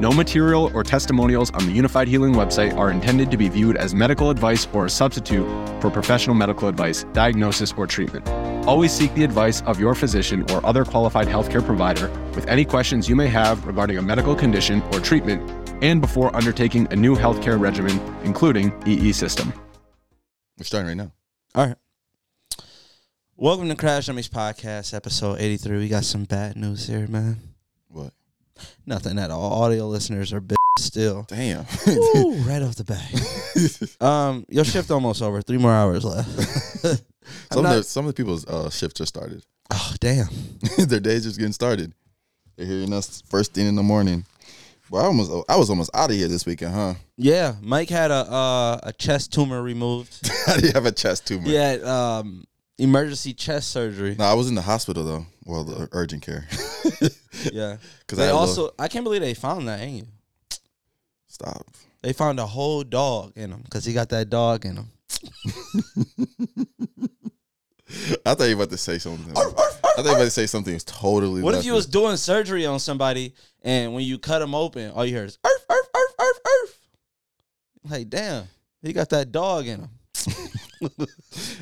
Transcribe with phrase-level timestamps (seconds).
[0.00, 3.96] No material or testimonials on the Unifyd Healing website are intended to be viewed as
[3.96, 5.44] medical advice or a substitute
[5.80, 8.28] for professional medical advice, diagnosis, or treatment.
[8.64, 13.08] Always seek the advice of your physician or other qualified healthcare provider with any questions
[13.08, 15.42] you may have regarding a medical condition or treatment
[15.82, 19.52] and before undertaking a new healthcare regimen, including EE system.
[20.56, 21.10] We're starting right now.
[21.56, 21.76] All right.
[23.36, 25.78] Welcome to Crash Dummies Podcast, episode 83.
[25.78, 27.47] We got some bad news here, man.
[28.86, 29.62] Nothing at all.
[29.62, 31.24] Audio listeners are bitch still.
[31.28, 31.66] Damn.
[31.86, 34.00] Woo, right off the bat.
[34.06, 35.42] um, your shift almost over.
[35.42, 36.28] Three more hours left.
[37.52, 39.44] some, not- of the, some of the people's uh, shift just started.
[39.72, 40.28] oh, damn.
[40.78, 41.92] Their day's just getting started.
[42.56, 44.24] They're hearing us first thing in the morning.
[44.90, 46.94] Well, I almost I was almost out of here this weekend, huh?
[47.16, 50.26] Yeah, Mike had a uh, a chest tumor removed.
[50.46, 51.46] How do you have a chest tumor?
[51.46, 52.44] Yeah, um,
[52.78, 54.16] emergency chest surgery.
[54.18, 55.26] No, I was in the hospital though.
[55.48, 56.46] Well, the urgent care.
[57.52, 57.76] Yeah.
[58.00, 60.06] Because I They a also, I can't believe they found that, ain't you?
[61.28, 61.66] stop.
[62.02, 64.90] They found a whole dog in him because he got that dog in him.
[68.26, 69.30] I thought you were about to say something.
[69.36, 71.42] I thought you were about to say something was totally.
[71.42, 75.04] What if you was doing surgery on somebody and when you cut them open, all
[75.06, 76.78] you hear is earth, earth, earth, earth, earth.
[77.90, 78.44] Like, damn,
[78.82, 79.90] he got that dog in him.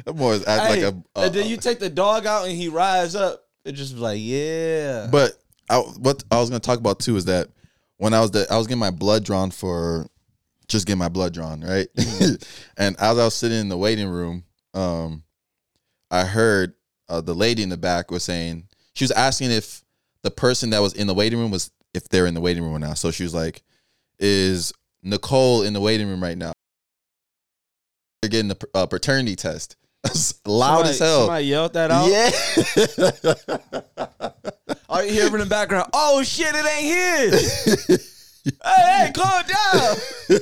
[0.05, 1.21] That boy is act Hey, like a.
[1.25, 3.46] and then you take the dog out and he rise up.
[3.67, 5.09] It just like, yeah.
[5.11, 5.33] But
[5.69, 7.49] I, what I was gonna talk about too is that
[7.97, 10.09] when I was the, I was getting my blood drawn for
[10.69, 11.89] just getting my blood drawn, right?
[12.77, 15.25] and as I was sitting in the waiting room, um,
[16.11, 16.75] I heard
[17.09, 19.83] uh, the lady in the back was saying she was asking if
[20.23, 22.81] the person that was in the waiting room was if they're in the waiting room
[22.81, 22.95] now.
[22.95, 23.65] So she was like,
[24.21, 24.73] "Is
[25.03, 26.53] Nicole in the waiting room right now?"
[28.23, 29.77] They're getting a uh, paternity test.
[30.47, 31.19] Loud Somebody- as hell.
[31.21, 32.09] Somebody yelled that out.
[32.11, 32.31] Yeah.
[34.89, 38.43] All you hear in the background, oh shit, it ain't his.
[38.65, 39.97] hey, hey, calm down.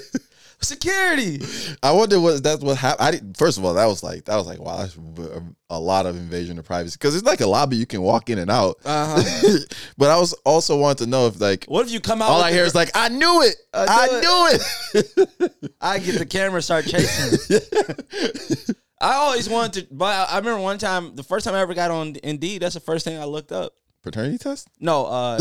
[0.60, 1.40] Security.
[1.82, 3.06] I wonder what that's what happened.
[3.06, 3.36] I didn't.
[3.36, 6.58] First of all, that was like that was like wow, that's a- lot of invasion
[6.58, 8.76] of privacy because it's like a lobby you can walk in and out.
[8.84, 9.58] Uh huh.
[9.98, 12.30] but I was also wanting to know if like What if you come out?
[12.30, 14.48] all I the- hear is like I knew it, I I, knew knew
[15.52, 15.52] it.
[15.82, 18.74] I get the camera, start chasing.
[19.00, 21.90] I always wanted to, but I remember one time, the first time I ever got
[21.90, 23.74] on Indeed, that's the first thing I looked up.
[24.02, 24.68] Paternity test?
[24.80, 25.40] No, uh,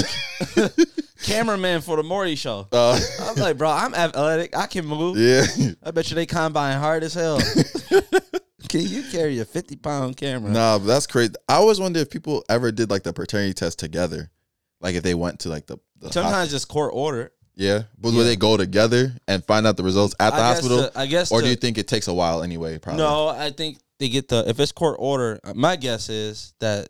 [1.24, 2.68] cameraman for the Maury show.
[2.72, 4.56] Uh, I'm like, bro, I'm athletic.
[4.56, 5.18] I can move.
[5.18, 5.46] yeah.
[5.84, 7.40] I bet you they combine hard as hell.
[8.70, 10.50] can you carry a 50 pound camera?
[10.50, 11.34] Nah, but that's crazy.
[11.50, 14.32] I always wonder if people ever did like the paternity test together,
[14.80, 17.33] like if they went to like the, the Sometimes it's court order.
[17.56, 18.18] Yeah, but Yeah.
[18.18, 21.00] would they go together and find out the results at the I guess hospital, to-
[21.00, 21.32] I guess.
[21.32, 22.78] or to- do you think it takes a while anyway?
[22.78, 23.04] Probably.
[23.04, 25.40] No, I think they get the if it's court order.
[25.44, 26.90] uh, My guess is that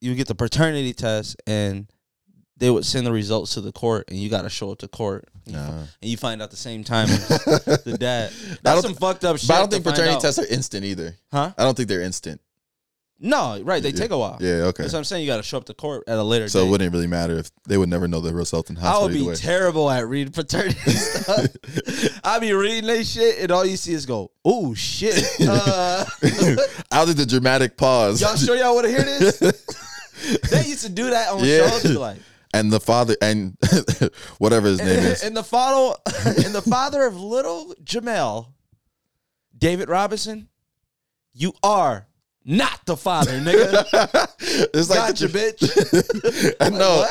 [0.00, 1.86] you get the paternity test and
[2.58, 4.86] they would send the results to the court, and you got to show it to
[4.88, 5.58] court, Nah.
[5.80, 7.26] and you find out the same time as
[7.84, 8.30] the dad.
[8.62, 9.48] That's some fucked up shit.
[9.48, 11.16] But I don't think paternity tests are instant either.
[11.32, 11.52] huh?
[11.58, 12.40] I don't think they're instant.
[13.20, 13.80] No, right?
[13.82, 13.94] They Yeah.
[13.96, 14.36] take a while.
[14.40, 14.82] Yeah, okay.
[14.82, 15.22] That's what I'm saying.
[15.24, 17.38] You got to show up to court at a later So it wouldn't really matter
[17.38, 19.34] if they would never know the result in I hospital would be way.
[19.36, 21.46] terrible at reading paternity stuff.
[22.24, 26.04] I'd be reading that shit, and all you see is go, "Oh shit!" Uh,
[26.90, 28.20] I'll do the dramatic pause.
[28.20, 29.38] y'all sure y'all want to hear this?
[30.50, 31.68] they used to do that on Yeah.
[31.70, 31.84] shows.
[31.96, 32.18] Like,
[32.54, 33.56] and the father and
[34.38, 35.22] whatever his name is.
[35.22, 35.94] and the father,
[36.44, 38.48] and the father of little Jamel,
[39.56, 40.48] David Robinson,
[41.32, 42.08] you are
[42.44, 44.28] not the father, nigga.
[44.74, 46.54] it's like gotcha, the, bitch.
[46.60, 47.06] I know.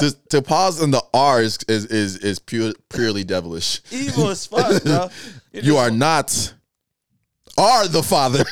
[0.00, 3.80] To, to pause on the R is is is, is pure, purely devilish.
[3.90, 5.08] Evil as fuck, bro.
[5.52, 6.54] You're You are not
[7.58, 8.44] are the father.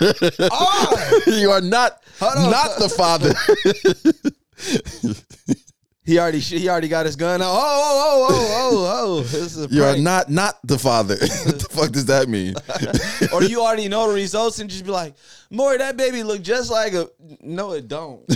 [0.51, 1.31] Are.
[1.31, 3.35] you are not not the father.
[6.09, 7.51] He already he already got his gun out.
[7.51, 9.23] Oh, oh, oh, oh, oh, oh.
[9.25, 11.17] This is a you are not not the father.
[11.45, 12.55] what the fuck does that mean?
[13.35, 15.17] or you already know the results and just be like,
[15.51, 17.11] Maury, that baby look just like a.
[17.43, 18.27] No, it don't.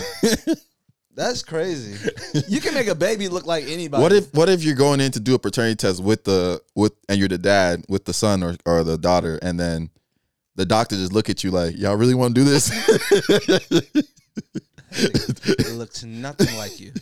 [1.14, 2.10] That's crazy.
[2.46, 4.02] You can make a baby look like anybody.
[4.02, 6.92] What if what if you're going in to do a paternity test with the with
[7.08, 9.88] and you're the dad with the son or, or the daughter and then
[10.56, 12.68] the doctor just look at you like y'all really want to do this
[14.94, 16.92] it looks nothing like you?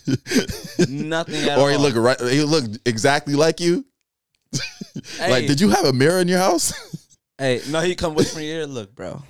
[0.89, 1.67] Nothing at all.
[1.67, 3.85] or he look right he look exactly like you
[5.19, 6.73] Hey, like did you have a mirror in your house
[7.41, 8.67] Hey, no, he come in your ear.
[8.67, 9.23] Look, bro,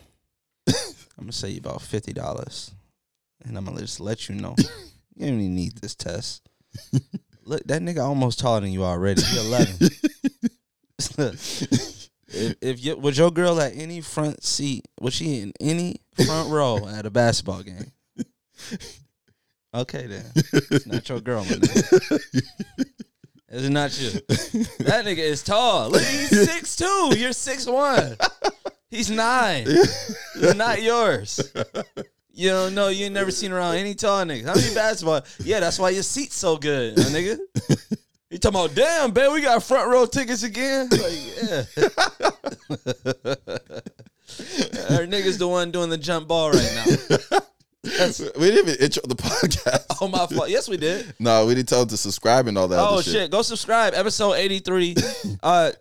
[0.66, 0.74] I'm
[1.20, 2.72] gonna say you about fifty dollars,
[3.44, 4.56] and I'm gonna just let you know
[5.14, 6.42] you don't even need this test.
[7.44, 9.22] Look, that nigga almost taller than you already.
[9.22, 9.76] He 11.
[11.18, 12.08] if,
[12.60, 16.88] if you, was your girl at any front seat, was she in any front row
[16.88, 17.92] at a basketball game?
[19.72, 22.20] Okay, then it's not your girl, my nigga.
[23.52, 24.10] It's not you.
[24.84, 25.90] That nigga is tall.
[25.90, 27.12] Look, he's six two.
[27.16, 28.16] You're six one.
[28.90, 29.66] He's nine.
[29.66, 31.52] He's not yours.
[32.32, 32.88] You don't know.
[32.88, 34.44] You ain't never seen around any tall niggas.
[34.44, 35.22] How many basketball?
[35.44, 37.38] Yeah, that's why your seat's so good, my nigga.
[38.30, 38.74] You talking about?
[38.76, 40.88] Damn, babe, we got front row tickets again.
[40.88, 41.02] Like,
[41.42, 41.64] yeah.
[44.90, 46.84] Our nigga's the one doing the jump ball right now.
[47.82, 50.48] That's we didn't even intro the podcast oh my fault.
[50.50, 51.14] Yes, we did.
[51.18, 53.30] no we didn't tell them to subscribe and all that Oh other shit.
[53.30, 53.94] Go subscribe.
[53.94, 54.94] Episode eighty three.
[55.42, 55.72] uh,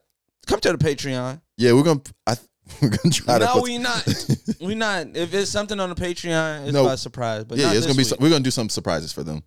[0.48, 1.42] come to the Patreon.
[1.57, 2.36] yeah we're gonna I,
[2.81, 4.07] we're gonna try to no, we not.
[4.62, 5.07] we not.
[5.16, 6.86] If it's something on the Patreon, it's No.
[6.86, 7.44] by surprise.
[7.44, 9.44] But yeah, yeah it's gonna be some, we're gonna do some surprises for them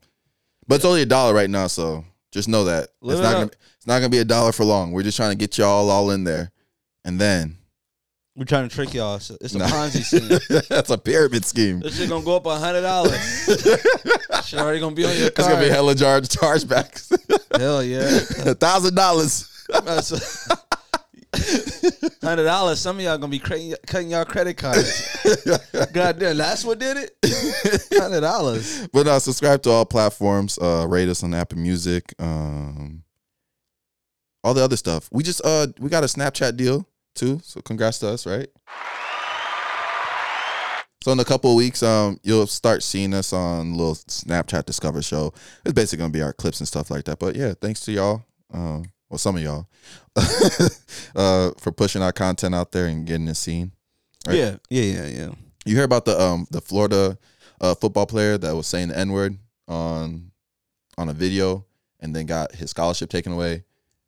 [0.68, 3.34] but it's only a dollar right now so just know that Live it's it not
[3.34, 3.40] up.
[3.40, 5.90] gonna it's not gonna be a dollar for long we're just trying to get y'all
[5.90, 6.52] all in there
[7.04, 7.56] and then
[8.34, 9.16] We're trying to trick y'all.
[9.16, 9.66] It's a, it's a Nah.
[9.66, 10.02] Ponzi
[10.48, 10.62] scheme.
[10.70, 13.14] that's a pyramid scheme This shit gonna go up a hundred dollars.
[14.44, 17.12] shit already gonna be on your It's gonna be hella charge chargebacks.
[17.60, 18.00] Hell yeah.
[18.50, 19.48] A thousand dollars.
[22.22, 22.78] Hundred dollars.
[22.80, 25.14] Some of y'all gonna be cutting, cutting y'all credit cards.
[25.92, 27.16] God damn, that's what did it.
[27.94, 28.88] Hundred dollars.
[28.88, 30.58] But uh, subscribe to all platforms.
[30.58, 32.14] Uh, rate us on Apple Music.
[32.18, 33.02] Um,
[34.42, 35.08] all the other stuff.
[35.12, 37.40] We just uh we got a Snapchat deal too.
[37.42, 38.48] So congrats to us, right?
[41.02, 45.02] So in a couple of weeks, um, you'll start seeing us on little Snapchat Discover
[45.02, 45.34] show.
[45.64, 47.18] It's basically gonna be our clips and stuff like that.
[47.18, 48.24] But yeah, thanks to y'all.
[48.52, 49.66] Um, well, some of y'all,
[51.16, 53.72] uh, for pushing our content out there and getting it seen.
[54.26, 54.38] Right.
[54.38, 55.30] Yeah, yeah, yeah, yeah.
[55.64, 57.18] You hear about the um the Florida
[57.60, 59.36] uh, football player that was saying the N word
[59.66, 60.30] on
[60.96, 61.66] on a video
[61.98, 63.64] and then got his scholarship taken away,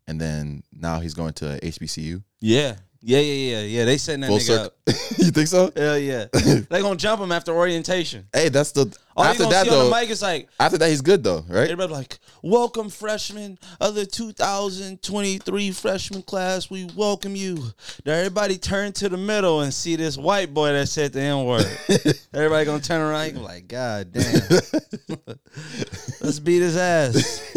[0.07, 2.23] and then now he's going to HBCU.
[2.41, 2.77] Yeah.
[3.07, 3.85] Yeah, yeah, yeah, yeah.
[3.85, 4.65] They setting that Full nigga circle.
[4.65, 4.75] up.
[5.19, 5.71] you think so?
[5.77, 6.25] Hell yeah.
[6.33, 8.27] they gonna jump him after orientation.
[8.33, 9.85] Hey, that's the All after you gonna that see though.
[9.85, 11.65] on the mic is like after that, he's good though, right?
[11.65, 16.71] everybody like, welcome freshmen of the 2023 freshman class.
[16.71, 17.63] We welcome you.
[18.07, 21.45] Now everybody turn to the middle and see this white boy that said the N
[21.45, 21.67] word.
[22.33, 24.41] everybody gonna turn around and be like, God damn.
[26.23, 27.53] Let's beat his ass.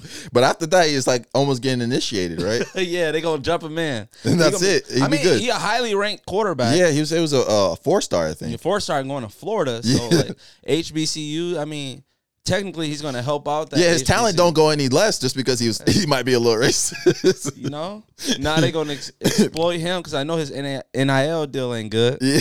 [0.32, 2.62] But after that, he's like almost getting initiated, right?
[2.74, 4.08] yeah, they gonna jump him in.
[4.24, 4.86] And that's gonna- it.
[4.88, 5.40] He'd I mean, good.
[5.40, 6.76] he a highly ranked quarterback.
[6.76, 7.12] yeah, he was.
[7.12, 8.60] It was a, a four star, I think.
[8.60, 9.82] Four star going to Florida.
[9.82, 10.16] So Yeah.
[10.22, 10.36] like
[10.68, 12.02] HBCU, I mean,
[12.44, 13.78] technically he's gonna help out that.
[13.80, 15.80] Yeah, his talent don't go any less just because he was.
[15.86, 17.56] He might be a little racist.
[17.56, 18.02] You know,
[18.38, 22.18] now they gonna ex- exploit him because I know his NIL deal ain't good.
[22.20, 22.40] yeah.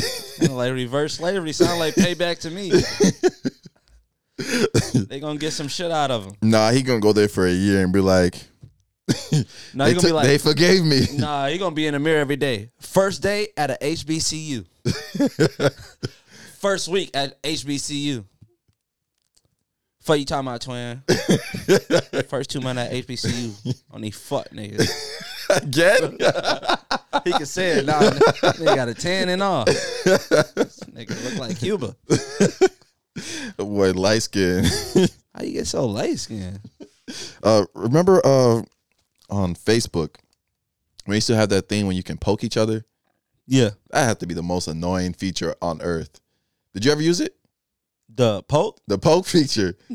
[0.49, 2.71] Like reverse slavery sound like payback to me.
[4.93, 6.33] they gonna get some shit out of him.
[6.41, 8.35] Nah, he gonna go there for a year and be like,
[9.73, 11.01] Now they, be like, they forgave me.
[11.13, 12.69] nah, he gonna be in the mirror every day.
[12.79, 14.65] First day at a HBCU.
[16.59, 18.25] First week at HBCU.
[20.01, 21.01] Fuck you talking about twin.
[22.27, 24.91] First two months at HBCU on these fuck niggas.
[25.49, 26.17] Again?
[27.23, 27.99] He can say it now.
[28.51, 29.65] They got a tan and all.
[29.65, 31.95] This nigga look like Cuba.
[33.57, 34.65] Boy, light skin.
[35.35, 36.59] How you get so light skinned?
[37.43, 38.61] uh, remember uh,
[39.29, 40.15] on Facebook
[41.07, 42.83] we you still have that thing when you can poke each other?
[43.47, 43.69] Yeah.
[43.91, 46.19] That had to be the most annoying feature on earth.
[46.73, 47.35] Did you ever use it?
[48.13, 48.79] The poke?
[48.87, 49.77] The poke feature.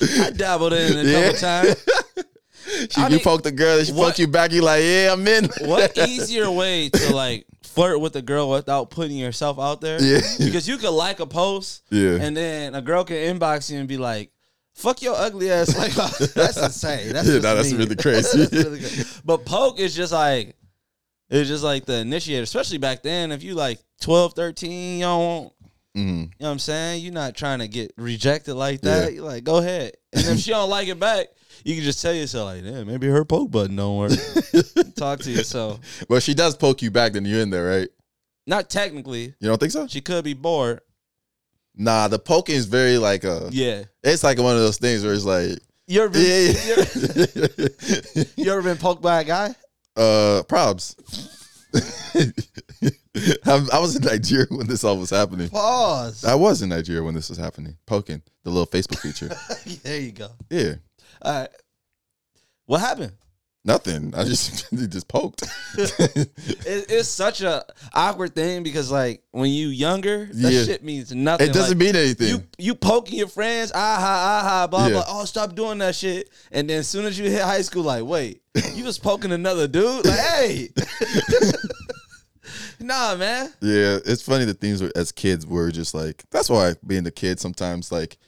[0.00, 1.22] I dabbled in it a Yeah.
[1.24, 1.86] couple times.
[2.90, 4.52] She, I you mean, poke the girl, and she what- poke you back.
[4.52, 5.48] You like, yeah, I'm in.
[5.62, 10.00] What easier way to like flirt with a girl without putting yourself out there?
[10.02, 10.20] Yeah.
[10.38, 12.18] Because you could like a post Yeah.
[12.20, 14.30] and then a girl can inbox you and be like,
[14.74, 15.76] fuck your ugly ass.
[15.78, 15.92] Like,
[16.34, 17.12] that's insane.
[17.12, 18.38] That's Yeah, that's really crazy.
[18.38, 19.06] That's really good.
[19.24, 20.56] But poke is just like,
[21.30, 23.32] it's just like the initiator, especially back then.
[23.32, 25.52] If you like 12, 13, you don't want,
[25.96, 25.98] Mhm.
[25.98, 27.02] you know what I'm saying?
[27.04, 29.04] You're not trying to get rejected like that.
[29.04, 29.08] Yeah.
[29.16, 29.92] You're like, go ahead.
[30.12, 31.28] And if she don't like it back,
[31.64, 34.12] you can just tell yourself, like, damn, maybe her poke button don't work.
[34.96, 35.80] Talk to yourself.
[36.08, 37.88] Well, she does poke you back, then you're in there, right?
[38.46, 39.34] not technically.
[39.38, 39.86] You don't think so?
[39.86, 40.80] She could be bored.
[41.76, 43.48] Nah, the poking is very like a.
[43.52, 43.84] Yeah.
[44.02, 46.84] It's like one of those things where it's like, You ever been, yeah,
[47.54, 48.24] yeah.
[48.36, 49.54] you ever been poked by a guy?
[49.96, 50.96] uh, probs.
[53.44, 55.48] I, I was in Nigeria when this all was happening.
[55.50, 56.24] Pause.
[56.24, 57.76] I was in Nigeria when this was happening.
[57.86, 59.28] Poking the little Facebook feature.
[59.82, 60.28] there you go.
[60.50, 60.74] Yeah,
[61.20, 61.48] All right.
[62.66, 63.12] What happened?
[63.64, 64.12] nothing.
[64.16, 65.42] I just just poked.
[65.78, 66.28] It,
[66.66, 67.64] it's such a
[67.94, 70.64] awkward thing because like when you younger, that Yeah.
[70.64, 71.48] shit means nothing.
[71.48, 72.28] it doesn't Like, mean anything.
[72.28, 74.92] you you poking your friends, ah, aha, aha, blah Yeah.
[74.94, 75.04] blah.
[75.06, 76.28] Oh, stop doing that shit.
[76.50, 78.42] And then as soon as you hit high school, like, wait,
[78.74, 80.06] you was poking another dude?
[80.06, 80.68] Like, hey.
[82.82, 83.52] Nah, man.
[83.60, 87.10] Yeah, it's funny the things were- as kids were just like that's why being the
[87.10, 88.18] kid sometimes like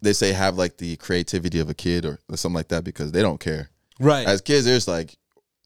[0.00, 3.12] they say have like the creativity of a kid or, or something like that because
[3.12, 3.70] they don't care.
[4.00, 4.26] Right.
[4.26, 5.16] As kids, there's like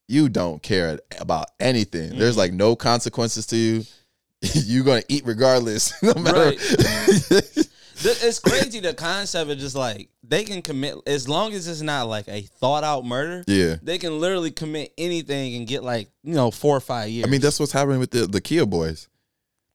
[0.08, 2.18] you don't care about anything.
[2.18, 3.84] There's like no consequences to you.
[4.54, 6.38] You're gonna eat regardless, no matter.
[6.50, 7.68] Right.
[8.00, 12.06] It's crazy the concept of just like they can commit as long as it's not
[12.08, 13.42] like a thought out murder.
[13.46, 17.26] yeah, They can literally commit anything and get like you know four or five years.
[17.26, 19.08] I mean that's what's happening with the the Kia boys.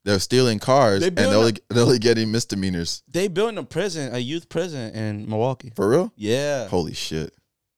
[0.06, 3.04] They're stealing cars They and they're only, they're only getting misdemeanors.
[3.10, 5.72] they building a prison, a youth prison in Milwaukee.
[5.76, 6.12] For real?
[6.18, 7.34] Yeah, Holy shit!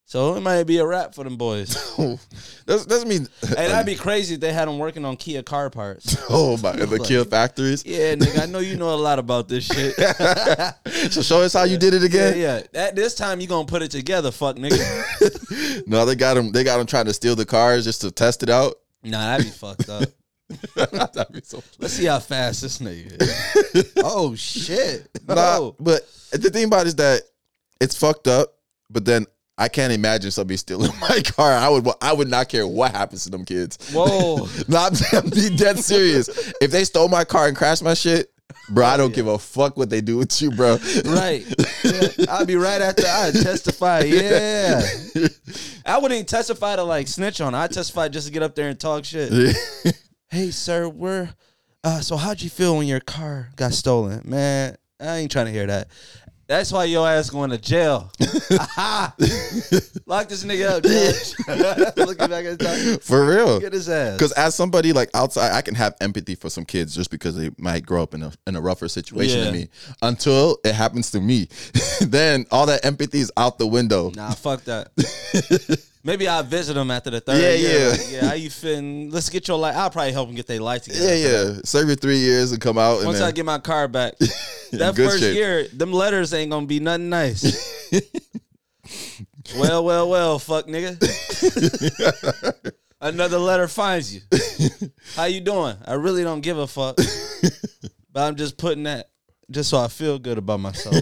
[0.07, 1.73] So it might be a wrap for them boys.
[2.65, 3.27] That's doesn't mean.
[3.41, 6.15] hey, that'd be crazy if they had them working on Kia car parts.
[6.29, 6.71] oh my!
[6.73, 7.83] The Kia factories.
[7.85, 9.95] Yeah, nigga, I know you know a lot about this shit.
[11.11, 12.37] So show us how you did it again.
[12.37, 12.61] yeah.
[12.79, 15.87] At this time, you gonna put it together, fuck nigga.
[15.87, 16.51] No, they got them.
[16.51, 18.75] They got them trying to steal the cars just to test it out.
[19.03, 20.03] nah, that'd be fucked up.
[20.75, 21.63] That'd be so.
[21.79, 23.21] Let's see how fast this nigga
[23.75, 23.93] is.
[23.97, 25.09] oh shit.
[25.27, 25.75] Nah, Oh.
[25.79, 27.21] but the thing about it is that
[27.81, 28.53] it's fucked up.
[28.89, 29.25] But then
[29.57, 31.51] I can't imagine somebody stealing my car.
[31.53, 31.87] I would.
[32.01, 33.77] I would not care what happens to them kids.
[33.93, 34.47] Whoa.
[34.67, 36.27] Not I'm being dead serious.
[36.61, 38.31] If they stole my car and crashed my shit,
[38.69, 39.15] bro, I don't Yeah.
[39.15, 40.77] give a fuck what they do with you, bro.
[41.05, 41.45] Right.
[41.83, 44.01] Yeah, I'll be right after I testify.
[44.01, 44.81] Yeah.
[45.85, 47.55] I wouldn't even testify to like snitch on.
[47.55, 49.55] I testify just to get up there and talk shit.
[50.29, 51.29] Hey, sir, we're
[51.83, 54.21] uh so how'd you feel when your car got stolen?
[54.25, 55.87] Man, I ain't trying to hear that.
[56.47, 58.11] That's why your ass going to jail.
[58.19, 59.17] Lock
[60.29, 61.33] this nigga up, Judge.
[61.97, 62.99] Looking back at the time.
[62.99, 63.59] For real.
[63.59, 64.13] Get his ass.
[64.13, 67.49] Because as somebody like outside, I can have empathy for some kids just because they
[67.57, 69.45] might grow up in a in a rougher situation Yeah.
[69.45, 69.69] than me.
[70.03, 71.47] Until it happens to me,
[72.01, 74.11] then all that empathy is out the window.
[74.15, 74.89] Nah, fuck that.
[76.05, 77.89] Maybe I'll visit them after the third Yeah, year.
[77.89, 77.95] yeah.
[78.21, 79.09] Yeah, how you feeling?
[79.09, 79.75] Let's get your life.
[79.75, 81.03] I'll probably help them get their life together.
[81.03, 81.59] Yeah, yeah.
[81.65, 82.97] Serve your three years and come out.
[82.97, 85.35] And Once then, I get my car back, that first shape.
[85.35, 87.89] year, them letters ain't gonna be nothing nice.
[89.57, 90.95] well, well, well, fuck nigga.
[93.01, 94.21] Another letter finds you.
[95.15, 95.75] How you doing?
[95.85, 96.97] I really don't give a fuck.
[98.11, 99.09] But I'm just putting that
[99.51, 100.95] just so I feel good about myself.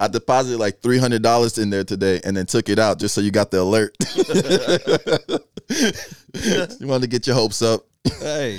[0.00, 3.14] I deposited like three hundred dollars in there today, and then took it out just
[3.14, 3.96] so you got the alert.
[6.80, 7.82] you wanted to get your hopes up.
[8.20, 8.58] hey.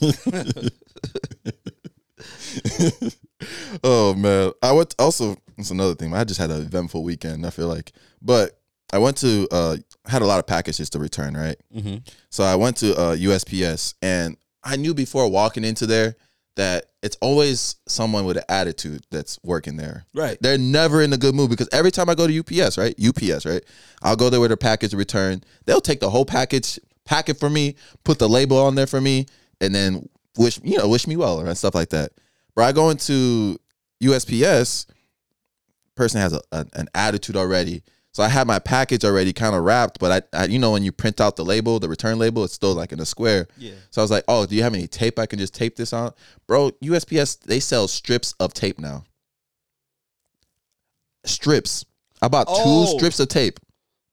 [3.84, 5.36] oh man, I went also.
[5.56, 6.14] That's another thing.
[6.14, 7.44] I just had an eventful weekend.
[7.46, 8.58] I feel like, but
[8.92, 11.34] I went to uh had a lot of packages to return.
[11.36, 12.06] Right, Mhm.
[12.30, 16.16] so I went to uh USPS, and I knew before walking into there
[16.58, 20.04] that it's always someone with an attitude that's working there.
[20.12, 20.36] Right.
[20.40, 22.94] They're never in a good mood because every time I go to UPS, right?
[23.02, 23.62] UPS, right?
[24.02, 25.42] I'll go there with a package return.
[25.64, 29.00] They'll take the whole package, pack it for me, put the label on there for
[29.00, 29.26] me,
[29.60, 32.10] and then wish you know wish me well and stuff like that.
[32.54, 33.58] But I go into
[34.02, 34.86] USPS,
[35.94, 37.82] person has a, a- an attitude already.
[38.18, 40.82] So I had my package already kind of wrapped, but I, I, you know, when
[40.82, 43.46] you print out the label, the return label, it's still like in a square.
[43.56, 43.74] Yeah.
[43.90, 45.92] So I was like, "Oh, do you have any tape I can just tape this
[45.92, 46.10] on,
[46.48, 49.04] bro?" USPS they sell strips of tape now.
[51.24, 51.84] Strips.
[52.20, 52.86] I bought Oh.
[52.90, 53.60] two strips of tape,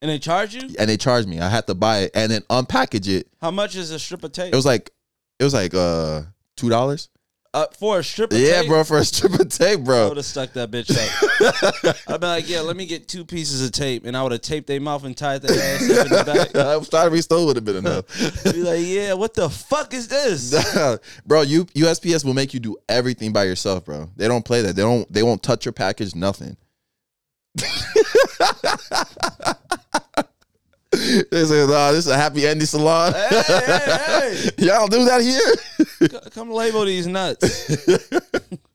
[0.03, 0.69] And they charge you?
[0.77, 1.39] and they charged me.
[1.39, 3.27] I had to buy it and then unpackage it.
[3.41, 4.53] How much is a strip of tape?
[4.53, 4.91] It was like,
[5.39, 6.21] it was like uh
[6.55, 7.09] two dollars.
[7.55, 8.67] Uh, for a strip of Yeah, tape?
[8.69, 10.05] bro, for a strip of tape, bro.
[10.05, 11.97] I would have stuck that bitch up.
[12.07, 14.41] I'd be like, yeah, let me get two pieces of tape, and I would have
[14.41, 16.55] taped their mouth and tied their ass up in the back.
[16.55, 18.05] I was trying to restore would have been enough.
[18.43, 20.53] Be like, yeah, what the fuck is this?
[21.25, 24.09] bro, you USPS will make you do everything by yourself, bro.
[24.17, 24.75] They don't play that.
[24.75, 25.12] They don't.
[25.12, 26.13] They won't touch your package.
[26.13, 26.57] Nothing.
[31.31, 36.19] They say, "Nah, this is a happy Andy salon." hey, hey, Y'all do that here,
[36.31, 37.67] come label these nuts.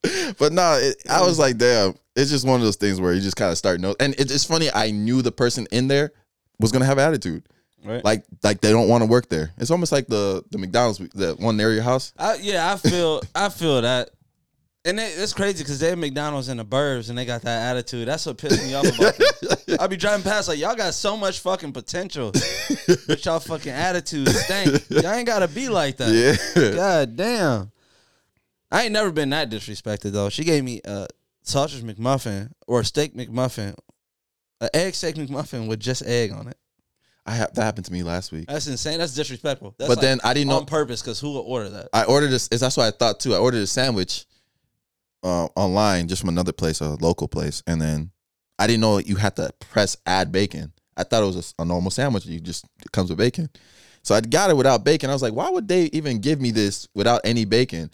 [0.39, 1.95] but no, it, I was like, damn.
[2.17, 3.95] It's just one of those things where you just kind of start know.
[4.01, 4.69] And it's, funny.
[4.75, 6.13] I knew the person in there
[6.59, 7.45] was gonna have attitude.
[7.85, 8.05] Right.
[8.05, 9.53] Like, like they don't want to work there.
[9.57, 12.13] It's almost like the the McDonald's, the one near your house.
[12.19, 14.11] I, yeah, I feel, I feel that.
[14.87, 18.09] And they, it's crazy because they're McDonald's in the burbs and they got that attitude.
[18.09, 19.77] That's what pissed me off about them.
[19.81, 22.33] I be driving past like y'all got so much fucking potential,
[23.07, 24.83] but y'all fucking attitude stink.
[24.89, 26.11] Y'all ain't gotta be like that.
[26.57, 26.71] Yeah.
[26.75, 27.73] God damn.
[28.73, 30.31] I ain't never been that disrespected though.
[30.31, 31.09] She gave me a
[31.43, 33.77] sausage McMuffin or a steak McMuffin,
[34.63, 36.57] an egg steak McMuffin with just egg on it.
[37.27, 38.47] I have that happened to me last week.
[38.49, 38.99] That's insane.
[38.99, 39.75] That's disrespectful.
[39.79, 41.89] That's But like then I didn't know on purpose because who would order that?
[41.93, 42.49] I ordered this.
[42.49, 43.35] Is that's what I thought too.
[43.35, 44.25] I ordered a sandwich
[45.23, 48.11] uh, online just from another place, a local place, and then
[48.59, 50.73] I didn't know you had to press add bacon.
[50.97, 52.27] I thought it was a, a normal sandwich.
[52.27, 53.49] You just it comes with bacon.
[54.03, 55.11] So I got it without bacon.
[55.11, 57.91] I was like, why would they even give me this without any bacon?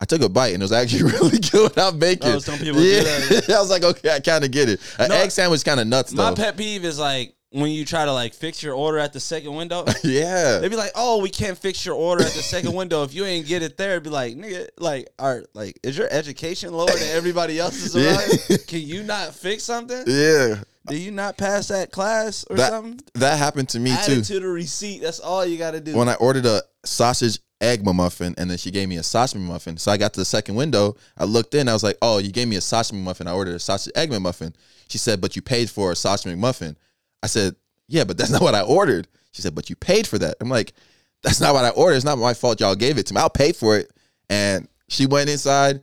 [0.00, 2.32] I took a bite and it was actually really good without bacon.
[2.32, 3.02] Oh, some people do yeah.
[3.02, 4.80] that, I was like, okay, I kind of get it.
[4.98, 6.36] An No, egg sandwich kind of nuts My though.
[6.36, 9.54] pet peeve is like when you try to like fix your order at the second
[9.54, 9.84] window.
[10.04, 10.58] yeah.
[10.58, 13.04] They'd be like, "Oh, we can't fix your order at the second window.
[13.04, 16.08] If you ain't get it there, it'd be like, nigga, like, are like, is your
[16.10, 17.94] education lower than everybody else's
[18.50, 18.56] Yeah.
[18.66, 20.02] Can you not fix something?
[20.06, 20.62] Yeah.
[20.86, 23.00] Do you not pass that class or That something?
[23.14, 24.20] that happened to me too.
[24.20, 25.00] to the receipt.
[25.00, 25.96] That's all you got to do.
[25.96, 29.76] when I ordered a sausage egg muffin and then she gave me a sausage muffin.
[29.78, 30.96] So I got to the second window.
[31.16, 31.68] I looked in.
[31.68, 33.26] I was like, "Oh, you gave me a sausage muffin.
[33.28, 34.54] I ordered a sausage egg muffin."
[34.88, 36.76] She said, "But you paid for a sausage muffin."
[37.24, 37.56] I said,
[37.88, 40.50] "Yeah, but that's not what I ordered." She said, "But you paid for that." I'm
[40.50, 40.74] like,
[41.22, 41.96] "That's not what I ordered.
[41.96, 42.60] It's not my fault.
[42.60, 43.20] Y'all gave it to me.
[43.20, 43.90] I'll pay for it."
[44.28, 45.80] And she went inside.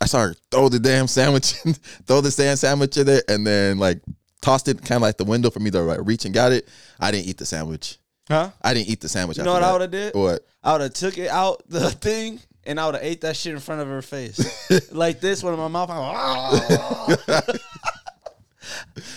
[0.00, 1.74] I saw her throw the damn sandwich, in,
[2.06, 4.00] throw the damn sandwich in there, and then like
[4.40, 6.68] tossed it kind of like the window for me to like, reach and got it.
[6.98, 7.98] I didn't eat the sandwich.
[8.28, 8.50] huh?
[8.60, 9.38] I didn't eat the sandwich.
[9.38, 10.14] You know what I would have did?
[10.14, 10.44] What?
[10.64, 13.52] I would have took it out the thing and I would have ate that shit
[13.52, 15.90] in front of her face, like this one in my mouth.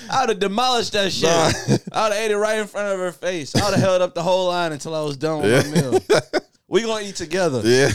[0.10, 1.24] I would have demolished that shit.
[1.24, 1.52] Nah.
[1.92, 3.56] I would have ate it right in front of her face.
[3.56, 6.00] I would have held up the whole line until I was done with my meal.
[6.68, 7.62] We gonna eat together.
[7.64, 7.90] Yeah.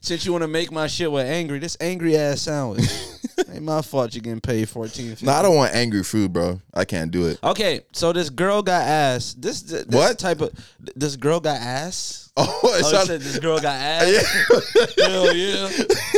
[0.00, 2.88] Since you want to make my shit with angry, this angry ass sandwich.
[3.56, 5.24] Ain't my fault you getting paid fourteen fifty.
[5.24, 6.60] no, I don't want angry food, bro.
[6.74, 7.38] I can't do it.
[7.42, 9.34] Okay, so this girl got ass.
[9.38, 10.18] This, this What?
[10.18, 10.52] type of
[10.94, 12.30] this girl got ass?
[12.36, 14.08] Oh, Oh, it's you said this girl got ass.
[14.12, 15.06] Yeah.
[15.08, 15.68] Hell yeah.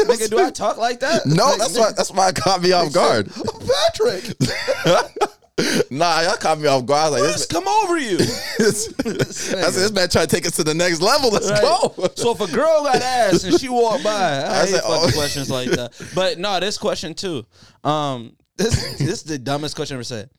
[0.04, 1.26] Nigga, do I talk like that?
[1.26, 3.30] no, Like, that's why that's why I caught me off guard.
[3.32, 4.34] Patrick,
[5.90, 6.98] nah, y'all caught me off guard.
[7.00, 8.16] I was like, let's this, come over you.
[8.58, 11.30] this, I said, this man trying to take us to the next level.
[11.30, 11.62] Let's Right.
[11.62, 12.08] go.
[12.14, 15.10] So if a girl got ass and she walked by, I, I hate said, fucking
[15.10, 15.12] oh.
[15.12, 15.92] questions like that.
[16.14, 17.44] But no, this question too.
[17.84, 20.30] Um, this this is the dumbest question I ever said.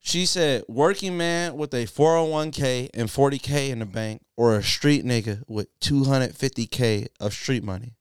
[0.00, 3.86] She said, "Working man with a four hundred one k and forty k in the
[3.86, 7.94] bank, or a street nigga with two hundred fifty k of street money."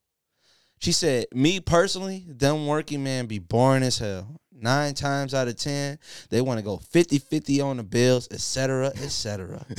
[0.80, 4.40] She said, "Me personally, them working man be boring as hell.
[4.60, 5.98] Nine times out of ten,
[6.30, 9.66] they want to go 50-50 on the bills, etc., etc."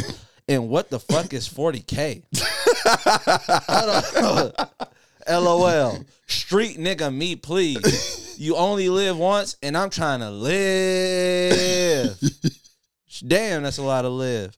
[0.51, 2.23] And what the fuck is 40K?
[5.29, 5.99] LOL.
[6.27, 8.37] Street nigga, me, please.
[8.39, 12.19] You only live once, and I'm trying to live.
[13.27, 14.55] Damn, that's a lot of live.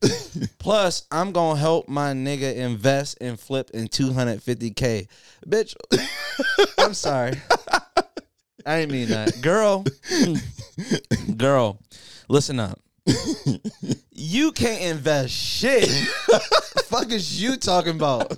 [0.59, 5.07] Plus, I'm gonna help my nigga invest and flip in 250k.
[5.47, 5.75] Bitch,
[6.77, 7.33] I'm sorry.
[8.65, 9.41] I didn't mean that.
[9.41, 9.85] Girl,
[11.37, 11.79] girl,
[12.27, 12.79] listen up.
[14.11, 15.89] You can't invest shit.
[16.85, 18.31] fuck is you talking about?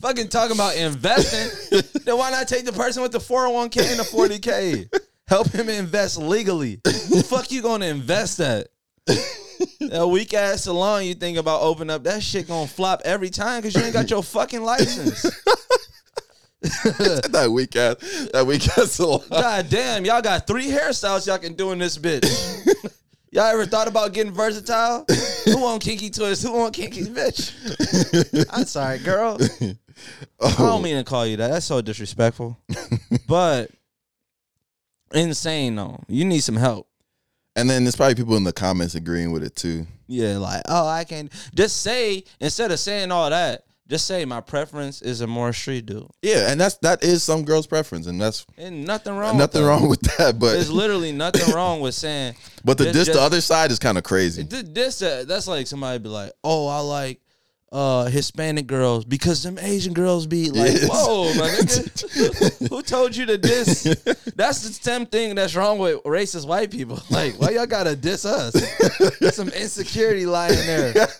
[0.00, 1.80] Fucking talking about investing.
[2.04, 4.88] then why not take the person with the 401k and the 40k?
[5.28, 6.80] Help him invest legally.
[7.26, 8.68] fuck you gonna invest that?
[9.80, 13.60] That weak ass salon you think about opening up, that shit gonna flop every time
[13.60, 15.24] because you ain't got your fucking license.
[17.32, 17.96] that weak ass,
[18.32, 18.98] that weak ass.
[19.30, 22.24] God damn, y'all got three hairstyles y'all can do in this bitch.
[23.32, 25.04] y'all ever thought about getting versatile?
[25.46, 26.44] Who want kinky twist?
[26.44, 28.46] Who want kinky bitch?
[28.52, 29.38] I'm sorry, girl.
[29.40, 30.80] I don't oh.
[30.80, 31.48] mean to call you that.
[31.50, 32.56] That's so disrespectful.
[33.26, 33.70] but
[35.12, 36.00] insane though.
[36.06, 36.86] You need some help.
[37.56, 39.86] And then there's probably people in the comments agreeing with it too.
[40.06, 44.40] Yeah, like, oh, I can just say instead of saying all that, just say my
[44.40, 46.08] preference is a more street dude.
[46.22, 49.36] Yeah, and that's that is some girls' preference, and that's And nothing wrong.
[49.36, 49.68] nothing with that.
[49.68, 50.38] wrong with that.
[50.38, 53.78] But There's literally nothing wrong with saying but the this the just- other side is
[53.78, 54.44] kind of crazy.
[54.44, 57.20] Th- This uh, that's like somebody be like, oh, I like
[57.70, 60.88] uh Hispanic girls because them Asian girls be like, Yes.
[60.90, 63.82] whoa, my nigga, who told you to diss?
[64.36, 66.98] That's the same thing that's wrong with racist white people.
[67.10, 68.52] Like, why y'all gotta diss us?
[69.20, 70.92] There's some insecurity lying there.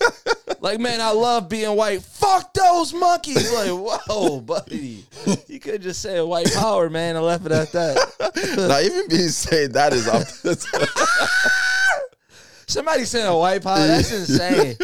[0.62, 2.03] Like, man, I love being white.
[2.03, 3.53] Fuck those monkeys.
[3.53, 3.70] Like,
[4.09, 5.05] whoa, buddy,
[5.48, 8.55] you could just say white power, man, and left it at that.
[8.68, 10.29] now, even being said that is up off.
[12.68, 14.77] Somebody saying white power, that's insane.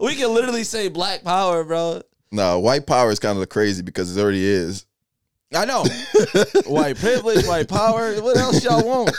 [0.00, 2.00] we can literally say black power, bro.
[2.32, 4.85] no, white power is kind of crazy because it already is.
[5.54, 5.84] I know.
[6.66, 8.14] white privilege, white power.
[8.20, 9.16] What else y'all want?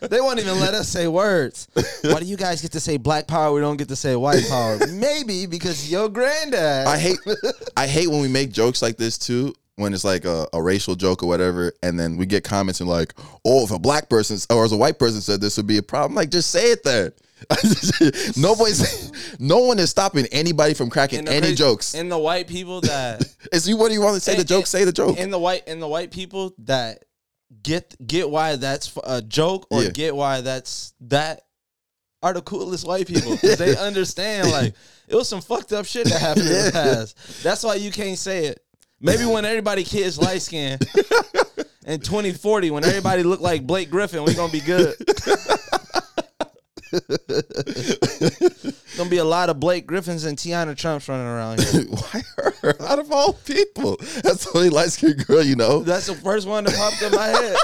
[0.00, 1.68] they won't even let us say words.
[2.02, 3.52] Why do you guys get to say black power?
[3.52, 4.78] We don't get to say white power.
[4.90, 6.86] Maybe because your granddad.
[6.86, 7.18] I hate
[7.76, 9.54] I hate when we make jokes like this too.
[9.76, 12.88] When it's like a, a racial joke or whatever, and then we get comments and
[12.88, 13.14] like,
[13.46, 15.82] "Oh, if a black person or as a white person said this would be a
[15.82, 17.14] problem," like just say it there.
[18.36, 21.94] Nobody's, no one is stopping anybody from cracking any crazy- jokes.
[21.94, 23.76] And the white people that It's you.
[23.76, 24.36] What do you want to say?
[24.36, 24.60] The joke.
[24.60, 25.18] and- Say the joke.
[25.18, 27.04] and the white and the white people that
[27.62, 29.90] get get why that's a joke or Yeah.
[29.90, 31.42] get why that's that
[32.22, 34.74] are the coolest white people 'Cause they understand like
[35.08, 37.42] it was some fucked up shit that happened in the past.
[37.42, 38.62] That's why you can't say it.
[39.00, 40.78] Maybe when everybody kids light skin
[41.86, 44.94] in 2040, when everybody look like Blake Griffin, we gonna be good.
[48.96, 51.82] gonna be a lot of Blake Griffins and Tiana Trumps running around here.
[51.88, 52.22] Why
[52.62, 52.82] her?
[52.82, 55.80] Out of all people, that's the only light skinned girl you know.
[55.80, 57.56] That's the first one that popped in my head.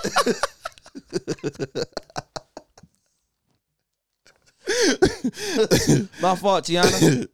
[6.23, 7.27] my fault, Tiana.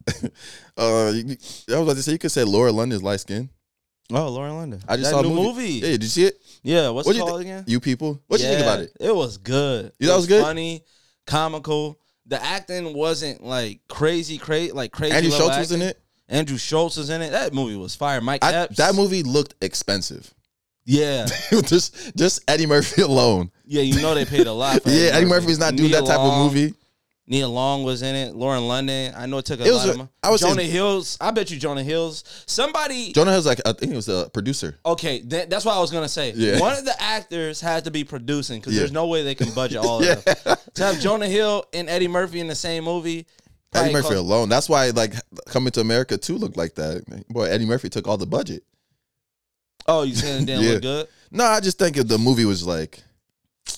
[0.76, 1.36] Uh, you,
[1.74, 3.48] I was about to say you could say Lauren London's light skin.
[4.12, 4.80] Oh, Lauren London.
[4.88, 5.48] I just That saw a new movie.
[5.48, 5.72] movie.
[5.74, 6.34] Yeah, did you see it?
[6.62, 7.64] Yeah, what's What it called thi- again?
[7.66, 8.92] You people, what do you think about it?
[9.00, 9.92] It was good.
[9.98, 10.42] You thought it was good?
[10.42, 10.84] Funny,
[11.32, 11.98] comical.
[12.26, 15.14] The acting wasn't like crazy, crazy, like crazy.
[15.14, 15.98] Andrew Schulz was in it.
[16.28, 17.30] Andrew Schulz was in it.
[17.30, 18.20] That movie was fire.
[18.20, 18.76] Mike I, Epps.
[18.76, 20.32] that movie looked expensive.
[20.84, 21.26] Yeah,
[21.64, 23.50] just just Eddie Murphy alone.
[23.64, 23.82] yeah.
[23.82, 24.82] You know they paid a lot.
[24.82, 26.46] For Yeah, Eddie Murphy's not doing that type Long.
[26.46, 26.74] of movie.
[27.32, 28.34] Nia Long was in it.
[28.34, 29.14] Lauren London.
[29.16, 30.08] I know it took a It lot a- of money.
[30.22, 31.16] I was Jonah Hills.
[31.18, 32.24] I bet you Jonah Hills.
[32.46, 33.12] Somebody.
[33.14, 34.78] Jonah Hill's like I think he was a producer.
[34.84, 36.32] okay, that, that's what I was gonna say.
[36.36, 36.60] Yeah.
[36.60, 38.80] One of the actors had to be producing because Yeah.
[38.80, 40.12] there's no way they can budget all Yeah.
[40.12, 40.56] of them.
[40.74, 43.26] To have Jonah Hill and Eddie Murphy in the same movie.
[43.72, 44.50] Eddie Murphy cost- alone.
[44.50, 45.14] That's why like
[45.46, 47.02] Coming to America too looked like that.
[47.30, 48.62] Boy, Eddie Murphy took all the budget.
[49.88, 50.72] Oh, you saying it didn't Yeah.
[50.74, 51.08] look good?
[51.30, 53.02] No, I just think if the movie was like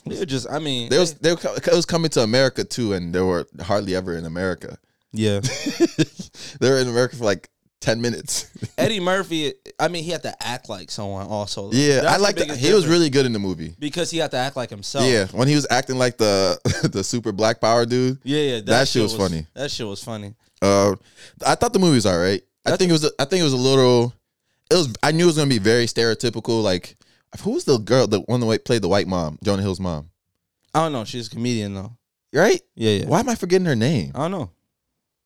[0.07, 0.49] It were just.
[0.51, 3.95] I mean, there was there it was coming to America too, and they were hardly
[3.95, 4.79] ever in America.
[5.13, 5.41] yeah.
[6.61, 7.49] they were in America for like
[7.81, 8.51] ten minutes.
[8.79, 9.55] Eddie Murphy.
[9.79, 11.27] I mean, he had to act like someone.
[11.27, 12.49] Also, yeah, That's I like that.
[12.49, 13.75] biggest He was really good in the movie.
[13.79, 15.05] because he had to act like himself.
[15.07, 16.59] Yeah, when he was acting like the
[16.93, 18.19] the super black power dude.
[18.25, 18.57] yeah, yeah.
[18.57, 19.47] That, That shit was funny.
[19.55, 20.35] That shit was funny.
[20.63, 20.97] Uh,
[21.47, 22.43] I thought the movie was all right.
[22.67, 23.11] I think it was.
[23.19, 24.15] I think it was a little.
[24.71, 24.93] It was.
[25.03, 26.63] I knew it was gonna be very stereotypical.
[26.63, 26.97] Like,
[27.41, 30.11] who was the girl that one that played the white mom, Jonah Hill's mom?
[30.75, 31.05] I don't know.
[31.05, 31.97] She's a comedian though.
[32.33, 32.61] Right?
[32.75, 33.07] Yeah, yeah.
[33.07, 34.13] Why am I forgetting her name?
[34.15, 34.51] I don't know.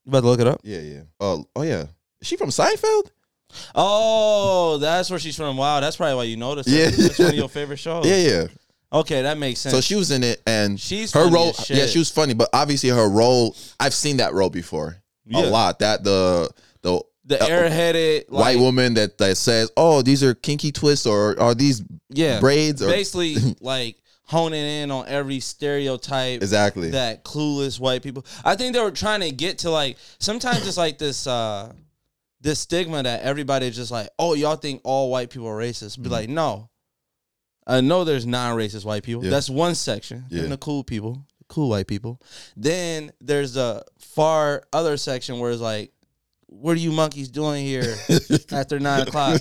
[0.05, 0.61] You about to look it up?
[0.63, 1.01] Yeah, yeah.
[1.21, 1.87] Oh, oh yeah.
[2.21, 3.11] Is she from Seinfeld?
[3.75, 5.57] Oh, that's where she's from.
[5.57, 6.69] Wow, that's probably why you noticed.
[6.69, 8.07] Yeah, that's one of your favorite shows.
[8.09, 8.47] Yeah, yeah.
[8.91, 9.75] Okay, that makes sense.
[9.75, 11.53] So she was in it, and She's her role.
[11.69, 13.55] Yeah, she was funny, but obviously her role.
[13.79, 15.41] I've seen that role before Yeah.
[15.41, 15.79] a lot.
[15.81, 16.49] That the
[17.29, 21.39] the uh, airheaded like, white woman that that says, "Oh, these are kinky twists or
[21.41, 26.91] are these yeah, braids?" Or basically like honing in on every stereotype exactly.
[26.91, 28.27] that clueless white people.
[28.45, 31.73] I think they were trying to get to like sometimes it's like this uh
[32.41, 35.93] this stigma that everybody's just like, oh, y'all think all white people are racist.
[35.93, 36.03] Mm-hmm.
[36.05, 36.71] Be like, no.
[37.67, 39.25] I know there's non-racist white people.
[39.25, 39.31] Yeah.
[39.31, 40.25] That's one section.
[40.31, 40.45] Yeah.
[40.45, 42.21] And the cool people, cool white people.
[42.57, 45.93] Then there's the far other section where it's like,
[46.49, 47.95] what are you monkeys doing here
[48.53, 49.41] after nine o'clock?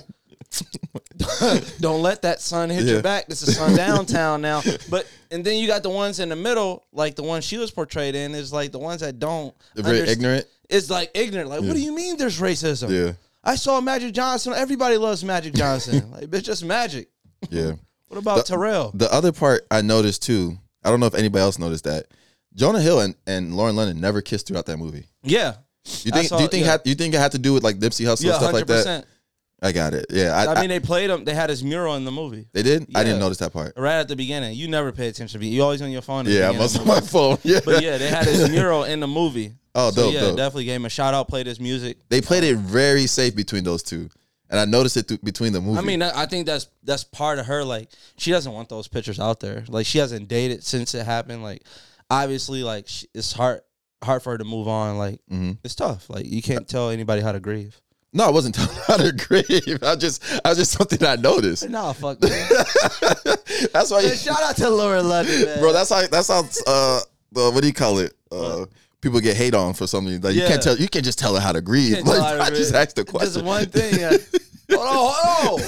[1.80, 2.94] Don't let that sun hit Yeah.
[2.94, 3.28] your back.
[3.28, 4.62] This is sun downtown now.
[4.90, 7.72] But and then you got the ones in the middle, like the one she was
[7.72, 9.54] portrayed in, is like the ones that don't.
[9.76, 10.46] They're very ignorant.
[10.70, 11.50] It's like ignorant.
[11.50, 11.68] Like, Yeah.
[11.68, 12.90] what do you mean there's racism?
[12.90, 14.54] Yeah, I saw Magic Johnson.
[14.54, 16.12] Everybody loves Magic Johnson.
[16.12, 17.10] like, it's just magic.
[17.50, 17.74] yeah.
[18.08, 18.92] What about The- Terrell?
[18.94, 20.58] The other part I noticed too.
[20.84, 22.06] I don't know if anybody else noticed that.
[22.56, 25.06] Jonah Hill and, and Lauren London never kissed throughout that movie.
[25.24, 25.56] Yeah.
[26.04, 26.28] You think?
[26.28, 26.66] saw- do you think?
[26.66, 26.72] yeah.
[26.72, 28.68] Had, you think it had to do with like Nipsey Hussle Yeah, and stuff like
[28.68, 29.06] that?
[29.62, 30.06] I got it.
[30.12, 31.26] Yeah, I, I mean, they played him.
[31.26, 32.88] They had his mural in the movie they did.
[32.94, 33.74] I didn't notice that part.
[33.76, 34.56] right at the beginning.
[34.56, 35.52] You never pay attention to me.
[35.52, 36.26] You always on your phone.
[36.28, 37.40] Yeah, I must of my phone.
[37.44, 39.54] Yeah, But yeah, they had his mural in the movie.
[39.74, 40.38] Oh, So dope, yeah, dope.
[40.38, 41.28] definitely gave him a shout out.
[41.28, 41.98] Played his music.
[42.10, 44.10] They played uh, it very safe between those two,
[44.50, 45.80] and I noticed it th- between the movie.
[45.80, 47.64] I mean, I think that's that's part of her.
[47.64, 49.64] Like, she doesn't want those pictures out there.
[49.68, 51.42] Like, she hasn't dated since it happened.
[51.42, 51.64] Like,
[52.12, 53.62] obviously, like it's hard
[54.04, 54.98] hard for her to move on.
[54.98, 55.58] Like, Mhm.
[55.64, 56.10] it's tough.
[56.10, 57.80] Like, you can't tell anybody how to grieve.
[58.14, 59.80] no, I wasn't telling how to grieve.
[59.84, 61.70] I just, I was just something I noticed.
[61.70, 62.22] Nah, fuck.
[62.22, 62.50] Man.
[63.74, 65.60] that's why, you, shout out to Lauren London, man.
[65.60, 65.74] bro.
[65.74, 66.06] That's how.
[66.08, 66.44] That's how.
[66.66, 67.00] Uh,
[67.36, 68.14] uh, what do you call it?
[68.32, 68.66] Uh,
[69.02, 70.48] people get hate on for something like you Yeah.
[70.48, 70.78] can't tell.
[70.78, 71.96] You can't just tell her how to grieve.
[71.96, 72.82] Can't tell Like, how to I just grieve.
[72.82, 73.34] asked the question.
[73.34, 74.04] Just one thing.
[74.04, 74.18] uh,
[74.72, 75.66] hold on, hold on.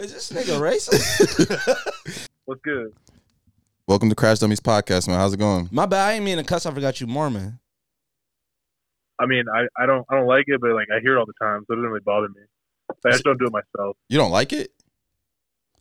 [0.00, 2.26] Is this nigga racist?
[2.44, 2.92] What's good?
[3.86, 5.18] Welcome to Crash Dummies podcast, man.
[5.18, 5.68] How's it going?
[5.70, 6.08] My bad.
[6.08, 6.64] I ain't mean to cuss.
[6.64, 7.58] I forgot you Mormon.
[9.20, 11.26] I mean, I, I don't I don't like it, but like I hear it all
[11.26, 12.40] the time, so it doesn't really bother me.
[12.88, 13.96] Like, I just don't do it myself.
[14.08, 14.72] You don't like it?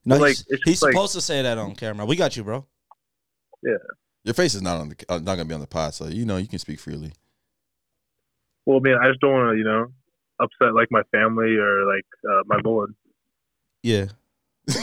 [0.05, 2.05] No, like, he's, it's he's like- supposed to say that on camera.
[2.05, 2.65] We got you, bro.
[3.63, 3.77] Yeah.
[4.25, 6.25] Your face is not on the uh, not gonna be on the pod, so you
[6.25, 7.13] know you can speak freely.
[8.65, 9.87] Well, man, I just don't want to, you know,
[10.41, 12.93] upset like my family or like uh, my board.
[13.81, 14.07] Yeah.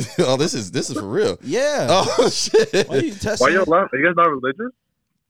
[0.18, 1.38] oh, this is this is for real.
[1.42, 1.86] Yeah.
[1.90, 2.88] Oh shit.
[2.88, 3.46] Why you testing?
[3.46, 3.72] Why y'all?
[3.72, 4.72] Are you guys not religious?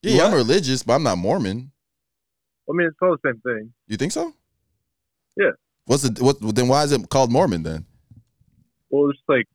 [0.03, 1.73] yeah, I'm religious, but I'm not Mormon.
[2.69, 3.73] I mean, it's all the same thing.
[3.89, 4.33] You think so?
[5.37, 5.51] Yeah.
[5.87, 6.37] What's the what?
[6.55, 7.85] Then why is it called Mormon then?
[8.91, 9.47] Well, it's like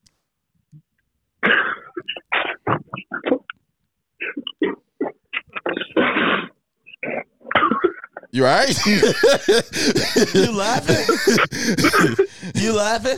[8.31, 8.77] You all right?
[10.35, 11.17] You laughing?
[12.55, 13.17] you laughing?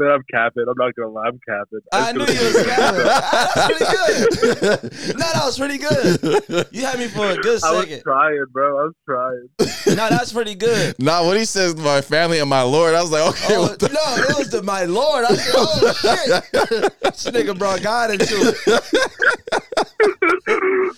[0.00, 0.64] Man, I'm capping.
[0.68, 1.80] I'm not gonna lie, I'm capping.
[1.92, 3.00] I just knew you was capping.
[3.50, 4.92] That was pretty good.
[5.20, 6.66] No, that was pretty good.
[6.72, 7.74] You had me for a good second.
[7.76, 8.02] I was second.
[8.02, 8.78] trying, bro.
[8.78, 9.48] I was trying.
[9.96, 10.94] No, that's pretty good.
[10.98, 13.56] nah, when he says my family and my Lord, I was like, okay.
[13.56, 15.24] Oh, the- no, it was the my lord.
[15.24, 17.00] I said, oh shit.
[17.02, 18.56] This nigga brought God into it.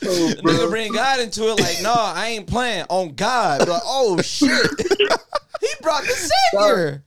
[0.05, 3.61] Oh, The nigga bring God into it like, no, I ain't playing on God.
[3.61, 4.71] But like, oh shit.
[5.61, 7.05] he brought the savior.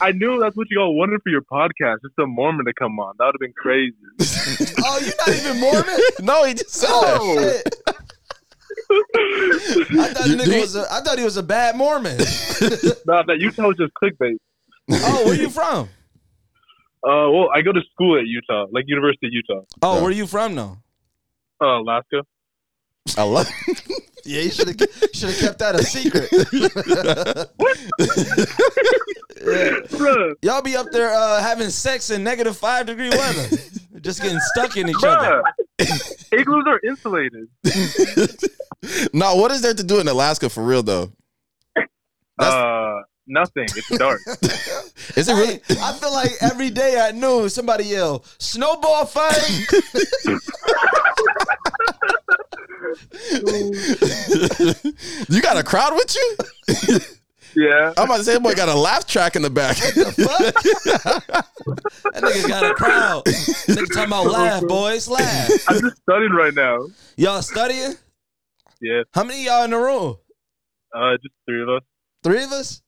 [0.00, 2.98] I knew that's what you all wanted for your podcast, just a Mormon to come
[2.98, 3.14] on.
[3.18, 3.94] That would have been crazy.
[4.88, 5.98] Oh, you're not even Mormon?
[6.22, 7.18] no, he just said that.
[7.20, 7.74] Oh shit.
[10.00, 12.16] I thought, You- nigga was a, I thought he was a bad Mormon.
[13.06, 14.36] nah, that Utah was just clickbait.
[14.92, 15.88] Oh, where you from?
[17.04, 20.00] Uh, well, I go to school at Utah, like University of Utah, Oh, Yeah.
[20.02, 20.78] where are you from though?
[21.60, 22.22] uh, Alaska.
[23.18, 23.48] I love.
[24.28, 24.76] Yeah, you should have
[25.14, 26.28] should have kept that a secret.
[26.52, 27.44] Yeah.
[30.06, 33.48] Bruh, Y'all be up there uh, having sex in negative five degree weather,
[34.00, 35.42] just getting stuck in each other.
[36.32, 37.48] Igloos are insulated.
[39.12, 41.12] no, what is there to do in Alaska for real though?
[42.38, 43.64] That's- Uh, nothing.
[43.74, 44.20] It's dark.
[45.16, 45.60] Is it really?
[45.66, 49.66] Hey, I feel like every day at noon somebody yell snowball fight.
[55.28, 56.36] you got a crowd with you?
[57.56, 57.92] Yeah.
[57.96, 59.76] I'm about to say, that boy got a laugh track in the back.
[59.76, 61.32] the
[62.12, 63.24] That nigga got a crowd.
[63.24, 65.50] Nigga talking about laugh, boys, laugh.
[65.68, 66.86] I'm just studying right now.
[67.16, 67.94] Y'all studying?
[68.80, 69.02] Yeah.
[69.12, 70.16] How many of y'all in the room?
[70.94, 71.82] Uh, just three of us.
[72.22, 72.82] Three of us?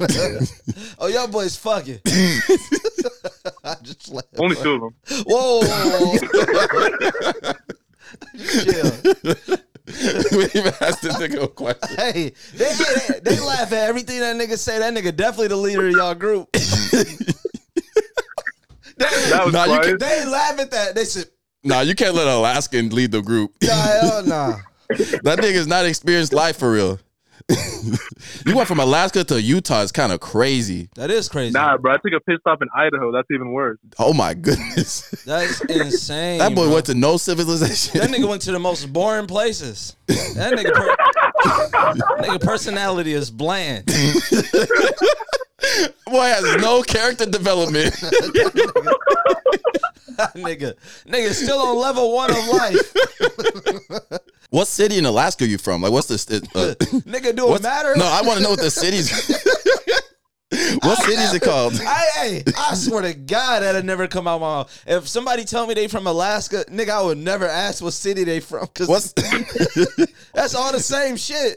[0.98, 2.00] oh, y'all boys fucking.
[2.04, 4.24] I just laugh.
[4.38, 4.94] Only two of them.
[5.28, 6.16] Whoa.
[8.36, 9.56] Chill.
[9.86, 11.96] we didn't even asked the nigga a question.
[11.96, 14.78] Hey, they, they, they laugh at everything that nigga say.
[14.78, 16.48] That nigga definitely the leader of y'all group.
[18.98, 20.00] That was Nah, you quiet.
[20.00, 20.94] They laugh at that.
[20.94, 21.26] They said,
[21.62, 23.52] Nah, you can't let an Alaskan lead the group.
[23.62, 24.56] nah, hell nah.
[24.88, 26.98] That nigga's not experienced life for real.
[27.48, 29.82] You went from Alaska to Utah.
[29.82, 30.88] It's kind of crazy.
[30.96, 31.52] That is crazy.
[31.52, 31.92] Nah, bro.
[31.92, 33.12] I took a pit stop in Idaho.
[33.12, 33.78] That's even worse.
[33.98, 35.08] Oh my goodness.
[35.24, 36.38] That's insane.
[36.38, 36.74] That boy bro.
[36.74, 38.00] went to no civilization.
[38.00, 39.96] That nigga went to the most boring places.
[40.06, 43.84] That nigga, per- nigga personality is bland.
[46.06, 47.94] boy has no character development.
[50.34, 50.74] nigga,
[51.06, 52.94] nigga still on level one of life.
[54.50, 55.82] what city in Alaska are you from?
[55.82, 56.26] Like, what's this?
[56.30, 57.94] Uh, nigga, do it matter?
[57.96, 59.10] No, I want to know what the city's.
[60.50, 61.74] what city is it called?
[61.86, 64.84] I, hey, I swear to God, that'd never come out my mouth.
[64.86, 68.38] If somebody told me they from Alaska, nigga, I would never ask what city they
[68.40, 68.66] from.
[68.68, 69.12] Cause What's
[70.32, 71.56] that's all the same shit.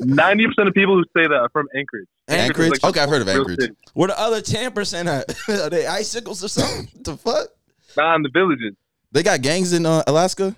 [0.00, 2.08] Ninety percent of people who say that are from Anchorage.
[2.28, 2.72] Anchorage?
[2.72, 3.60] is like Okay, I've heard of Anchorage.
[3.60, 3.74] city.
[3.92, 5.34] Where the other ten percent at?
[5.48, 6.88] Are they icicles or something?
[6.94, 7.48] What the fuck?
[7.96, 8.74] Nah, in the villages.
[9.12, 10.56] they got gangs in uh, Alaska?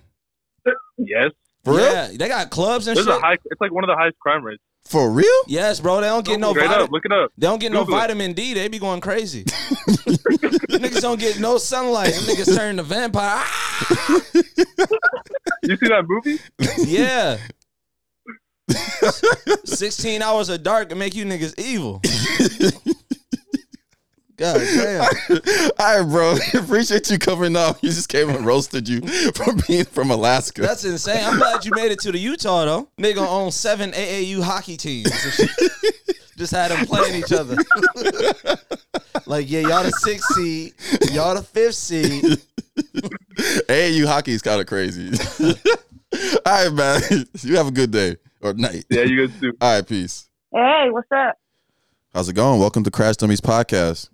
[0.99, 1.33] Yes.
[1.65, 1.93] For real?
[1.93, 3.17] yeah, they got clubs and There's shit.
[3.17, 3.39] a high.
[3.47, 4.63] It's like one of the highest crime rates.
[4.87, 5.27] For real?
[5.47, 6.01] yes, bro.
[6.01, 6.85] They don't get no Straight vitamin.
[6.85, 7.33] up, look it up.
[7.39, 8.01] They don't get no Google it.
[8.01, 8.53] vitamin D.
[8.55, 9.45] They be going crazy.
[9.45, 12.13] niggas don't get no sunlight.
[12.13, 13.37] Them niggas turn to vampire.
[13.39, 14.21] Ah!
[15.63, 16.39] You see that movie?
[16.87, 17.39] Yeah.
[19.65, 22.03] 16 hours of dark can make you niggas evil.
[24.37, 25.03] God damn.
[25.79, 26.37] All right, bro.
[26.55, 27.83] Appreciate you covering up.
[27.83, 29.01] You just came and roasted you
[29.35, 30.63] for being from Alaska.
[30.63, 31.25] That's insane.
[31.25, 32.89] I'm glad you made it to the Utah though.
[32.99, 35.11] Nigga own seven AAU hockey teams.
[36.37, 37.57] Just had them playing each other.
[39.27, 40.75] like, yeah, y'all the sixth seed,
[41.13, 42.25] y'all the fifth seed.
[43.69, 45.13] AAU hockey is kind of crazy.
[46.45, 47.03] All right, man.
[47.43, 48.85] You have a good day or night.
[48.91, 49.53] Yeah, you guys do.
[49.61, 50.29] All right, peace.
[50.53, 51.39] Hey, what's up?
[52.13, 52.61] How's it going?
[52.61, 54.09] Welcome to Crash Dummies Podcast.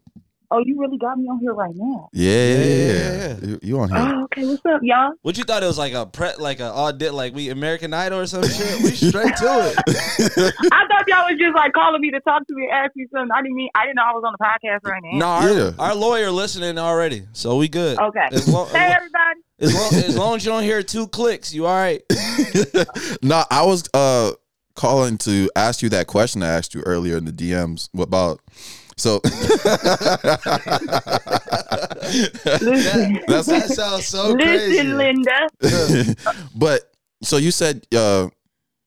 [0.52, 2.08] Oh, you really got me on here right now.
[2.12, 2.64] Yeah, yeah, yeah.
[2.64, 3.98] Yeah, yeah, yeah, You, you on here?
[3.98, 4.44] Oh, okay.
[4.46, 5.12] What's up, y'all?
[5.22, 8.18] What you thought it was like a pre like a audit like we American Idol
[8.18, 8.82] or some shit?
[8.82, 9.76] We straight to it.
[10.72, 13.06] I thought y'all was just like calling me to talk to me and ask me
[13.12, 13.30] something.
[13.32, 15.18] I didn't mean I didn't know I was on the podcast right now.
[15.18, 15.70] No, our, Yeah.
[15.78, 17.98] our lawyer listening already, so we good.
[18.00, 18.28] Okay.
[18.32, 19.40] As long, Hey everybody.
[19.60, 22.02] as long, as long as you don't hear two clicks, you all right.
[23.22, 24.32] no, I was uh
[24.74, 27.88] calling to ask you that question I asked you earlier in the DMs.
[27.92, 28.40] What about
[29.00, 29.20] so?
[29.24, 29.34] That's
[33.46, 35.48] That sounds so listen, Linda.
[36.56, 38.28] but so you said uh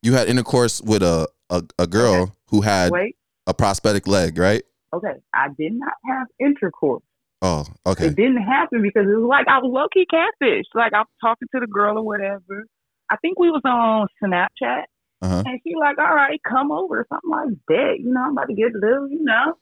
[0.01, 3.15] you had intercourse with a a, a girl who had Wait.
[3.47, 4.63] a prosthetic leg, right?
[4.93, 5.13] Okay.
[5.33, 7.03] I did not have intercourse.
[7.41, 8.07] Oh, okay.
[8.07, 10.65] It didn't happen because it was like I was low key catfish.
[10.73, 12.65] Like I was talking to the girl or whatever.
[13.09, 14.83] I think we was on Snapchat.
[15.21, 15.43] Uh-huh.
[15.45, 17.95] And she like, all right, come over, something like that.
[17.99, 19.55] You know, I'm about to get a little, you know.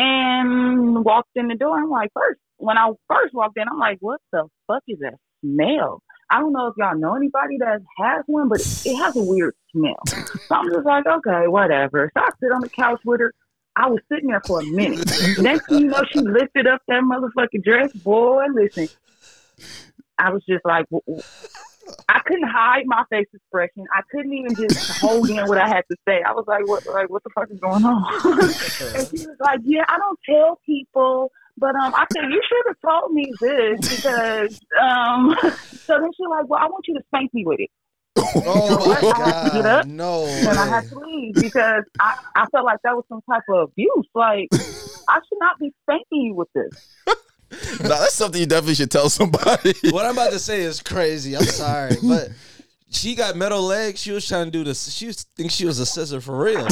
[0.00, 1.76] And walked in the door.
[1.76, 5.14] I'm like, first, when I first walked in, I'm like, what the fuck is that
[5.44, 6.02] smell?
[6.30, 9.54] I don't know if y'all know anybody that has one, but it has a weird
[9.72, 10.00] smell.
[10.06, 12.12] So I'm just like, okay, whatever.
[12.14, 13.34] So I sit on the couch with her.
[13.74, 15.04] I was sitting there for a minute.
[15.40, 17.92] Next thing you know, she lifted up that motherfucking dress.
[17.92, 18.88] Boy, listen.
[20.18, 20.86] I was just like,
[22.08, 23.86] I couldn't hide my face expression.
[23.94, 26.22] I couldn't even just hold in what I had to say.
[26.22, 28.04] I was like, what, like, what the fuck is going on?
[28.40, 31.30] and she was like, yeah, I don't tell people.
[31.56, 35.36] But um, I said, you should have told me this because um.
[35.88, 37.70] So then she's like, well, I want you to spank me with it.
[38.18, 39.52] Oh my God.
[39.52, 39.86] Get up.
[39.86, 40.26] No.
[40.26, 43.70] And I had to leave because I, I felt like that was some type of
[43.70, 44.06] abuse.
[44.14, 44.48] Like,
[45.08, 46.94] I should not be spanking you with this.
[47.50, 49.72] No, that's something you definitely should tell somebody.
[49.90, 51.36] What I'm about to say is crazy.
[51.36, 52.28] I'm sorry, but
[52.90, 54.00] she got metal legs.
[54.00, 54.90] She was trying to do this.
[54.92, 56.66] She was think she was a scissor for real.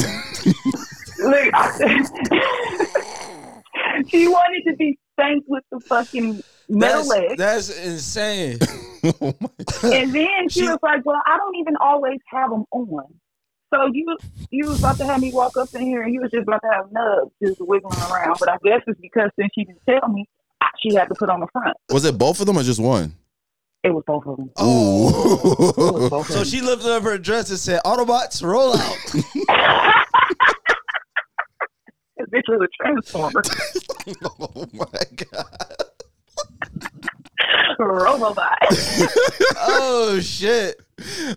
[1.19, 1.55] Look,
[4.07, 7.37] she wanted to be spanked with the fucking metal That's, leg.
[7.37, 8.57] that's insane.
[9.21, 9.33] oh
[9.83, 13.05] And then she, She- was like, "Well, I don't even always have them on."
[13.73, 14.17] So you
[14.49, 16.61] you was about to have me walk up in here, and you was just about
[16.61, 18.37] to have nubs just wiggling around.
[18.39, 20.33] But I guess it's because since she didn't tell me, I-
[20.81, 21.75] she had to put on the front.
[21.91, 23.13] Was it both of them or just one?
[23.83, 24.49] It was both of them.
[24.57, 25.73] Oh.
[25.77, 26.09] was Ooh.
[26.09, 26.45] both of So them.
[26.47, 29.93] she lifted up her dress and said, "Autobots, roll out."
[32.19, 33.43] This bitch was a transformer,
[34.25, 34.85] oh my
[35.31, 35.85] god.
[37.79, 38.55] Robobot.
[39.59, 40.81] oh shit!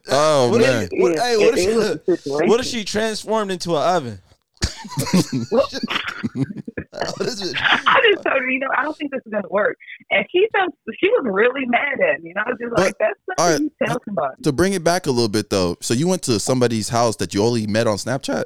[0.09, 0.85] Oh What man.
[0.85, 4.19] if, what, hey, what if, It- it she, what if she transformed into an oven?
[5.51, 7.57] what is it?
[7.61, 9.77] I just told her, you know, I don't think this is gonna work.
[10.11, 12.31] And she felt she was really mad at me.
[12.31, 13.61] And I was just like, that's something all right.
[13.61, 14.43] you tell somebody.
[14.43, 17.35] To bring it back a little bit though, so you went to somebody's house that
[17.35, 18.45] you only met on Snapchat?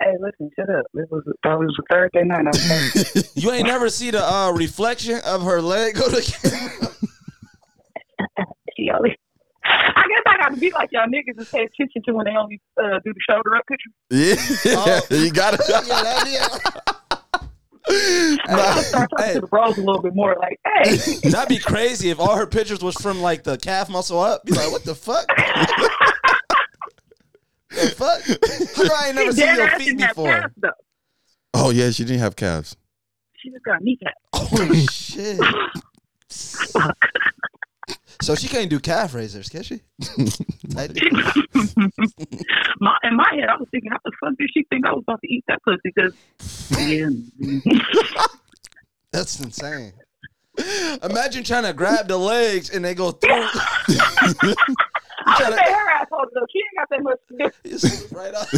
[0.00, 0.86] Hey, listen, shut up.
[0.94, 2.46] It was probably was a Thursday night.
[2.46, 6.92] I was You ain't never see the uh, reflection of her leg go to camera.
[8.76, 9.16] she only.
[9.66, 12.32] I guess I got to be like y'all niggas and pay attention to when they
[12.36, 13.90] only uh, do the shoulder up picture.
[14.10, 14.36] Yeah,
[14.76, 15.00] Oh.
[15.16, 15.86] you got yeah, it.
[15.88, 16.26] that,
[17.88, 18.48] yeah.
[18.48, 19.34] I start talking Hey.
[19.34, 20.36] to the bros a little bit more.
[20.38, 20.96] Like, hey,
[21.30, 24.44] That'd be crazy if all her pictures was from like the calf muscle up.
[24.44, 25.26] Be like, what the fuck?
[27.70, 28.22] the fuck?
[28.76, 30.28] How come I ain't never she seen your feet didn't have before?
[30.30, 30.54] calves.
[31.54, 32.76] Oh yeah, she didn't have calves.
[33.36, 34.14] She just got kneecaps.
[34.32, 35.38] Oh shit!
[38.22, 39.80] So she can't do calf raisers, can she?
[40.74, 40.90] Like,
[42.80, 45.04] my, in my head, I was thinking, how the fuck did she think I was
[45.06, 45.78] about to eat that pussy?
[45.84, 46.14] Because,
[46.80, 47.10] yeah.
[49.12, 49.92] That's insane.
[51.02, 53.30] Imagine trying to grab the legs and they go through.
[55.26, 56.46] I would say her asshole, though.
[56.50, 57.70] She ain't got that much to do.
[57.70, 58.52] You slip right off.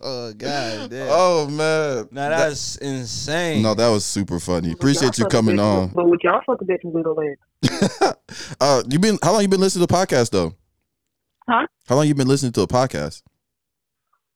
[0.00, 1.08] oh god damn.
[1.10, 2.08] Oh man.
[2.10, 3.62] now that's insane.
[3.62, 4.72] No, that was super funny.
[4.72, 5.88] Appreciate you Y'all fuck coming on.
[5.88, 7.38] But would y'all fuck a bitch with little legs?
[8.60, 10.54] uh, you been how long you been listening to the podcast though?
[11.48, 11.66] Huh?
[11.88, 13.22] How long you been listening to a podcast?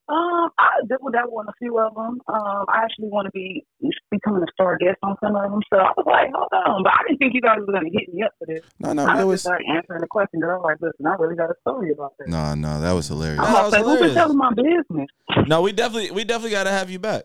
[0.09, 2.21] Um, I dabbled dabbled on a few of them.
[2.27, 3.65] Um, I actually want to be
[4.11, 5.61] becoming a star guest on some of them.
[5.73, 8.13] So I was like, hold on, but I didn't think you guys were gonna hit
[8.13, 8.61] me up for this.
[8.81, 10.63] No, no, I that was was just like answering the question, girl.
[10.65, 12.27] Like, listen, I really got a story about that.
[12.29, 13.39] no, no, that was hilarious.
[13.39, 14.07] I'm That about was who hilarious.
[14.09, 15.09] been telling my business?
[15.47, 17.25] No, we definitely we definitely gotta have you back.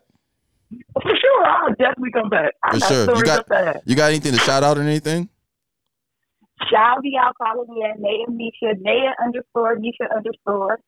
[0.93, 2.51] For sure, I'll definitely come back.
[2.63, 3.15] I For got sure.
[3.15, 5.29] You got- You got anything to shout out or anything?
[6.69, 10.79] Shout out, follow me at Naya Misha, Naya underscore Misha underscore.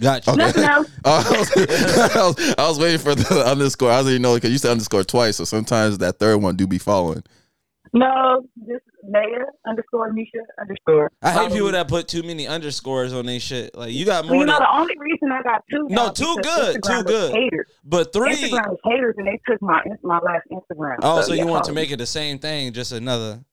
[0.00, 0.30] Gotcha.
[0.30, 0.38] Okay.
[0.38, 0.90] Nothing else.
[1.04, 1.56] Oh, I, was,
[2.16, 3.90] I, was, I was waiting for the underscore.
[3.90, 6.66] I was already know because you said underscore twice, so sometimes that third one do
[6.66, 7.22] be following.
[7.94, 11.12] No, just Naya underscore Nisha underscore.
[11.20, 11.72] I hate people me.
[11.72, 13.76] that put too many underscores on their shit.
[13.76, 15.86] Like you got Well, more you know, than the only reason I got two.
[15.90, 17.32] No, now two good, Instagram two good.
[17.34, 17.66] Haters.
[17.84, 18.34] but three.
[18.34, 20.96] Instagram was haters, and they took my my last Instagram.
[21.02, 23.44] Oh, so yeah, you want to make it the same thing, just another.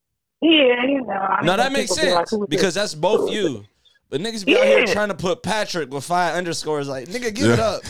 [0.42, 1.14] Yeah, you know.
[1.14, 2.48] I No, that makes people to be like, sense this?
[2.50, 3.66] because that's both you.
[4.10, 6.88] But niggas be out here trying to put Patrick with five underscores.
[6.88, 7.66] Like, nigga, give it Yeah.
[7.66, 7.82] up.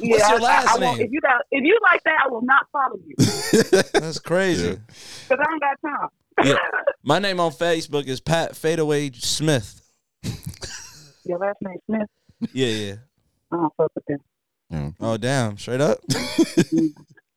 [0.00, 1.06] yeah, What's your last I, I won't, name?
[1.06, 3.14] if you got if you like that, I will not follow you
[4.00, 4.68] That's crazy.
[4.68, 4.74] Yeah.
[5.28, 6.08] because I don't got time.
[6.44, 6.56] Yeah.
[7.04, 9.80] My name on Facebook is Pat Fadeaway Smith.
[11.24, 12.08] Your last name Smith.
[12.52, 12.94] Yeah, yeah.
[13.50, 14.04] I don't fuck with
[14.70, 14.94] them.
[15.00, 15.56] Oh, damn.
[15.56, 15.98] Straight up.
[16.08, 16.92] Mm.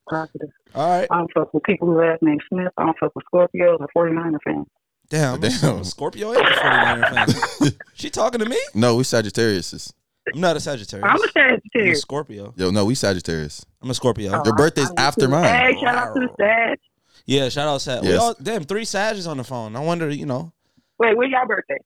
[0.10, 0.49] Positive.
[0.76, 1.07] All right.
[1.12, 2.72] I don't fuck with people who last name Smith.
[2.78, 4.68] I don't fuck with Scorpios or 49er fans.
[5.10, 5.39] Damn.
[5.39, 5.84] Damn.
[5.84, 7.72] Scorpio and a 49er fan.
[7.93, 8.60] She talking to me?
[8.74, 9.93] No, we Sagittarius.
[10.34, 11.05] I'm not a Sagittarius.
[11.10, 11.32] I'm a I'm a
[11.62, 12.01] Sagittarius.
[12.01, 12.53] Scorpio.
[12.55, 13.66] Yo, no, we Sagittarius.
[13.82, 14.32] I'm a Scorpio.
[14.34, 15.43] Oh, Your birthday's I'm after mine.
[15.45, 16.78] Hey, shout out to the Sag.
[17.26, 18.01] Yeah, shout out to Sag.
[18.03, 18.20] We Yes.
[18.22, 19.76] all damn three Sages on the phone.
[19.76, 20.53] I wonder, you know,
[20.99, 21.78] Wait, when's your birthday?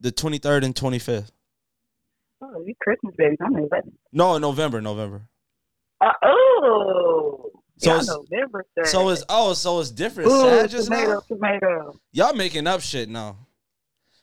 [0.00, 1.30] the 23rd and 25th.
[2.42, 3.38] Oh, you Christmas babies.
[3.40, 3.92] I'm 11.
[4.12, 5.22] No, November, November.
[6.00, 7.50] Uh, oh.
[7.78, 8.86] So it's- November Sag.
[8.86, 10.30] So it's oh, so it's different.
[10.30, 11.20] Ooh, Sages tomato, now.
[11.28, 12.00] tomato.
[12.12, 13.36] Y'all making up shit now.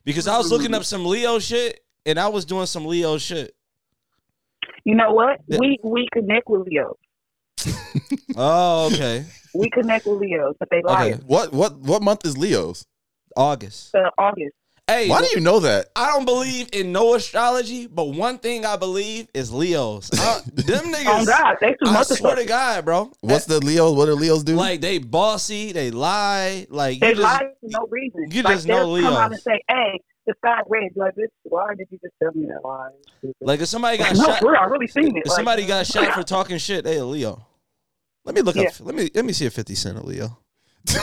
[0.03, 3.55] Because I was looking up some Leo shit and I was doing some Leo shit.
[4.85, 5.39] You know what?
[5.47, 5.59] Yeah.
[5.59, 6.97] We we connect with Leos.
[8.35, 9.25] Oh, okay.
[9.53, 11.11] We connect with Leos, but they lie.
[11.11, 11.23] Okay.
[11.27, 12.85] What what what month is Leo's?
[13.37, 13.93] August.
[13.95, 14.55] Uh, August.
[14.87, 15.87] Hey, Why do you know that?
[15.95, 20.11] I don't believe in no astrology, but one thing I believe is Leos.
[20.11, 21.21] I, them oh, niggas.
[21.21, 23.09] Oh God, they too I much swear to God, bro.
[23.21, 23.95] What's the Leos?
[23.95, 24.55] What do Leos do?
[24.55, 26.67] Like they bossy, they lie.
[26.69, 28.27] Like They you just, lie for no reason.
[28.29, 31.29] you like, just know they'll come out and say, "Hey, the sky's red." Like, this,
[31.43, 32.89] why did you just tell me that lie?
[33.39, 35.21] like if somebody got no, shot, for real, I really seen it.
[35.25, 37.47] if Like, somebody got shot for talking shit, they a Leo.
[38.25, 38.63] Let me look Yeah.
[38.63, 38.73] up.
[38.81, 40.39] Let me let me see a Fifty Cent a Leo.
[40.87, 40.97] He's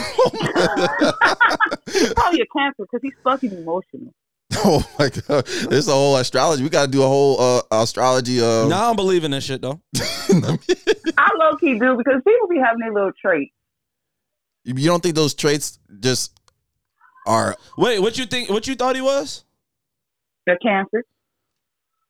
[2.15, 4.13] probably a cancer because he's fucking emotional.
[4.57, 6.63] oh my god, there's a whole astrology.
[6.63, 8.41] We got to do a whole uh, astrology.
[8.41, 9.81] Uh, No, I don't believe in this shit though.
[9.97, 13.53] I low key do because people be having their little traits.
[14.65, 16.39] you don't think those traits just
[17.27, 17.57] are?
[17.79, 18.51] Wait, what you think?
[18.51, 19.45] What you thought he was?
[20.47, 21.05] They're cancer.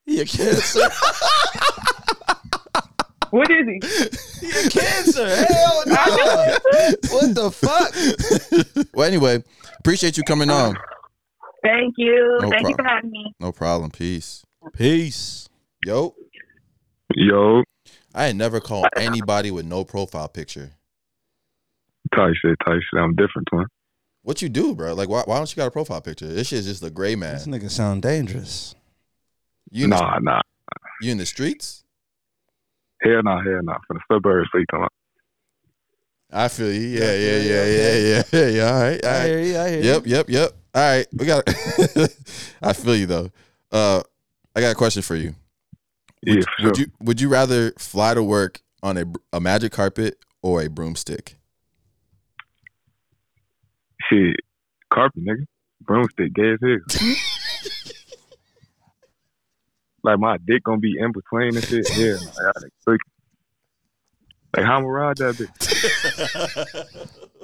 [0.06, 0.80] He a cancer.
[3.32, 3.80] What is he?
[4.46, 5.28] he a cancer.
[5.28, 5.94] Hell no.
[7.10, 8.86] what the fuck?
[8.94, 9.44] well, anyway,
[9.78, 10.76] appreciate you coming on.
[11.62, 12.38] Thank you.
[12.40, 13.32] No Thank you for having me.
[13.38, 13.90] No problem.
[13.90, 14.42] Peace.
[14.74, 15.48] Peace.
[15.86, 16.14] Yo,
[17.14, 17.62] Yo,
[18.14, 20.72] I ain't never called anybody with no profile picture.
[22.14, 22.82] Tyson, Tyson.
[22.98, 23.66] I'm different, twin.
[24.22, 24.94] What you do, bro?
[24.94, 26.26] Like, why, why don't you got a profile picture?
[26.26, 27.34] This shit's just a gray man.
[27.34, 28.74] This nigga sound dangerous.
[29.70, 30.40] You in, Nah, nah.
[31.00, 31.84] the, you in the streets?
[33.03, 33.78] Hell nah, hell nah.
[33.86, 34.92] For the suburbs, what you talking about?
[36.32, 36.80] I feel you.
[36.80, 38.46] Yeah, yeah, yeah, yeah, yeah, yeah.
[38.46, 38.64] yeah.
[38.72, 39.59] All right, all I hear you.
[39.59, 39.86] I hear you.
[39.88, 40.51] Yep, yep, yep.
[40.74, 41.42] All right, we got.
[42.62, 43.30] I feel you though.
[43.72, 44.03] Uh,
[44.55, 45.34] I got a question for you.
[46.26, 46.66] Would, Yeah, sure.
[46.66, 50.68] would you would you rather fly to work on a a magic carpet or a
[50.68, 51.36] broomstick?
[54.09, 54.36] Shit,
[54.92, 55.46] carpet, nigga.
[55.82, 57.14] Broomstick, gay as hell.
[60.03, 61.88] like my dick gonna be in between and shit.
[61.96, 62.53] Yeah, nah,
[62.86, 62.96] y'all.
[64.57, 65.55] Like how I'ma ride that bitch?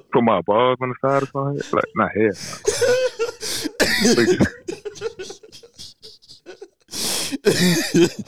[0.13, 1.63] Put my balls on the side of my head?
[1.73, 2.33] Like, nah, hell.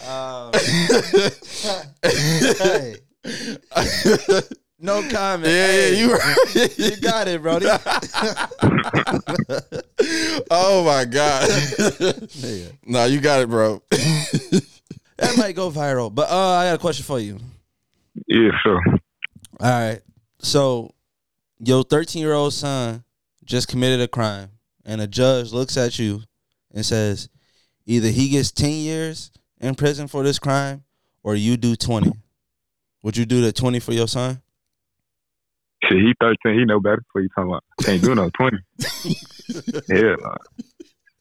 [0.09, 0.53] Um,
[2.63, 2.97] hey.
[4.81, 5.49] No comment.
[5.51, 6.79] Yeah, Hey, yeah, you right.
[6.79, 7.67] you got it, Brody.
[10.51, 11.49] oh my god.
[12.87, 13.83] no, you got it, bro.
[15.19, 16.15] That might go viral.
[16.15, 17.41] But uh, I got a question for you.
[18.29, 18.81] Yeah, sure.
[19.59, 20.01] All right.
[20.39, 20.95] So,
[21.59, 23.03] your 13 year old son
[23.45, 24.51] just committed a crime,
[24.85, 26.23] and a judge looks at you
[26.73, 27.29] and says,
[27.85, 30.85] either he gets 10 years in prison for this crime,
[31.25, 32.13] or you do 20.
[33.03, 34.41] Would you do the 20 for your son?
[35.85, 37.05] Shit, he 13, he know better.
[37.13, 37.65] What you talking about?
[37.83, 38.59] Can't do no 20.
[39.91, 40.37] Hell nah.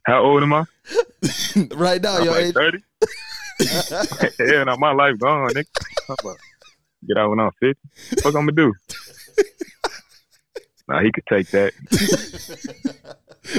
[0.06, 0.64] How old am I?
[1.76, 2.54] right now, I'm your like age.
[2.54, 2.78] 30.
[4.40, 5.66] Hell nah, my life gone, nigga.
[6.10, 6.38] About
[7.08, 7.80] Get out when I'm 50.
[8.24, 8.74] What I'm gonna do?
[10.88, 11.74] Nah, he could take that.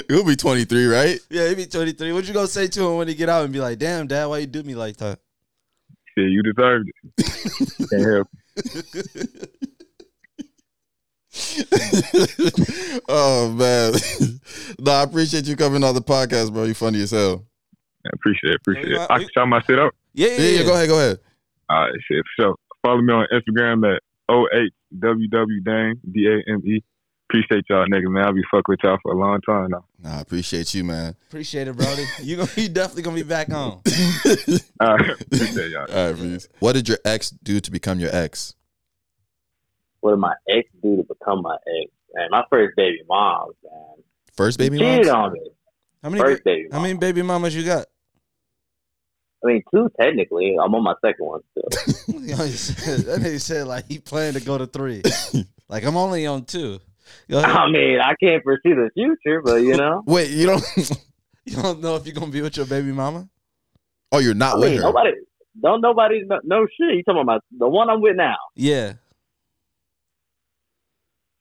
[0.09, 1.20] You'll be 23, right?
[1.30, 2.12] Yeah, he be 23.
[2.12, 4.26] What you gonna say to him when he get out and be like, damn, dad,
[4.26, 5.18] why you do me like that?
[6.16, 7.88] Shit, you deserved it.
[7.90, 8.28] Can't help.
[13.09, 13.93] oh man.
[14.78, 16.64] no, I appreciate you coming on the podcast, bro.
[16.64, 17.45] You funny as hell.
[18.07, 18.57] I appreciate it.
[18.57, 19.11] Appreciate Yeah, it.
[19.11, 19.95] I can shout my shit out.
[20.14, 21.18] Yeah, Yeah, yeah, go ahead, go ahead.
[21.68, 22.24] All right, shit.
[22.36, 22.55] For sure.
[22.84, 26.82] Follow me on Instagram at 08WW Dame, D A M E.
[27.28, 28.24] Appreciate y'all, nigga, man.
[28.24, 29.84] I'll be fucking with y'all for a long time now.
[30.03, 31.14] Nah, I appreciate you, man.
[31.28, 32.05] Appreciate it, Brody.
[32.22, 33.82] You gonna you definitely gonna be back on.
[34.80, 35.86] All right, appreciate y'all.
[35.93, 36.49] All right, please.
[36.61, 38.55] What did your ex do to become your ex?
[40.01, 41.90] What did my ex do to become my ex?
[42.14, 44.05] Man, my first baby mom, man.
[44.36, 45.16] First baby cheated mom?
[45.16, 45.40] on me.
[46.03, 46.82] How many First baby how mom.
[46.84, 47.86] many baby mamas you got?
[49.44, 50.57] I mean, two technically.
[50.61, 52.20] I'm on my second one still.
[52.20, 55.03] Yo, he said- that nigga said like he planned to go to three.
[55.68, 56.80] like I'm only on two.
[57.32, 60.62] I mean, I can't foresee the future, but you know, Wait, you don't?
[61.46, 63.28] You don't know if you're gonna be with your baby mama?
[64.12, 64.84] oh, you're not I with mean, her.
[64.84, 65.11] nobody,
[65.62, 66.96] don't nobody know, know shit.
[66.96, 68.36] You talking about my, the one I'm with now?
[68.55, 68.94] Yeah.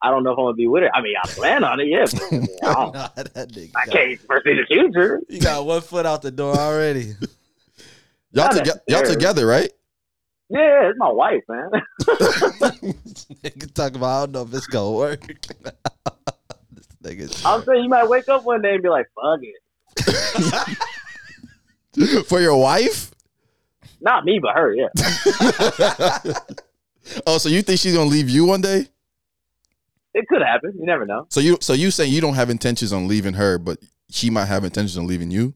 [0.01, 0.95] I don't know if I'm gonna be with her.
[0.95, 2.05] I mean, I plan on it, yeah.
[2.11, 2.93] But, I, mean, I, don't,
[3.73, 5.21] Nah, I can't foresee the future.
[5.27, 7.13] You got one foot out the door already.
[8.31, 9.71] Y'all, Not toge- y'all together, right?
[10.49, 11.71] Yeah, it's my wife, man.
[13.41, 15.25] nigga talk about I don't know if it's gonna work.
[15.25, 17.45] this nigga.
[17.45, 19.39] I'm saying you might wake up one day and be like, "Fuck
[21.95, 23.11] it." For your wife?
[24.01, 24.75] Not me, but her.
[24.75, 24.89] Yeah.
[27.25, 28.87] oh, so you think she's gonna leave you one day?
[30.13, 30.73] It could happen.
[30.79, 31.27] You never know.
[31.29, 33.79] So you, so you saying you don't have intentions on leaving her, but
[34.09, 35.53] she might have intentions on leaving you?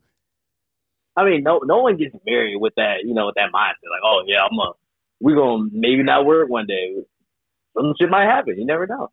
[1.15, 3.89] I mean, no, no one gets married with that, you know, with that mindset.
[3.89, 4.71] Like, oh yeah, I'm a,
[5.19, 6.95] we gonna maybe not work one day.
[7.75, 8.57] Some shit might happen.
[8.57, 9.11] You never know.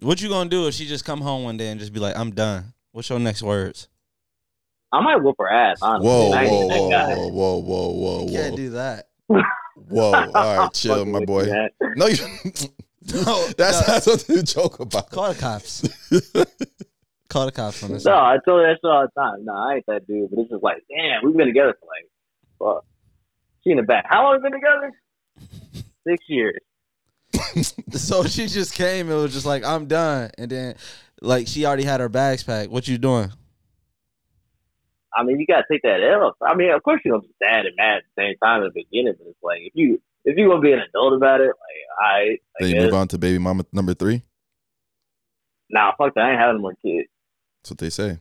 [0.00, 2.16] What you gonna do if she just come home one day and just be like,
[2.16, 2.72] I'm done?
[2.92, 3.88] What's your next words?
[4.92, 5.78] I might whoop her ass.
[5.82, 9.08] Honestly, Whoa, I ain't whoa, whoa, whoa, whoa, whoa, whoa, can't whoa, do that.
[9.28, 10.30] whoa!
[10.34, 11.48] All right, chill, my boy.
[11.96, 12.16] No, you.
[13.12, 13.94] No, That's no.
[13.94, 15.10] not something to joke about.
[15.10, 15.82] Call the cops.
[17.28, 18.04] Call the cops on this.
[18.04, 19.44] No, I told her that shit all the time.
[19.44, 20.30] No, I ain't that dude.
[20.30, 22.84] But it's just like, damn, we've been together for like, fuck.
[23.62, 24.06] She in the back.
[24.08, 24.92] How long have we been together?
[26.06, 26.60] Six years.
[27.92, 30.30] So she just came and was just like, I'm done.
[30.38, 30.76] And then,
[31.20, 32.70] like, she already had her bags packed.
[32.70, 33.32] What you doing?
[35.16, 36.36] I mean, you gotta take that L.
[36.42, 38.72] I mean, of course you're gonna be sad and mad at the same time at
[38.72, 41.46] the beginning, but it's like if you if you gonna be an adult about it,
[41.46, 42.84] like I, I Then you guess.
[42.84, 44.22] move on to baby mama number three.
[45.70, 46.24] Nah, fuck that.
[46.24, 47.08] I ain't having more kids.
[47.62, 48.18] That's what they say.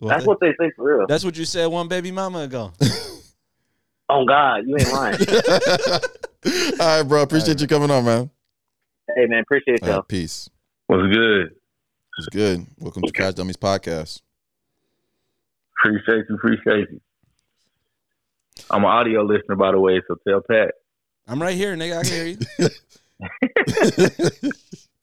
[0.00, 1.06] That's what they say for real.
[1.06, 2.72] That's what you said one baby mama ago.
[4.08, 5.14] Oh God, you ain't lying.
[6.80, 7.22] All right, bro.
[7.22, 8.30] Appreciate you coming on, man.
[9.16, 9.96] hey man, appreciate All y'all.
[9.98, 10.50] right, peace.
[10.86, 11.54] What's good?
[12.18, 12.66] It's good.
[12.78, 14.20] Welcome to Crash Dummies podcast.
[15.80, 17.00] Appreciate you, appreciate you.
[18.70, 20.74] I'm an audio listener, by the way, so tell Pat.
[21.26, 21.98] I'm right here, nigga.
[21.98, 22.36] I can hear you.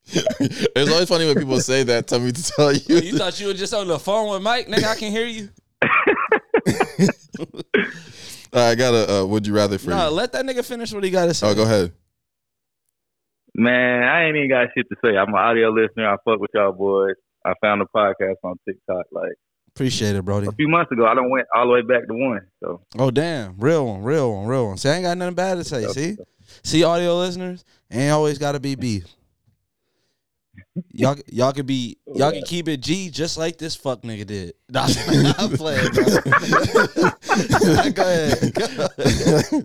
[0.06, 2.08] it's always funny when people say that.
[2.08, 2.98] Tell me to tell you.
[2.98, 4.84] You thought you were just on the phone with Mike, nigga?
[4.86, 5.50] I can hear you.
[8.52, 10.16] I got a uh, would you rather for No, you.
[10.16, 11.48] let that nigga finish what he got to say.
[11.50, 11.92] Oh, go ahead.
[13.56, 15.16] Man, I ain't even got shit to say.
[15.18, 16.08] I'm an audio listener.
[16.10, 17.16] I fuck with y'all boys.
[17.46, 19.34] I found a podcast on TikTok like
[19.76, 20.48] Appreciate it, Brody.
[20.48, 21.06] a few months ago.
[21.06, 22.42] I don't went all the way back to one.
[22.62, 24.78] So Oh damn, real one, real one, real one.
[24.78, 25.86] See, I ain't got nothing bad to say.
[25.88, 26.18] See,
[26.64, 29.06] see, audio listeners ain't always got to be beef.
[30.92, 34.26] Y'all, y'all could be, oh, y'all can keep it G just like this fuck nigga
[34.26, 34.54] did.
[34.70, 34.88] Nah,
[35.38, 35.92] I'm playing.
[35.92, 36.04] Bro.
[37.92, 38.54] Go ahead.
[38.54, 39.54] Go ahead.
[39.54, 39.62] All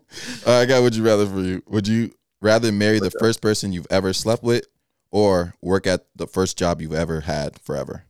[0.46, 1.62] right, I got would you rather for you.
[1.68, 4.66] Would you rather marry the first person you've ever slept with
[5.10, 8.04] or work at the first job you've ever had forever?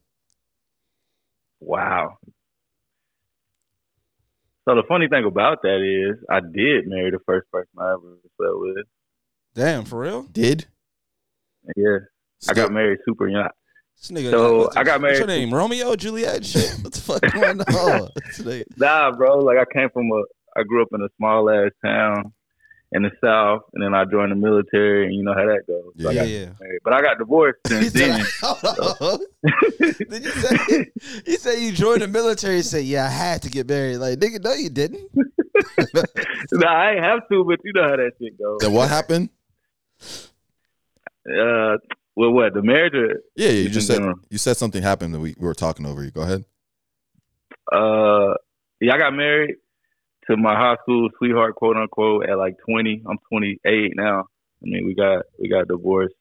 [1.61, 2.17] Wow.
[4.69, 8.17] So the funny thing about that is, I did marry the first person I ever
[8.37, 8.87] slept with.
[9.55, 10.23] Damn, for real?
[10.25, 10.67] Did?
[11.77, 11.99] Yeah,
[12.49, 13.49] I got married super young.
[13.97, 14.31] This nigga.
[14.31, 15.13] So, what's- I got married.
[15.13, 15.55] What's your name?
[15.55, 16.75] Romeo, Juliet, shit.
[16.83, 18.65] What the fuck going on?
[18.77, 19.39] Nah, bro.
[19.39, 20.23] Like I came from a,
[20.61, 22.33] I grew up in a small ass town
[22.95, 25.93] in the south, and then I joined the military, and you know how that goes.
[26.01, 26.47] So I Yeah, got yeah.
[26.61, 26.81] married.
[26.85, 28.25] But I got divorced He since said, then.
[28.41, 29.19] hold on.
[30.09, 30.87] Did you say
[31.27, 32.57] he said you joined the military?
[32.57, 35.11] He said, "Yeah, I had to get married." Like, nigga, no, you didn't.
[36.53, 38.61] nah, I ain't have to, but you know how that shit goes.
[38.61, 39.29] Then what happened?
[41.29, 41.79] Uh,
[42.17, 42.95] well, what the marriage?
[42.95, 44.15] Or, Yeah, yeah, you just said general.
[44.31, 46.11] you said something happened that we, we were talking over you.
[46.11, 46.45] Go ahead.
[47.73, 48.35] uh,
[48.81, 49.57] yeah, I got married
[50.29, 53.03] to my high school sweetheart, quote unquote, at like twenty.
[53.09, 54.21] I'm 28 now.
[54.21, 54.25] I
[54.63, 56.15] mean, we got we got divorced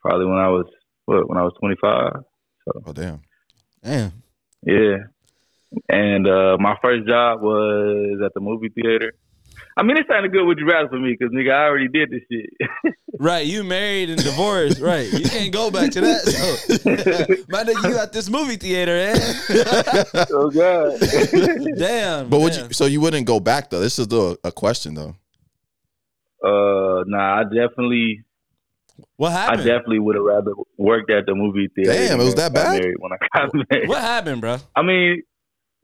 [0.00, 0.66] probably when I was
[1.04, 2.12] what when I was 25.
[2.86, 3.20] Oh damn.
[3.82, 4.12] Damn.
[4.62, 4.96] Yeah.
[5.88, 9.12] And uh, my first job was at the movie theater.
[9.78, 12.10] I mean, it sounded good with you rather for me because nigga, I already did
[12.10, 12.94] this shit.
[13.20, 14.80] Right, you married and divorced.
[14.80, 16.20] Right, you can't go back to that.
[16.20, 19.16] So, my nigga, you at this movie theater, eh?
[20.30, 21.00] oh god.
[21.76, 22.28] Damn.
[22.28, 22.68] But would damn.
[22.68, 22.72] you?
[22.74, 23.80] So you wouldn't go back though.
[23.80, 25.16] This is the a question though.
[26.44, 28.22] uh, nah, I definitely
[29.16, 29.62] What happened?
[29.62, 31.92] I definitely would have rather worked at the movie theater.
[31.92, 32.78] Damn, it was that bad?
[32.78, 33.88] married When I got married.
[33.88, 34.58] what happened, bro?
[34.76, 35.22] I mean,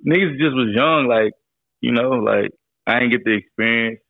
[0.07, 1.33] niggas just was young, like
[1.81, 2.53] you know, like
[2.87, 4.01] I didn't get the experience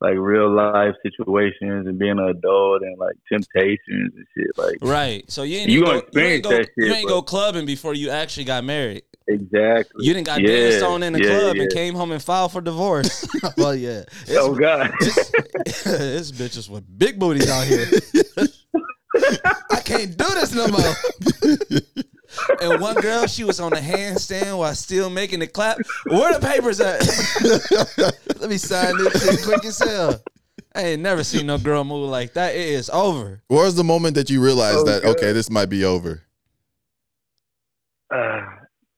[0.00, 4.46] like real life situations and being an adult and like temptations and shit.
[4.56, 5.28] Like Right.
[5.30, 7.16] So you ain't You even gonna go, you ain't go, that shit, you ain't bro.
[7.16, 9.02] go clubbing before you actually got married.
[9.26, 10.06] exactly.
[10.06, 12.52] You didn't got Yeah, danced on in the yeah, club and came home and filed
[12.52, 13.26] for divorce.
[13.56, 14.04] well, yeah.
[14.22, 14.92] It's, Oh God.
[15.00, 17.86] this bitches with big booties out here.
[19.70, 20.94] I can't do this no more.
[22.60, 25.78] And one girl, she was on the handstand while still making the clap.
[26.06, 27.00] Where the papers at?
[28.40, 30.20] Let me sign this shit quick as hell.
[30.74, 32.54] I ain't never seen no girl move like that.
[32.54, 33.42] It is over.
[33.48, 35.16] What was the moment that you realized Oh, that God.
[35.16, 36.22] okay, this might be over?
[38.14, 38.42] Uh,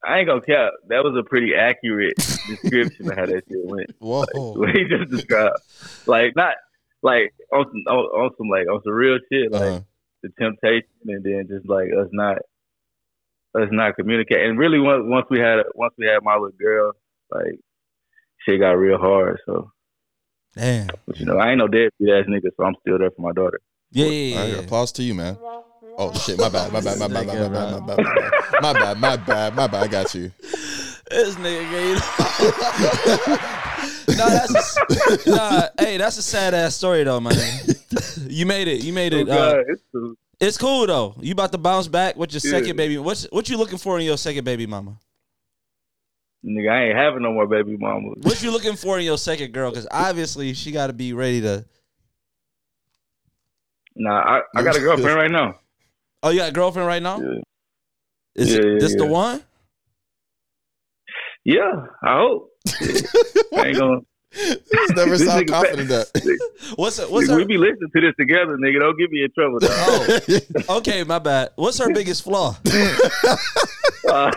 [0.05, 0.73] I ain't gonna cap.
[0.89, 3.91] That was a pretty accurate description of how that shit went.
[3.99, 4.25] Whoa.
[4.55, 5.57] What he just described,
[6.07, 6.55] like not
[7.03, 9.81] like on some on, on some like on some real shit, like Uh-huh.
[10.23, 12.39] the temptation, and then just like us not
[13.55, 14.45] us not communicate.
[14.47, 16.93] And really, once once we had once we had my little girl,
[17.31, 17.59] like
[18.47, 19.39] shit got real hard.
[19.47, 19.71] So
[20.57, 20.89] Damn.
[21.07, 23.33] but, you know, I ain't no deadbeat ass nigga, so I'm still there for my
[23.33, 23.61] daughter.
[23.93, 24.55] Yeah, yeah, All yeah.
[24.57, 25.37] right, applause to you, man.
[25.99, 29.17] Oh shit, my bad, my bad, my bad, my bad, my bad, my bad, my
[29.17, 29.83] bad, my bad.
[29.85, 30.31] I got you.
[31.11, 32.01] This nigga gave
[34.17, 34.77] No, that's
[35.27, 37.35] a, nah, hey, that's a sad ass story though, man.
[38.29, 38.85] You made it.
[38.85, 39.29] You made Oh, it.
[39.29, 40.15] Uh, it's cool.
[40.41, 41.15] It's cool though.
[41.21, 42.59] You about to bounce back with your Yeah.
[42.59, 42.99] second baby.
[42.99, 44.97] What's what you looking for in your second baby mama?
[46.45, 48.15] Nigga, I ain't having no more baby mamas.
[48.23, 49.71] What you looking for in your second girl?
[49.71, 51.67] Because obviously she got to be ready to.
[53.95, 55.59] Nah, I, I got a girlfriend right now.
[56.23, 57.21] Oh, you got a girlfriend right now?
[57.21, 57.41] Yeah.
[58.37, 59.43] Is Yeah, it this the one?
[61.45, 62.51] Yeah, I hope.
[62.81, 64.01] I ain't gonna.
[64.33, 66.39] He's never This sound confident that.
[66.77, 68.79] What's her, what's Nigga, we be listening to this together, nigga.
[68.79, 69.59] Don't get me in trouble.
[69.59, 69.71] Dog.
[70.69, 71.51] Oh, okay, my bad.
[71.57, 72.57] What's her biggest flaw?
[74.09, 74.31] Uh,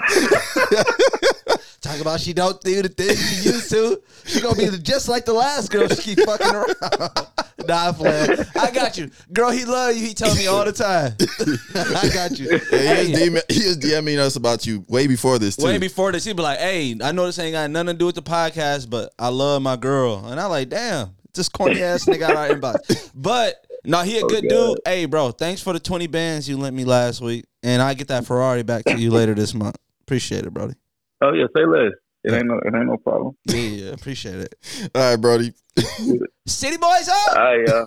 [1.84, 4.02] Talk about she don't do the things she used to.
[4.24, 5.90] She gonna be just like the last girl.
[5.90, 6.76] She keep fucking around.
[7.68, 8.40] nah, I'm playing.
[8.58, 9.52] I got you, girl.
[9.52, 10.08] He love you.
[10.08, 11.12] He tell me all the time.
[11.76, 12.52] I got you.
[12.72, 15.66] Yeah, he, is Hey, DM, he is DMing us about you way before this too.
[15.66, 18.06] way before this, he be like, "Hey, I know this ain't got nothing to do
[18.06, 22.06] with the podcast, but I love my girl." And I like, "Damn, this corny ass
[22.06, 24.76] nigga out our inbox." But no, he a oh, good God.
[24.76, 24.80] dude.
[24.86, 28.08] Hey, bro, thanks for the twenty bands you lent me last week, and I get
[28.08, 29.76] that Ferrari back to you later this month.
[30.06, 30.76] Appreciate it, Brody.
[31.24, 31.94] Oh yeah, say less.
[32.24, 33.36] It ain't no, it ain't no problem.
[33.46, 34.56] Yeah, yeah, appreciate it.
[34.96, 35.54] All right, Brody.
[36.46, 37.38] City boys up.
[37.38, 37.86] I uh,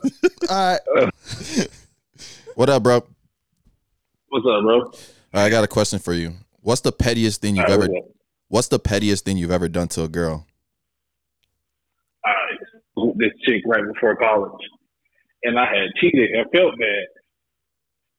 [0.50, 1.68] All right.
[2.56, 3.02] What up, bro?
[4.28, 4.78] What's up, bro?
[5.34, 6.32] right, I got a question for you.
[6.62, 7.92] What's the pettiest thing you've All right, ever?
[7.92, 8.08] what's?
[8.48, 10.46] What's the pettiest thing you've ever done to a girl?
[12.24, 13.14] All right.
[13.18, 14.62] This chick right before college,
[15.44, 17.06] and I had cheated and felt bad,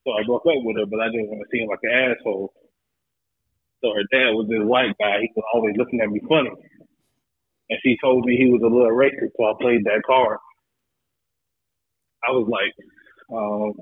[0.05, 0.86] so I broke up with her.
[0.86, 2.53] But I didn't want to seem like an asshole.
[3.84, 5.21] So her dad was this white guy.
[5.21, 6.49] He was always looking at me funny,
[7.69, 9.32] and she told me he was a little racist.
[9.38, 10.38] So I played that card.
[12.28, 12.73] I was like,
[13.32, 13.73] um,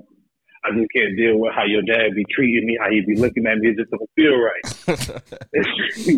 [0.64, 3.46] I just can't deal with how your dad be treating me, how he be looking
[3.46, 3.70] at me.
[3.70, 4.66] It just don't feel right.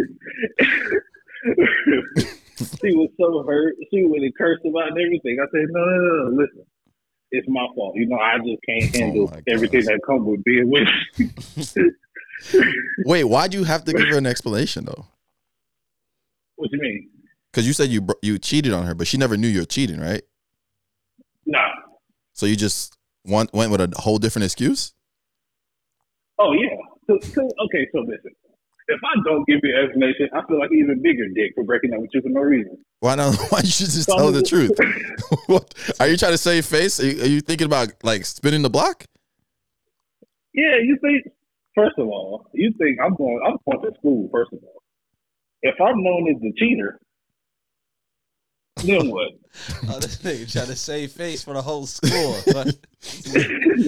[2.81, 3.75] she was so hurt.
[3.93, 5.39] She would have cursed about everything.
[5.41, 6.65] I said, no, no, no, no, listen.
[7.31, 7.95] It's my fault.
[7.95, 9.43] You know, I just can't Oh handle gosh.
[9.49, 10.89] everything that comes with being with
[13.05, 15.07] Wait, why do you have to give her an explanation though?
[16.59, 17.09] what do you mean?
[17.51, 20.01] Because you said you you cheated on her, but she never knew you were cheating,
[20.01, 20.23] right?
[21.47, 21.61] No.
[22.35, 24.93] So you just went went with a whole different excuse.
[26.39, 26.77] Oh, yeah.
[27.07, 28.31] So, so, okay, so listen.
[28.91, 31.65] If I don't give you an explanation, I feel like an even bigger dick for
[31.65, 32.79] breaking up with you for no reason.
[33.01, 33.37] Why not?
[33.51, 34.71] Why you should just tell her the truth?
[35.47, 37.01] what are you trying to save face?
[37.01, 39.05] Are you, are you thinking about like spinning the block?
[40.55, 41.33] Yeah, you think.
[41.79, 43.41] First of all, you think I'm going.
[43.47, 44.29] I'm going to school.
[44.33, 44.83] First of all,
[45.63, 46.99] if I'm known as the cheater,
[48.83, 49.29] then what?
[49.89, 52.37] Oh, this nigga trying to save face for the whole school.
[52.53, 52.67] But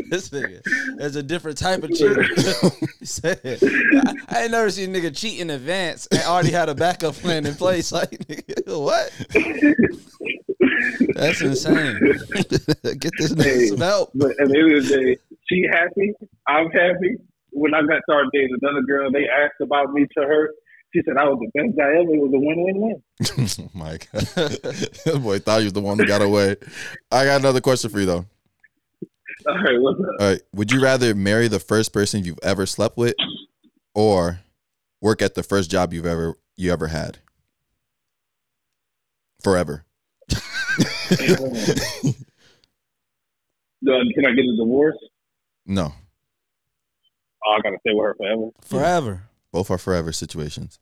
[0.08, 0.62] this nigga,
[0.98, 2.22] there's a different type of cheater.
[3.24, 7.14] I, I ain't never seen a nigga cheat in advance and already had a backup
[7.14, 7.90] plan in place.
[7.90, 9.10] Like, nigga, what?
[11.16, 11.98] That's insane.
[13.00, 13.66] Get this nigga Hey.
[13.66, 14.12] some help.
[14.14, 15.16] But at the end of the day,
[15.48, 16.12] she happy.
[16.46, 17.16] I'm happy.
[17.52, 20.50] When I got started dating another girl, they asked about me to her.
[20.92, 22.14] She said I was the best guy ever.
[22.14, 23.70] It was a win-win-win.
[23.74, 26.56] Mike, that boy thought you was the one that got away.
[27.12, 28.26] I got another question for you though.
[29.46, 30.06] All right, what's up?
[30.18, 33.14] All right, would you rather marry the first person you've ever slept with,
[33.94, 34.40] or
[35.00, 37.18] work at the first job you've ever you ever had?
[39.42, 39.84] Forever.
[43.82, 44.98] Uh, can I get a divorce?
[45.64, 45.94] No,
[47.46, 48.50] Oh, I gotta stay with her forever.
[48.62, 49.22] Forever.
[49.52, 50.78] both are forever situations.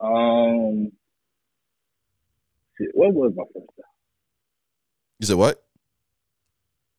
[0.00, 0.90] Um,
[2.78, 3.86] shit, what was my first job?
[5.20, 5.62] You said what?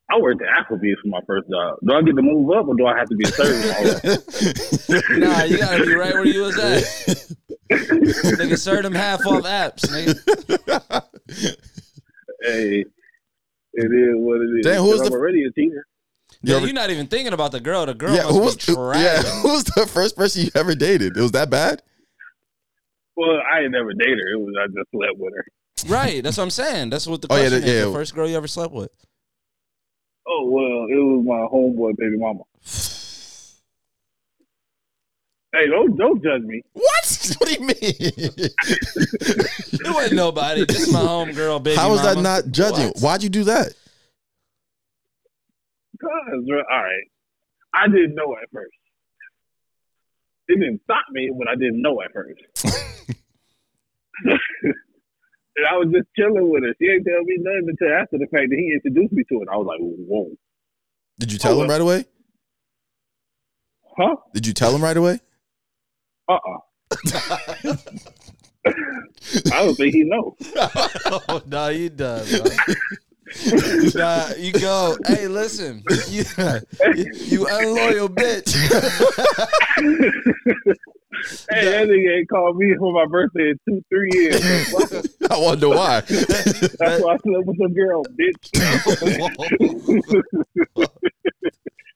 [0.10, 1.78] I worked at Applebee's for my first job.
[1.86, 5.20] Do I get to move up or do I have to be a server?
[5.20, 6.84] Nah, you gotta be right where you was at.
[7.72, 11.04] Nigga, serve them half off apps, nigga.
[12.44, 12.86] hey,
[13.74, 14.66] it is what it is.
[14.66, 15.86] Damn, who was 'Cause the- I'm already a teacher.
[16.46, 17.86] You Yeah, ever- you're not even thinking about the girl.
[17.86, 19.02] The girl yeah, must who be was trash.
[19.02, 21.16] yeah, who was the first person you ever dated?
[21.18, 21.82] It was that bad?
[23.16, 24.34] Well, I ain't never dated her.
[24.34, 25.46] It was I just slept with her.
[25.88, 26.90] Right, that's what I'm saying.
[26.90, 27.74] That's what the Oh, yeah, question that- is.
[27.76, 27.86] yeah.
[27.86, 28.90] The first girl you ever slept with.
[30.28, 32.44] Oh well, it was my homeboy baby mama.
[35.54, 36.62] Hey, don't don't judge me.
[36.74, 37.36] What?
[37.40, 37.76] What do you mean?
[37.78, 38.54] It
[39.94, 40.66] wasn't nobody.
[40.66, 41.76] Just my homegirl, baby.
[41.78, 41.88] Mama.
[41.88, 42.88] How was that not judging?
[42.88, 43.00] What?
[43.02, 43.74] Why'd you do that?
[46.04, 47.08] Cause all right,
[47.74, 48.74] I didn't know at first.
[50.50, 52.42] It didn't stop me, but I didn't know at first.
[54.26, 56.74] and I was just chilling with her.
[56.80, 59.48] She ain't tell me nothing until after the fact that he introduced me to it.
[59.52, 60.30] I was like, whoa,
[61.20, 62.06] Did you tell Oh, him right away?
[63.98, 64.16] huh?
[64.34, 65.20] Did you tell him right away?
[66.28, 66.60] Uh uh
[68.66, 70.34] I don't think he knows.
[71.06, 72.26] oh no, you done.
[73.96, 74.98] Nah, you go.
[75.06, 76.24] Hey, listen, you,
[77.16, 78.54] you unloyal bitch.
[81.50, 84.44] Hey, that nigga ain't called me for my birthday in two, three years.
[85.30, 86.02] I wonder why.
[86.02, 88.52] That's why I slept with the girl, bitch.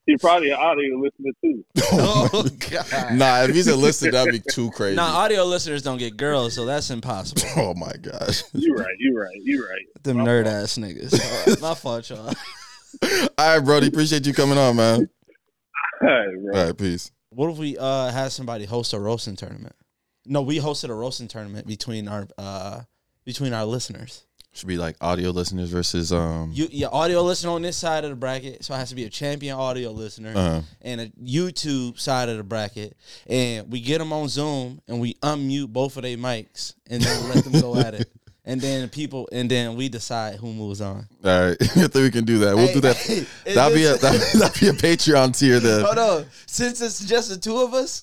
[0.08, 1.64] he probably an audio listener too.
[1.92, 3.14] oh god.
[3.14, 4.96] nah, if he's a listener, that'd be too crazy.
[4.96, 7.42] Nah, audio listeners don't get girls, so that's impossible.
[7.62, 8.42] oh my gosh.
[8.54, 9.84] You're right, You're right, You're right.
[10.02, 11.12] Them nerd ass niggas.
[11.12, 12.32] All right, my fault, y'all.
[13.38, 13.88] All right, Brody.
[13.88, 15.10] Appreciate you coming on, man.
[16.00, 16.58] All right, bro.
[16.58, 17.10] All right, peace.
[17.28, 19.76] What if we uh had somebody host a roasting tournament?
[20.24, 22.80] No, we hosted a roasting tournament between our uh
[23.26, 24.24] between our listeners.
[24.58, 26.50] Should be like audio listeners versus um.
[26.52, 29.04] You your audio listener on this side of the bracket, so it has to be
[29.04, 32.96] a champion audio listener uh, and a YouTube side of the bracket,
[33.28, 37.28] and we get them on Zoom and we unmute both of their mics and then
[37.28, 38.10] let them go at it,
[38.48, 41.06] and then people and then we decide who moves on.
[41.22, 42.56] all right, I think we can do that.
[42.56, 42.96] We'll do that.
[42.96, 45.84] Hey, hey, That'll be a that'll, that'll be a Patreon tier then.
[45.84, 46.26] Hold on.
[46.46, 48.02] Since it's just the two of us,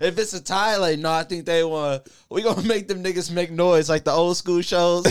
[0.00, 2.00] if it's a tie, like, no, I think they won.
[2.28, 5.04] We gonna make them niggas make noise like the old school shows.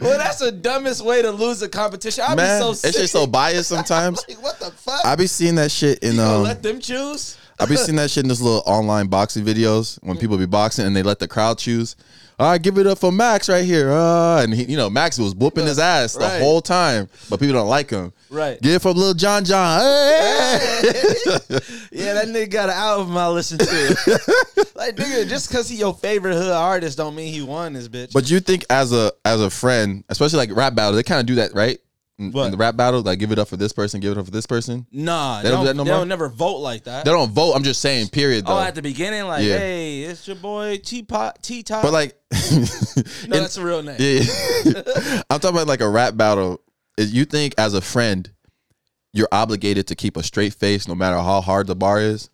[0.00, 2.24] well, that's the dumbest way to lose a competition.
[2.26, 4.24] I'd Man, be so it's just so biased sometimes.
[4.26, 5.04] like, what the fuck?
[5.04, 6.42] I be seeing that shit in you um.
[6.44, 7.36] let them choose?
[7.60, 10.86] I be seeing that shit in this little online boxing videos when people be boxing
[10.86, 11.96] and they let the crowd choose.
[12.38, 13.92] All right, give it up for Max right here.
[13.92, 16.40] Uh, and he, you know, Max was whooping his ass the Right.
[16.40, 18.14] whole time, but people don't like him.
[18.30, 18.58] Right.
[18.62, 19.78] Give it for little John John.
[19.80, 20.80] Hey!
[21.92, 23.66] Yeah, that nigga got an album I listen to.
[24.74, 28.12] like, nigga, just because he your favorite hood artist don't mean he won this bitch.
[28.12, 31.26] but you think as a as a friend, especially like rap battle, they kind of
[31.26, 31.78] do that, right?
[32.20, 34.26] In, in the rap battle, like give it up for this person, give it up
[34.26, 34.86] for this person.
[34.92, 37.04] nah, They they don't don't, do that no they don't never vote like that.
[37.04, 37.54] They don't vote.
[37.54, 38.46] I'm just saying, period.
[38.46, 38.58] Though.
[38.58, 39.56] oh, at the beginning, like, Yeah.
[39.58, 41.82] hey, it's your boy T Pot T Top.
[41.82, 42.36] but like, no,
[43.24, 43.96] in- that's a real name.
[43.98, 44.20] Yeah,
[45.30, 46.60] I'm talking about like a rap battle.
[46.98, 48.30] Is you think as a friend,
[49.14, 52.28] you're obligated to keep a straight face no matter how hard the bar is?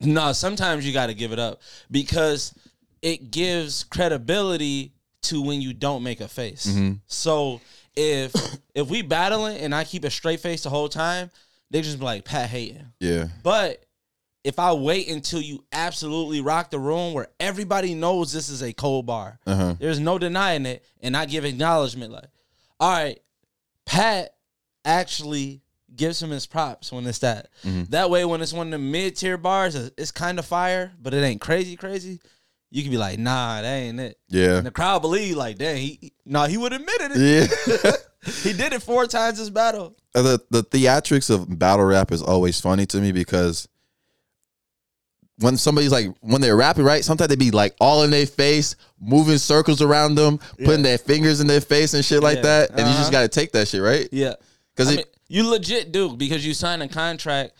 [0.00, 1.60] No, sometimes you got to give it up
[1.90, 2.54] because
[3.02, 4.92] it gives credibility
[5.22, 6.66] to when you don't make a face.
[6.66, 6.98] Mhm.
[7.06, 7.60] So
[7.96, 8.34] if
[8.74, 11.30] if we battling and I keep a straight face the whole time,
[11.70, 12.86] they just be like Pat hating.
[13.00, 13.84] Yeah, But
[14.44, 18.72] if I wait until you absolutely rock the room where everybody knows this is a
[18.72, 19.74] cold bar, uh huh.
[19.78, 22.28] there's no denying it, and I give acknowledgement like,
[22.80, 23.20] all right,
[23.86, 24.34] Pat
[24.84, 25.60] actually
[25.94, 27.48] gives him his props when it's that.
[27.64, 27.88] Mhm.
[27.90, 30.92] That way, when it's one of the mid tier bars, it's- it's kind of fire,
[31.00, 32.18] but it ain't crazy, crazy.
[32.74, 34.18] You can be like, nah, that ain't it.
[34.30, 37.12] Yeah, And the crowd believe, like, dang, he, nah, he would admit it.
[37.84, 37.92] yeah.
[38.42, 39.94] he did it four times this battle.
[40.14, 43.68] Uh, the the theatrics of battle rap is always funny to me because
[45.38, 48.76] when somebody's like when they're rapping right, sometimes they be like all in their face,
[49.00, 52.42] moving circles around them, putting their fingers in their face and shit like Yeah.
[52.42, 52.98] that, and you Uh-huh.
[52.98, 54.34] just got to take that shit right Yeah.
[54.74, 54.96] because I it.
[54.96, 57.52] mean, you legit do because you sign a contract.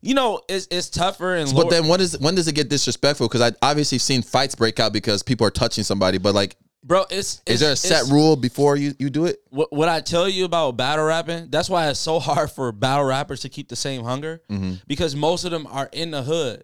[0.00, 2.68] You know, it's it's tougher and But lower- then when is when does it get
[2.68, 3.28] disrespectful?
[3.28, 6.18] Because I obviously seen fights break out because people are touching somebody.
[6.18, 9.40] But like, bro, it's, it's is there a set rule before you you do it?
[9.50, 13.04] what, what I tell you about battle rapping, that's why it's so hard for battle
[13.06, 14.74] rappers to keep the same hunger Mm-hmm.
[14.86, 16.62] because most of them are in the hood.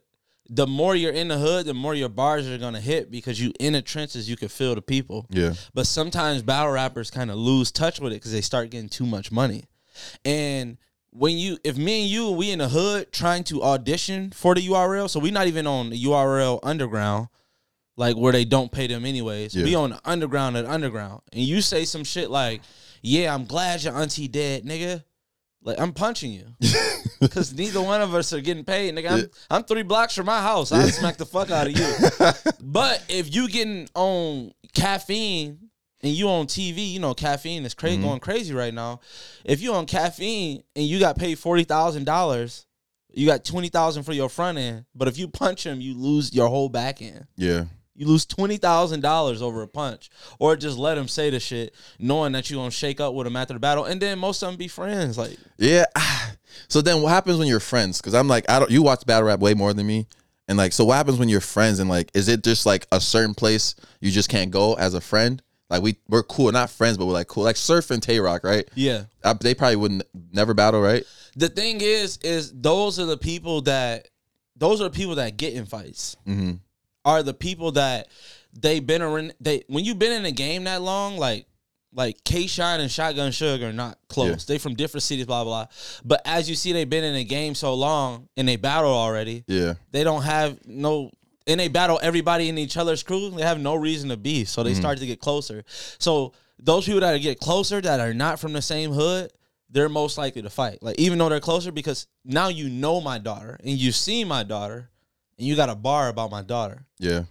[0.48, 3.52] the more you're in the hood, the more your bars are gonna hit because you
[3.58, 5.26] in the trenches, you can feel the people.
[5.30, 5.54] Yeah.
[5.72, 9.06] But sometimes battle rappers kind of lose touch with it because they start getting too
[9.06, 9.64] much money.
[10.24, 10.76] And
[11.14, 14.66] when you, if me and you, we in the hood trying to audition for the
[14.66, 17.28] URL, so we not even on the URL underground,
[17.96, 19.54] like where they don't pay them anyways.
[19.54, 22.62] We on the underground at underground, and you say some shit like,
[23.00, 25.04] "Yeah, I'm glad your auntie dead, nigga."
[25.62, 26.46] Like I'm punching you
[27.20, 29.10] because neither one of us are getting paid, nigga.
[29.10, 30.72] I'm, I'm three blocks from my house.
[30.72, 32.42] I smack the fuck out of you.
[32.60, 35.63] But if you getting on caffeine
[36.04, 38.06] and you on TV, you know caffeine is crazy mm-hmm.
[38.06, 39.00] going crazy right now.
[39.42, 42.66] If you on caffeine and you got paid forty thousand dollars,
[43.10, 44.84] you got twenty thousand for your front end.
[44.94, 47.26] But if you punch him, you lose your whole back end.
[47.36, 47.64] Yeah.
[47.96, 51.74] You lose twenty thousand dollars over a punch, or just let him say the shit,
[51.98, 54.50] knowing that you gonna shake up with him after the battle, and then most of
[54.50, 55.18] them be friends.
[55.18, 55.86] Like, Yeah.
[56.68, 58.00] So then what happens when you're friends?
[58.00, 60.06] Because I'm like, I don't you watch battle rap way more than me.
[60.46, 63.00] And like, so what happens when you're friends and like, is it just like a
[63.00, 65.42] certain place you just can't go as a friend?
[65.70, 67.44] Like we we're cool, not friends, but we're like cool.
[67.44, 68.68] Like Surf and Tay Roc, right?
[68.74, 70.02] yeah, Uh, they probably wouldn't
[70.32, 71.04] never battle, right?
[71.36, 74.08] the thing is, is those are the people that
[74.56, 76.16] those are the people that get in fights.
[76.26, 76.52] Mm-hmm.
[77.04, 78.08] Are the people that
[78.52, 79.34] they've been around.
[79.40, 81.46] They when you've been in a game that long, like
[81.92, 84.28] like K Shine and Shotgun Suge are not close.
[84.48, 84.54] Yeah.
[84.54, 85.66] They from different cities, blah blah.
[86.04, 89.44] But as you see, they've been in a game so long and they battle already.
[89.46, 89.74] Yeah.
[89.90, 91.10] They don't have no.
[91.46, 93.30] And they battle everybody in each other's crew.
[93.30, 94.44] They have no reason to be.
[94.44, 94.80] So they Mm-hmm.
[94.80, 95.62] start to get closer.
[95.98, 99.30] So those people that get closer that are not from the same hood,
[99.68, 100.82] they're most likely to fight.
[100.82, 104.42] Like even though they're closer, because now you know my daughter and you see my
[104.42, 104.88] daughter,
[105.36, 106.86] and you got a bar about my daughter.
[106.98, 107.24] Yeah.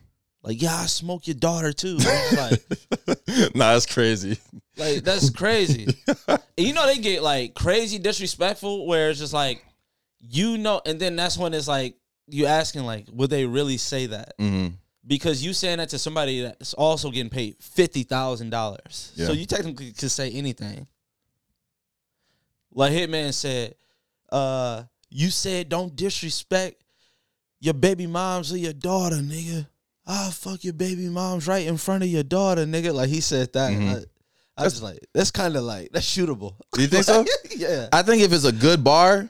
[0.43, 1.97] Like yeah, I smoke your daughter too.
[1.97, 2.61] Like
[3.55, 4.37] nah, that's crazy.
[4.77, 5.87] like that's crazy.
[6.27, 9.63] and you know they get like crazy disrespectful where it's just like
[10.19, 11.95] you know, and then that's when it's like
[12.27, 14.37] you asking like, would they really say that?
[14.39, 14.75] Mm-hmm.
[15.05, 19.25] Because you saying that to somebody that's also getting paid fifty thousand dollars, Yeah.
[19.27, 20.87] so you technically could say anything.
[22.71, 23.75] Like Hitman said,
[24.31, 26.81] uh, you said don't disrespect
[27.59, 29.67] your baby moms or your daughter, nigga.
[30.05, 32.93] I'll fuck your baby moms right in front of your daughter, nigga.
[32.93, 33.71] Like he said that.
[33.73, 34.05] Mhm.
[34.57, 36.55] I, I was like, that's kind of like that's shootable.
[36.73, 37.25] Do you think so?
[37.55, 37.89] yeah.
[37.91, 39.29] I think if it's a good bar,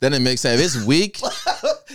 [0.00, 0.60] then it makes sense.
[0.60, 1.20] If it's weak,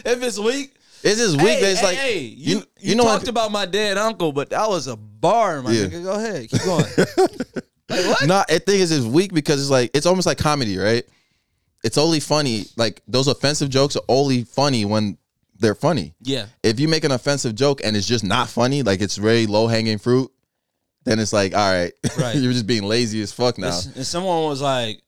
[0.06, 0.74] if it's weak,
[1.04, 1.48] it's just weak.
[1.48, 3.98] hey, that it's hey, like hey, you, you- you, know what- talked about my dead
[3.98, 5.86] uncle, but that was a bar, my Yeah.
[5.86, 6.04] nigga.
[6.04, 6.86] Go ahead, keep going.
[7.89, 8.28] like what?
[8.28, 11.04] No, I think it's just weak because it's like it's almost like comedy, right?
[11.84, 12.66] It's only funny.
[12.78, 15.18] Like those offensive jokes are only funny when
[15.60, 16.14] they're funny.
[16.22, 19.46] Yeah, If you make an offensive joke and it's just not funny, like it's very
[19.48, 20.30] low hanging fruit,
[21.06, 22.36] then it's like, all right, Right.
[22.36, 23.80] you're just being lazy as fuck now.
[23.96, 25.02] and someone was like,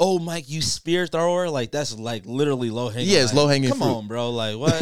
[0.00, 1.48] "Oh, Mike, you spear thrower?
[1.50, 3.08] Like that's like literally low hanging.
[3.10, 3.86] Yeah, it's like, low-hanging Come fruit.
[3.94, 4.30] on, bro.
[4.30, 4.72] Like what?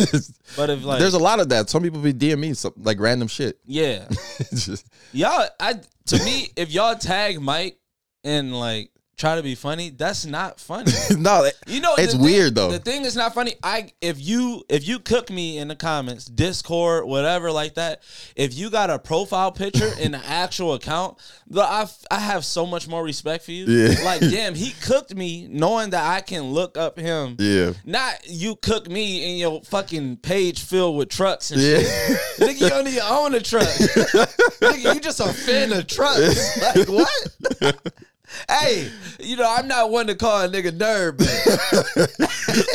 [0.57, 1.69] but if like, There's a lot of that.
[1.71, 3.59] Some people be DM me some, like random shit.
[3.67, 4.07] yeah,
[4.51, 5.47] just- y'all.
[5.61, 5.75] I
[6.07, 7.79] to me, if y'all tag Mike
[8.25, 8.91] and like
[9.23, 10.91] try to be funny, that's not funny.
[11.16, 12.73] no, You know, It's thing- weird, though.
[12.73, 13.55] The thing is not funny.
[13.62, 18.03] I if you if you cook me in the comments, Discord, whatever like that,
[18.35, 22.66] if you got a profile picture in the actual account, the, I I have so
[22.66, 23.66] much more respect for you.
[23.66, 23.95] Yeah.
[24.05, 27.37] Like damn, he cooked me knowing that I can look up him.
[27.39, 31.79] yeah, Not you cook me in your fucking page filled with trucks and yeah.
[31.79, 32.18] shit.
[32.39, 33.68] Nigga, you don't even own a truck.
[33.68, 36.61] Nigga, you just a fan of trucks.
[36.61, 38.03] Like what?
[38.49, 41.28] Hey, you know I'm not one to call a nigga nerd, but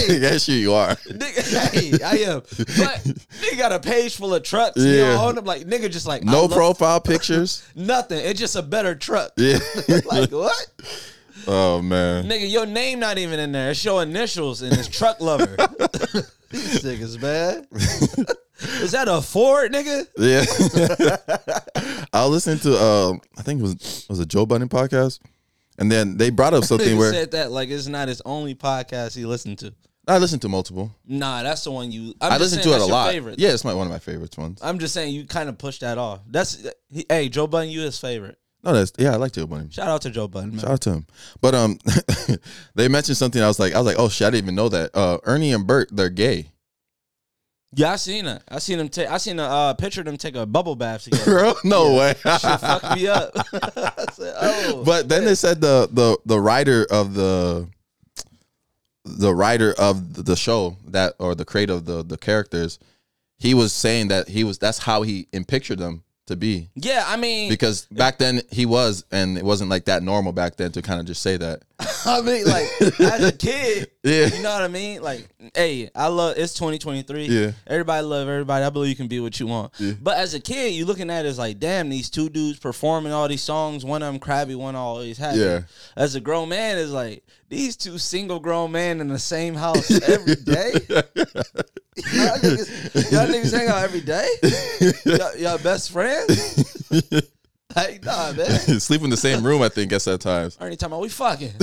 [0.22, 0.95] yes, you are.
[0.95, 2.41] Nigga, hey, I am.
[2.41, 3.03] But
[3.41, 4.78] nigga got a page full of trucks.
[4.78, 5.14] Yeah.
[5.14, 5.45] don't own them.
[5.45, 7.68] Like nigga, just like No profile pictures.
[7.76, 8.20] nothing.
[8.20, 9.32] It's just a better truck.
[9.38, 9.60] Yeah.
[10.05, 10.72] like what?
[11.47, 12.26] oh man.
[12.26, 13.72] Nigga, your name not even in there.
[13.72, 15.55] It's your initials and it's truck lover.
[16.49, 17.68] These niggas, man.
[18.82, 20.08] Is that a Ford, nigga?
[20.18, 20.45] Yeah.
[22.14, 25.20] I was listening to um I think it was was a Joe Budden podcast.
[25.78, 29.15] And then they brought up something where said that like it's not his only podcast
[29.15, 29.73] he listened to.
[30.07, 30.95] I listened to multiple.
[31.05, 32.13] Nah, that's the one you.
[32.21, 33.11] I'm i saying to it a lot.
[33.11, 33.39] Favorite.
[33.39, 34.59] Yeah, it's my one of my favorites ones.
[34.61, 36.21] I'm just saying you kind of pushed that off.
[36.28, 38.38] That's he, hey Joe Budden, you his favorite.
[38.63, 39.69] No, that's yeah, I like Joe Budden.
[39.69, 40.59] Shout out to Joe Budden, man.
[40.59, 41.07] Shout out to him.
[41.41, 41.78] But um
[42.75, 44.69] they mentioned something I was like I was like, "Oh shit, I didn't even know
[44.69, 46.51] that." Uh Ernie and Bert, they're gay.
[47.74, 48.41] Yeah, I seen it.
[48.47, 49.09] I seen him take.
[49.09, 51.26] I seen a uh, picture of them take a bubble bath together.
[51.26, 52.13] Bro, no way.
[52.13, 53.32] Shit fucked me up.
[53.53, 57.68] I said, oh, But then they said the the the writer of the
[59.05, 62.80] the writer of the show that or the creator of the the characters,
[63.38, 67.03] he was saying that he was that's how he in pictured them to be yeah,
[67.07, 70.71] I mean, because back then he was and it wasn't like that normal back then
[70.73, 71.63] to kind of just say that.
[72.05, 72.67] I mean, like
[72.99, 74.28] as a kid, Yeah.
[74.28, 75.01] you know what I mean.
[75.01, 77.25] Like, hey, I love it's 2023.
[77.25, 77.51] Yeah.
[77.65, 78.65] everybody love everybody.
[78.65, 79.73] I believe you can be what you want.
[79.80, 79.93] Yeah.
[80.01, 83.11] But as a kid, you looking at it as like, damn, these two dudes performing
[83.13, 83.86] all these songs.
[83.86, 85.39] One of them crabby, one always happy.
[85.39, 85.61] Yeah.
[85.95, 89.89] As a grown man, is like these two single grown men in the same house
[90.08, 90.72] every day.
[90.89, 94.28] y'all, niggas, y'all niggas hang out every day.
[95.06, 96.91] Y'all, y'all best friends.
[97.76, 98.50] Like, nah, man.
[98.80, 100.58] Sleep in the same room, I think, guess at times.
[100.60, 101.52] Ernie talking about we fucking.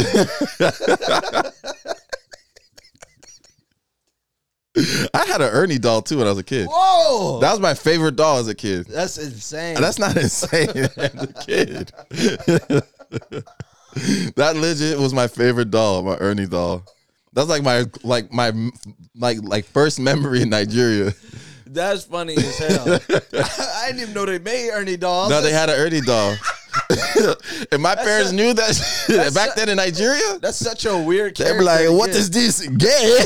[5.14, 6.66] I had an Ernie doll too when I was a kid.
[6.68, 8.87] Whoa, That was my favorite doll as a kid.
[8.87, 9.76] that's insane.
[9.80, 11.93] That's not insane as a kid.
[14.36, 16.84] that legit was my favorite doll, my Ernie doll.
[17.32, 18.53] That's like my like my
[19.16, 21.12] like like first memory in Nigeria.
[21.66, 22.86] That's funny as hell.
[23.32, 25.30] I didn't even know they made Ernie dolls.
[25.30, 26.36] No, they had an Ernie doll.
[27.72, 30.38] and my parents a- knew that back a- then in Nigeria.
[30.40, 31.36] That's such a weird.
[31.36, 32.66] They were like, "What is this?
[32.66, 33.18] Gay?"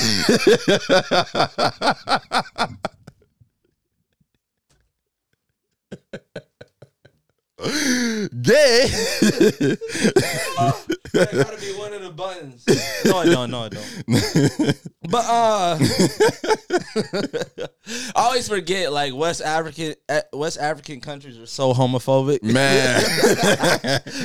[7.59, 8.87] Gay.
[11.13, 12.65] That gotta be one of the buttons.
[13.05, 13.51] No, I don't.
[13.51, 14.79] No, I don't.
[15.11, 15.79] But uh,
[18.15, 22.43] I always forget like West African eh, West African countries are so homophobic.
[22.43, 23.01] Man.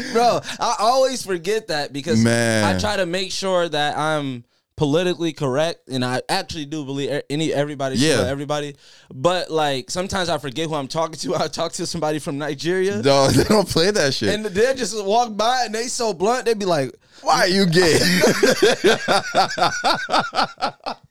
[0.13, 0.41] bro.
[0.59, 2.63] I always forget that because Man.
[2.65, 4.43] I try to make sure that I'm
[4.75, 8.25] politically correct, and I actually do believe any everybody Yeah.
[8.27, 8.75] everybody.
[9.13, 11.35] But like sometimes I forget who I'm talking to.
[11.35, 13.01] I talk to somebody from Nigeria.
[13.01, 14.33] no, they don't play that shit.
[14.33, 17.65] And they just walk by and they so blunt, they be like, Why are you
[17.67, 17.99] gay?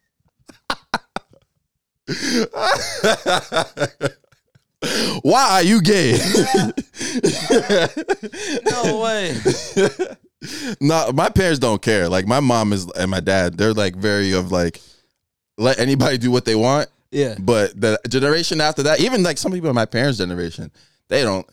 [5.23, 6.19] Why are you gay?
[8.65, 9.37] "No way."
[10.81, 12.09] No, my parents don't care.
[12.09, 14.81] Like my mom is and my dad, they're like very of like
[15.59, 16.89] let anybody do what they want.
[17.11, 17.37] Yeah.
[17.39, 20.71] But the generation after that, even like some people in my parents' generation,
[21.09, 21.47] they don't.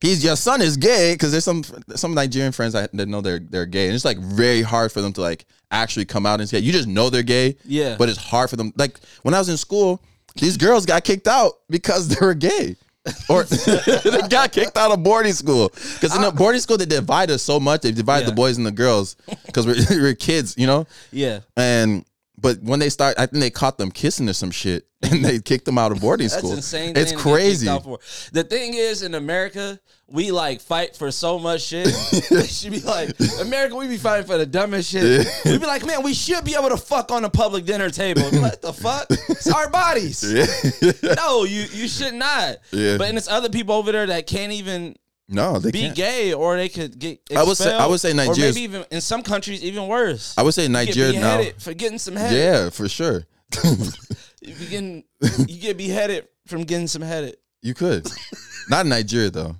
[0.00, 1.64] He's your son is gay because there's some
[1.94, 5.00] some Nigerian friends I, that know they're they're gay, and it's like very hard for
[5.00, 7.56] them to like actually come out and say you just know they're gay.
[7.64, 7.96] Yeah.
[7.98, 8.72] but it's hard for them.
[8.76, 10.00] Like when I was in school,
[10.36, 12.76] these girls got kicked out because they were gay.
[13.28, 16.32] Or they got kicked out of boarding school because in the oh.
[16.32, 17.82] boarding school they divide us so much.
[17.82, 18.26] They divide Yeah.
[18.26, 20.86] the boys and the girls because we're, we're kids, you know.
[21.12, 21.40] Yeah.
[21.56, 22.04] And
[22.40, 25.40] but when they start, I think they caught them kissing or some shit, and they
[25.40, 26.50] kicked them out of boarding school.
[26.50, 26.90] That's insane.
[26.96, 27.66] It's thing to get kicked crazy.
[28.32, 31.86] The thing is, in America, we like fight for so much shit.
[32.30, 33.10] they should be like,
[33.40, 35.26] America, we be fighting for the dumbest shit.
[35.44, 38.22] We be like, man, we should be able to fuck on a public dinner table.
[38.32, 39.06] Like, the fuck?
[39.10, 40.24] It's our bodies.
[41.16, 42.58] No, you you should not.
[42.70, 42.96] Yeah.
[42.96, 44.96] But and it's other people over there that can't even
[45.28, 45.94] no, they be can't.
[45.96, 48.84] gay or they could get I would say- I would say Nigeria, or maybe even
[48.90, 50.34] in some countries even worse.
[50.38, 51.42] I would say Nigeria now.
[51.58, 52.32] for getting some head.
[52.34, 53.24] Yeah, for sure.
[54.40, 55.04] You be getting
[55.46, 57.36] you get beheaded from getting some headed.
[57.60, 58.06] you could.
[58.70, 59.56] Not in Nigeria though.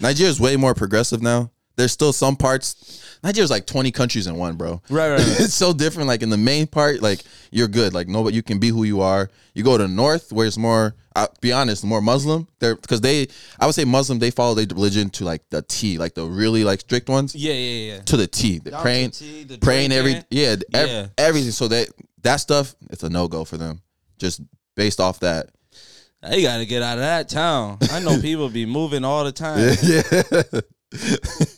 [0.00, 1.50] Nigeria is way more progressive now.
[1.76, 3.01] There's still some parts.
[3.22, 4.82] Nigeria's like 20 countries in one, bro.
[4.90, 5.40] Right, right, right.
[5.40, 6.08] it's so different.
[6.08, 7.94] Like in the main part, like you're good.
[7.94, 9.30] Like nobody, you can be who you are.
[9.54, 10.94] You go to the north where it's more.
[11.14, 12.48] I'll be honest, more Muslim.
[12.58, 13.28] They're because they.
[13.60, 14.18] I would say Muslim.
[14.18, 17.52] They follow their religion to like the T, like the really like strict ones Yeah,
[17.52, 18.00] yeah, yeah.
[18.02, 18.58] to the T.
[18.58, 20.28] They're Down praying, the T, the praying every drinking.
[20.30, 21.06] yeah, ev- Yeah.
[21.18, 21.50] everything.
[21.52, 21.88] So that
[22.22, 23.82] that stuff, it's a no go for them.
[24.18, 24.40] Just
[24.74, 25.50] based off that.
[26.22, 27.78] They got to get out of that town.
[27.90, 29.76] I know people be moving all the time.
[29.82, 30.02] yeah,
[30.52, 30.66] Look,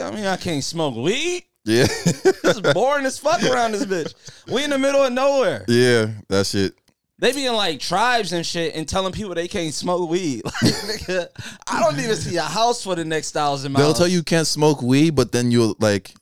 [0.00, 1.44] I mean, I can't smoke weed.
[1.64, 4.14] yeah, It's boring as fuck around this bitch.
[4.52, 5.64] We in the middle of nowhere.
[5.68, 6.10] yeah.
[6.28, 6.74] That shit.
[7.18, 10.42] They be in like tribes and shit and telling people they can't smoke weed.
[10.62, 11.28] Like, nigga,
[11.66, 13.84] I don't even see a house for the next thousand miles.
[13.86, 16.12] They'll tell you you can't smoke weed, but then you'll like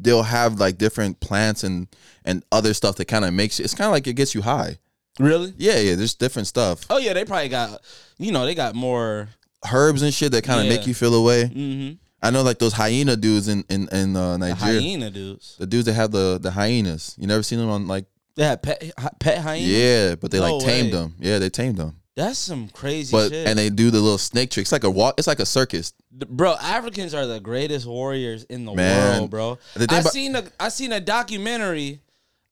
[0.00, 1.88] they'll have like different plants and
[2.24, 3.64] and other stuff that kind of makes you.
[3.64, 4.78] It's kind of like it gets you high.
[5.18, 5.52] really.
[5.58, 5.94] Yeah, yeah.
[5.96, 7.80] There's different stuff, Oh yeah, they probably got.
[8.18, 9.28] You know, they got more.
[9.72, 10.76] herbs and shit that kind of Yeah.
[10.76, 11.44] make you feel away.
[11.52, 11.94] Mm-hmm.
[12.22, 14.80] I know like those hyena dudes in in in uh, The Nigeria.
[14.80, 15.56] hyena dudes.
[15.58, 17.14] The dudes that have the the hyenas.
[17.18, 18.06] You never seen them on like
[18.36, 19.68] They had pet pet hyenas.
[19.68, 20.98] yeah, but they No like tamed way.
[20.98, 21.14] them.
[21.20, 21.96] Yeah, they tamed them.
[22.16, 23.46] that's some crazy But shit.
[23.46, 24.62] and they do the little snake trick.
[24.64, 25.14] It's like a walk.
[25.18, 25.92] It's like a circus.
[26.10, 29.18] Bro, Africans are the greatest warriors in the Man.
[29.20, 29.58] world, bro.
[29.74, 32.00] The I about- seen a I seen a documentary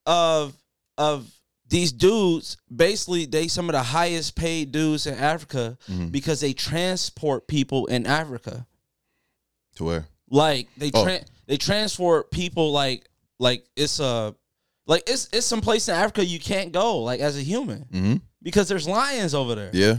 [0.06, 0.54] of
[0.98, 1.28] of
[1.68, 2.56] these dudes.
[2.74, 6.12] Basically, they some of the highest paid dudes in Africa Mhm.
[6.12, 8.64] because they transport people in Africa.
[9.76, 10.06] To where?
[10.30, 11.18] Like they Oh.
[11.46, 13.08] they transport people like
[13.38, 14.34] like it's a
[14.86, 18.14] like it's it's some place in Africa you can't go like as a human Mm-hmm.
[18.42, 19.70] because there's lions over there.
[19.72, 19.98] Yeah.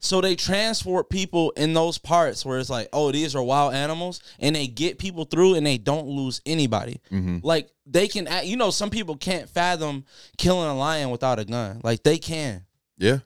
[0.00, 4.20] So they transport people in those parts where it's like, oh, these are wild animals,
[4.38, 7.00] and they get people through, and they don't lose anybody.
[7.10, 7.40] Mhm.
[7.42, 10.04] Like they can, you know, some people can't fathom
[10.36, 11.80] killing a lion without a gun.
[11.82, 12.64] Like they can.
[12.96, 13.18] Yeah.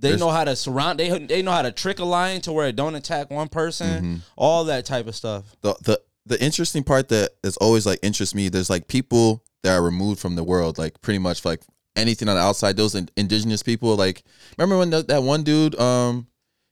[0.00, 1.00] They There's- know how to surround.
[1.00, 4.22] They they know how to trick a lion to where it don't attack one person.
[4.36, 5.44] All that type of stuff.
[5.62, 9.74] the the the interesting part that is always like interests me there's like people that
[9.74, 11.62] are removed from the world like pretty much like
[11.96, 14.22] anything on the outside those in, indigenous people like
[14.58, 16.26] remember when that that one dude um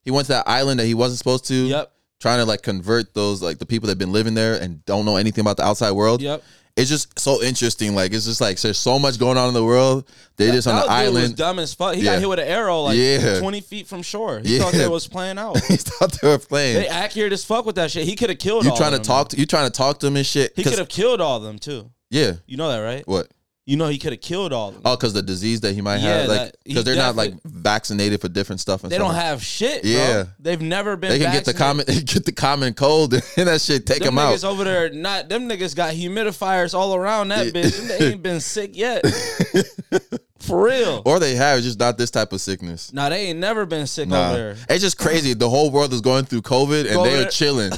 [0.05, 1.91] he went to that island that he wasn't supposed to Yep.
[2.21, 5.07] trying to like convert those like the people that have been living there and don't
[5.07, 6.43] know anything about the outside world Yep.
[6.77, 9.65] It's just so interesting like it's just like there's so much going on in the
[9.65, 10.07] world
[10.37, 11.95] they're just on the island dumb as fuck.
[11.95, 12.13] He Yeah.
[12.13, 13.41] got hit with an arrow like Yeah.
[13.41, 14.41] twenty feet from shore.
[14.45, 14.63] He Yeah.
[14.63, 15.59] thought they was playing out.
[15.65, 18.05] he thought they were playing They accurate as fuck with that shit.
[18.05, 18.65] He could have killed.
[18.67, 19.05] you trying to them.
[19.05, 21.39] talk to you trying to talk to them and shit He could have killed all
[21.39, 21.91] of them too.
[22.11, 23.07] yeah You know that, right?
[23.09, 23.29] what
[23.69, 24.83] You know he could have killed all of them.
[24.85, 28.21] Oh, because the disease that he might Yeah, have, like, because they're not like vaccinated
[28.21, 28.85] for different stuff.
[28.85, 29.83] And they stuff don't have shit.
[29.83, 29.91] Bro.
[29.91, 30.25] Yeah.
[30.39, 31.11] they've never been.
[31.11, 34.19] They can get the common, get the common cold, and that shit take Them them
[34.25, 34.45] out.
[34.45, 37.77] over there, not them niggas got humidifiers all around that bitch.
[37.99, 39.05] They ain't been sick yet.
[40.39, 41.03] For real.
[41.05, 42.93] Or they have, just not this type of sickness.
[42.93, 44.57] Nah, they ain't never been sick Nah, over there.
[44.69, 45.35] it's just crazy.
[45.35, 47.73] The whole world is going through COVID, and Go they are there- chilling.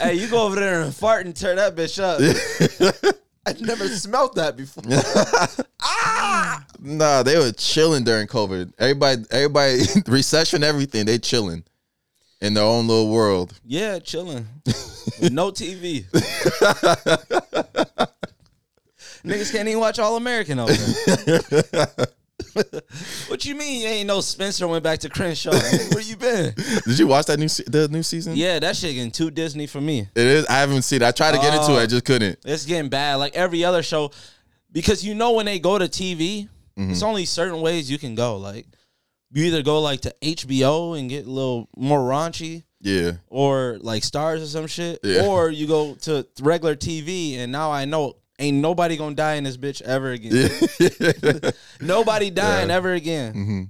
[0.00, 3.14] hey, you go over there and fart and tear that bitch up.
[3.46, 4.82] I've never smelt that before.
[5.88, 6.66] Ah!
[6.80, 8.72] Nah, they were chilling during COVID.
[8.78, 11.06] Everybody, everybody, recession, everything.
[11.06, 11.62] They chilling
[12.40, 13.54] in their own little world.
[13.64, 14.46] Yeah, chilling.
[15.30, 16.04] No TV.
[19.24, 22.06] Niggas can't even watch All American over there.
[23.28, 25.50] what you mean you ain't no Spencer went back to Crenshaw?
[25.92, 26.54] Where you been?
[26.86, 28.34] Did you watch that new se- the new season?
[28.36, 30.00] Yeah, that shit getting too Disney for me.
[30.14, 30.46] it is.
[30.46, 31.02] I haven't seen.
[31.02, 31.06] it.
[31.06, 31.76] I tried to get into Oh.
[31.76, 32.38] it, I oh, just couldn't.
[32.44, 33.16] It's getting bad.
[33.16, 34.10] Like every other show,
[34.72, 36.48] because you know when they go to TV,
[36.78, 36.90] mm-hmm.
[36.90, 38.36] it's only certain ways you can go.
[38.36, 38.66] Like
[39.30, 44.02] you either go like to HBO and get a little more raunchy, Yeah, or like
[44.02, 45.26] Starz or some shit, Yeah.
[45.26, 47.36] or you go to regular TV.
[47.38, 51.52] And now I know ain't nobody gonna die in this bitch ever again.
[51.80, 53.32] Nobody dying ever again.
[53.32, 53.62] hmm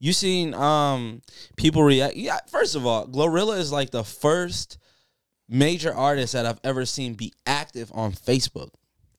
[0.00, 1.22] You seen um
[1.56, 2.16] people react?
[2.16, 4.78] Yeah, first of all, GloRilla is like the first
[5.48, 8.70] major artist that I've ever seen be active on Facebook.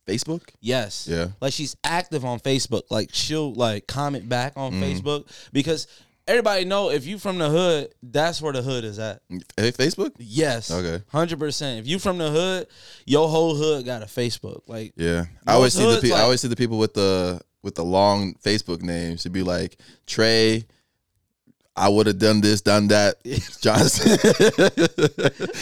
[0.07, 0.43] Facebook.
[0.61, 1.07] Yes.
[1.09, 1.29] Yeah.
[1.41, 2.83] Like she's active on Facebook.
[2.91, 4.81] Like she'll like comment back on Mm.
[4.81, 5.87] Facebook because
[6.27, 9.21] everybody know if you from the hood, that's where the hood is at.
[9.57, 10.11] Hey, Facebook.
[10.17, 10.71] Yes.
[10.71, 11.03] Okay.
[11.07, 11.79] Hundred percent.
[11.79, 12.67] If you from the hood,
[13.05, 14.61] your whole hood got a Facebook.
[14.67, 17.75] Like Yeah, I always see the pe- I always see the people with the with
[17.75, 19.21] the long Facebook names.
[19.21, 20.65] It'd be like Trey.
[21.77, 23.21] I would have done this, done that.
[23.61, 24.17] Johnson.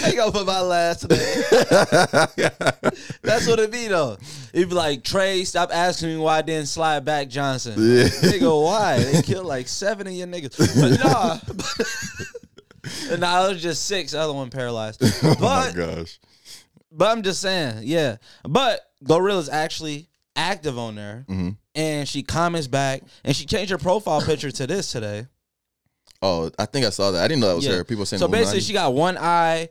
[0.04, 1.20] I ain't gonna my last name.
[3.24, 4.18] That's what it be though.
[4.54, 7.74] It'd be like Trey, stop asking me why I didn't slide back Johnson.
[7.78, 8.04] Yeah.
[8.06, 9.00] Nigga, why?
[9.00, 10.56] They killed like seven of your niggas.
[10.80, 11.40] But nah.
[13.20, 14.12] nah, it was just six.
[14.12, 15.02] The other one paralyzed.
[15.24, 16.20] oh my gosh.
[16.92, 18.18] but I'm just saying, yeah.
[18.48, 21.26] But GloRilla's actually active on there.
[21.28, 21.58] Mhm.
[21.74, 25.26] And she comments back and she changed her profile picture to this today.
[26.26, 27.22] Oh, I think I saw that.
[27.24, 27.74] I didn't know that was Yeah.
[27.74, 27.84] her.
[27.84, 29.68] People saying So basically, she got one eye,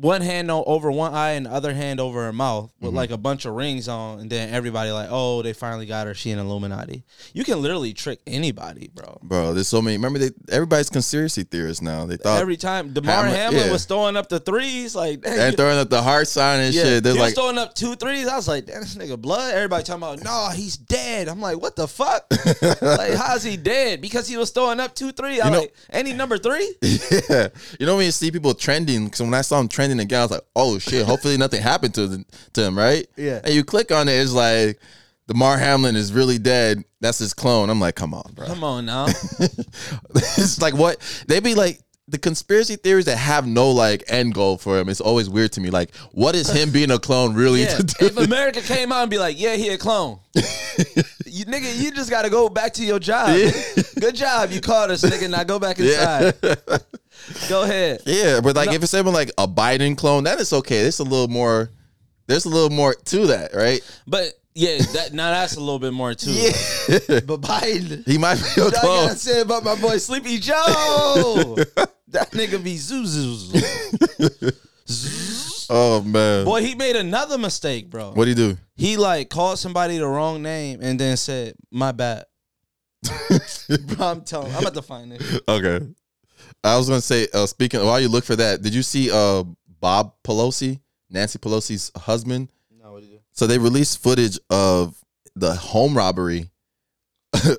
[0.00, 2.96] one hand over one eye, and the other hand over her mouth with Mm-hmm.
[2.96, 4.20] like a bunch of rings on.
[4.20, 6.14] And then everybody like, oh, they finally got her.
[6.14, 7.04] She an Illuminati.
[7.34, 9.18] You can literally trick anybody, bro.
[9.22, 9.52] bro.
[9.54, 9.96] There's so many.
[9.96, 12.06] Remember, they everybody's conspiracy theorists now.
[12.06, 13.72] They thought Every time Damar Hamlin- Hamlin yeah.
[13.72, 16.82] was throwing up the threes, like and you- throwing up the heart sign and yeah,
[16.82, 17.02] shit.
[17.04, 18.26] There's he like was throwing up two threes.
[18.28, 19.54] I was like, damn, this nigga blood.
[19.54, 21.28] Everybody talking about, no, he's dead.
[21.28, 22.24] I'm like, what the fuck?
[22.82, 24.00] like, how's he dead?
[24.00, 25.40] Because he was throwing up two threes.
[25.42, 26.74] I'm know- like, any number three?
[26.82, 27.48] yeah.
[27.78, 30.22] You know when you see people trending, because when I saw him trending again, I
[30.24, 33.06] was like, oh shit, hopefully nothing happened to, the, to him, right?
[33.16, 33.40] Yeah.
[33.42, 34.78] And you click on it, it's like,
[35.26, 36.84] Damar Hamlin is really dead.
[37.00, 37.70] That's his clone.
[37.70, 38.46] I'm like, come on, bro.
[38.46, 39.06] Come on now.
[40.14, 40.98] it's like what?
[41.28, 45.00] They be like, the conspiracy theories that have no like end goal for him, it's
[45.00, 45.70] always weird to me.
[45.70, 48.06] Like, what is him being a clone really Yeah, to do?
[48.06, 52.10] if America came out and be like, "Yeah, he a clone," you nigga, you just
[52.10, 53.36] got to go back to your job.
[54.00, 55.30] Good job, you caught us, nigga.
[55.30, 56.34] Now go back inside.
[57.48, 58.02] Go ahead.
[58.06, 60.82] Yeah, but like if it's even like a Biden clone, that is okay.
[60.82, 61.70] There's a little more.
[62.26, 63.80] There's a little more to that, right?
[64.06, 66.30] But yeah, that now that's a little bit more too.
[66.32, 66.50] Yeah,
[67.26, 69.06] But Biden, he might be a I clone.
[69.08, 70.54] gotta say about my boy Sleepy Joe.
[72.08, 74.50] that nigga be zoo zoo.
[75.72, 78.10] Oh man, Boy, he made another mistake, bro.
[78.10, 78.56] what do you do?
[78.76, 82.24] He like called somebody the wrong name and then said, "My bad."
[83.06, 84.52] bro, I'm telling.
[84.52, 85.22] I'm about to find it.
[85.48, 85.86] Okay,
[86.64, 87.26] I was gonna say.
[87.32, 89.44] Uh, speaking while you look for that, did you see uh
[89.80, 92.50] Bob Pelosi, Nancy Pelosi's husband?
[92.82, 93.20] No, what do you?
[93.32, 94.96] So they released footage of
[95.34, 96.50] the home robbery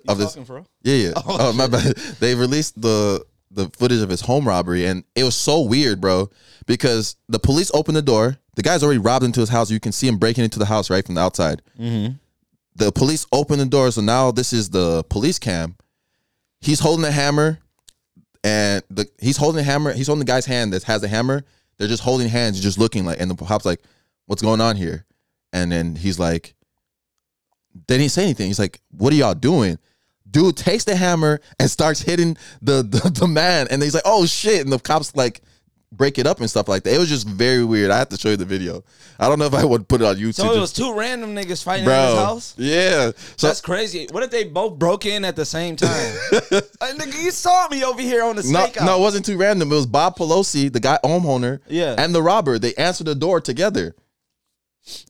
[0.07, 0.30] of this.
[0.34, 0.68] talking for real?
[0.84, 1.14] Yeah, yeah.
[1.18, 1.95] Oh, Oh, my bad.
[2.19, 6.30] They released the the footage of his home robbery, and it was so weird, bro.
[6.68, 8.38] Because the police opened the door.
[8.56, 9.72] The guy's already robbed into his house.
[9.72, 11.61] You can see him breaking into the house right from the outside.
[11.80, 12.14] Mm-hmm.
[12.76, 15.76] The police open the door, so now this is the police cam.
[16.61, 17.60] He's holding a hammer,
[18.43, 19.93] and the he's holding a hammer.
[19.93, 21.43] He's holding the guy's hand that has the hammer.
[21.77, 23.81] They're just holding hands, just looking like, and the cop's like,
[24.26, 25.05] "What's going on here?"
[25.53, 26.55] And then he's like,
[27.88, 28.47] they didn't say anything.
[28.47, 29.77] He's like, "What are y'all doing?"
[30.30, 34.26] Dude takes the hammer and starts hitting the the, the man, and he's like, "Oh
[34.26, 35.41] shit!" And the cops like
[35.91, 36.93] break it up and stuff like that.
[36.95, 37.91] It was just very weird.
[37.91, 38.84] I have to show you the video.
[39.19, 40.35] I don't know if I would put it on YouTube.
[40.35, 42.53] So it was two random niggas fighting in his house.
[42.57, 43.11] Yeah.
[43.35, 44.07] So That's crazy.
[44.11, 46.13] What if they both broke in at the same time?
[46.81, 48.85] Like, nigga, you saw me over here on the no, stakeout.
[48.85, 49.72] no, it wasn't too random.
[49.72, 51.95] It was Bob Pelosi, the guy homeowner, Yeah.
[51.97, 52.57] and the robber.
[52.57, 53.95] They answered the door together.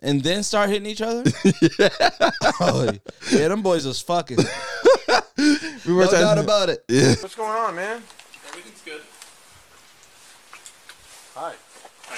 [0.02, 1.24] and then start hitting each other.
[2.60, 2.92] oh,
[3.32, 4.38] yeah, them boys was fucking.
[5.88, 6.84] We were No saying- doubt about it.
[6.88, 7.16] Yeah.
[7.22, 8.04] What's going on, man?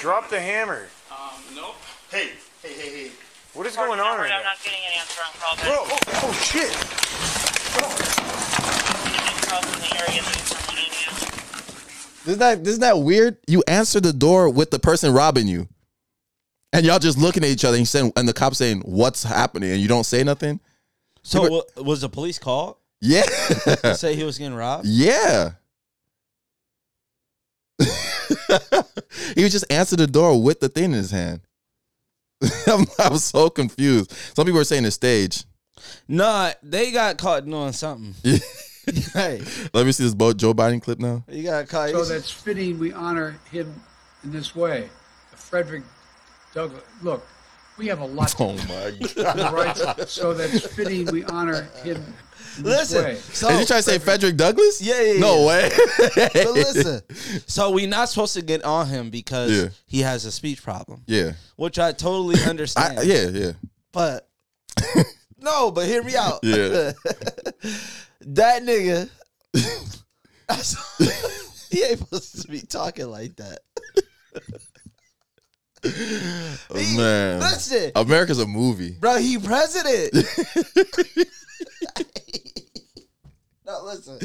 [0.04, 0.88] Drop the hammer.
[1.10, 1.76] Um, nope.
[2.10, 2.28] Hey,
[2.62, 3.10] hey, hey, hey.
[3.54, 4.50] What is going on right I'm now?
[4.50, 5.60] not getting an answer on calls.
[5.62, 6.70] Bro, oh, oh shit.
[9.48, 12.32] Calls in the area that someone in you.
[12.32, 13.38] Isn't that isn't that weird?
[13.46, 15.68] You answer the door with the person robbing you,
[16.74, 17.78] and y'all just looking at each other.
[17.78, 20.60] And, saying, and the cop saying, "What's happening?" And you don't say nothing.
[21.22, 24.84] So You wa- was the police called Yeah, to say he was getting robbed?
[24.86, 25.52] yeah.
[29.36, 31.40] he would just answer the door with the thing in his hand.
[32.66, 34.12] I'm- was so confused.
[34.34, 35.44] Some people were saying the stage.
[36.08, 38.14] Nah, they got caught doing something.
[39.12, 39.42] hey,
[39.72, 41.24] Let me see this Bo- Joe Biden clip now.
[41.28, 41.90] you got caught.
[41.90, 43.74] So that's fitting we honor him
[44.22, 44.88] in this way.
[45.34, 45.82] Frederick
[46.54, 46.82] Douglass.
[47.02, 47.26] Look,
[47.76, 49.52] we have a lot oh to Oh my god!
[49.52, 50.08] right?
[50.08, 52.14] So that's fitting we honor him in this
[52.62, 53.14] Listen, way.
[53.16, 54.80] so Is he trying to say Frederick Douglass?
[54.80, 55.46] Yeah, yeah, No yeah.
[55.46, 55.70] way.
[56.14, 57.00] but listen,
[57.46, 59.68] so we not supposed to get on him because Yeah.
[59.86, 61.32] he has a speech problem, Yeah.
[61.56, 62.98] which I totally understand.
[62.98, 63.28] I, yeah.
[63.28, 63.52] Yeah.
[63.92, 64.28] but
[65.38, 66.40] no, but hear me out.
[66.42, 66.92] Yeah.
[68.20, 69.08] that nigga,
[71.70, 73.58] he ain't supposed to be talking like that.
[75.86, 77.40] Oh, man.
[77.40, 78.92] Listen, America's a movie.
[78.98, 80.14] bro, he president.
[83.78, 84.18] No, listen.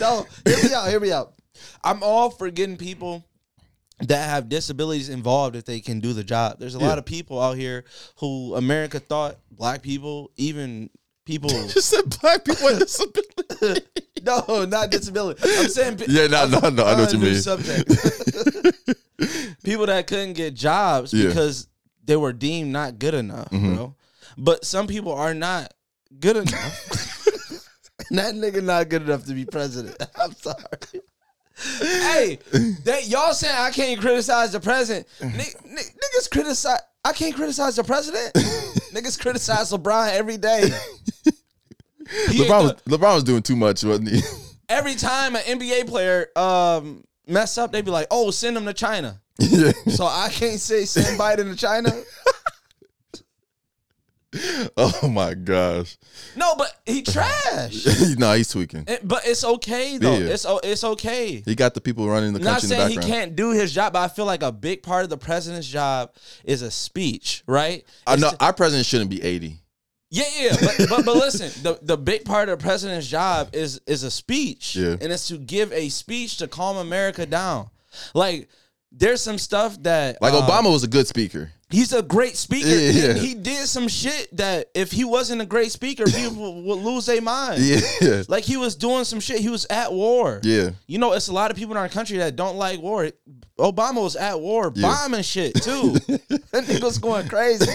[0.00, 0.88] No, hear me out.
[0.88, 1.34] Hear me out.
[1.82, 3.24] I'm all for getting people
[4.00, 6.58] that have disabilities involved if they can do the job.
[6.60, 6.88] There's a Yeah.
[6.88, 7.84] lot of people out here
[8.18, 10.88] who America thought black people, even
[11.26, 11.48] people.
[11.68, 13.86] Just said black people with disability.
[14.22, 15.42] no, not disability.
[15.44, 16.00] I'm saying.
[16.08, 16.84] Yeah, no, no, no.
[16.86, 17.34] I know what you mean.
[17.40, 17.88] Subject.
[19.64, 21.28] people that couldn't get jobs Yeah.
[21.28, 21.66] because
[22.04, 23.74] they were deemed not good enough, Mhm.
[23.74, 23.96] bro.
[24.36, 25.74] But some people are not
[26.20, 27.07] good enough.
[28.16, 29.96] that nigga not good enough to be president.
[30.20, 30.56] I'm sorry.
[31.80, 32.38] hey,
[32.84, 35.06] that y'all saying I can't criticize the president.
[35.22, 35.28] Ni-
[35.64, 36.80] ni- niggas criticize.
[37.04, 38.32] I can't criticize the president.
[38.94, 40.68] niggas criticize LeBron every day.
[41.24, 44.20] He LeBron was, the- LeBron was doing too much, wasn't he?
[44.68, 48.72] every time an NBA player um mess up, they be like, "Oh, send him to
[48.74, 49.72] China." yeah.
[49.88, 51.90] So I can't say send Biden to China.
[54.76, 55.96] Oh my gosh.
[56.36, 57.86] No, but he trash.
[58.18, 58.84] no, he's tweaking.
[58.86, 60.18] Eh, but it's okay though.
[60.18, 60.26] Yeah.
[60.32, 61.42] It's it's okay.
[61.44, 63.72] He got the people running the Not country in the saying he can't do his
[63.72, 66.12] job, but I feel like a big part of the president's job
[66.44, 67.84] is a speech, right?
[68.06, 69.58] I It's know our president shouldn't be 80.
[70.10, 73.80] Yeah, yeah, but, but but listen, the the big part of the president's job is
[73.86, 74.92] is a speech, Yeah.
[75.00, 77.70] and it's to give a speech to calm America down.
[78.14, 78.48] Like
[78.90, 81.52] there's some stuff that Like uh, Obama was a good speaker.
[81.70, 82.68] He's a great speaker.
[82.68, 83.12] Yeah, yeah.
[83.14, 87.20] he did some shit that if he wasn't a great speaker, people would lose their
[87.20, 87.62] mind.
[87.62, 88.22] Yeah.
[88.26, 89.40] Like he was doing some shit.
[89.40, 90.40] He was at war.
[90.42, 90.70] Yeah.
[90.86, 93.10] You know, it's a lot of people in our country that don't like war.
[93.58, 94.88] Obama was at war, Yeah.
[94.88, 95.92] bombing shit too.
[96.08, 97.66] that nigga was going crazy.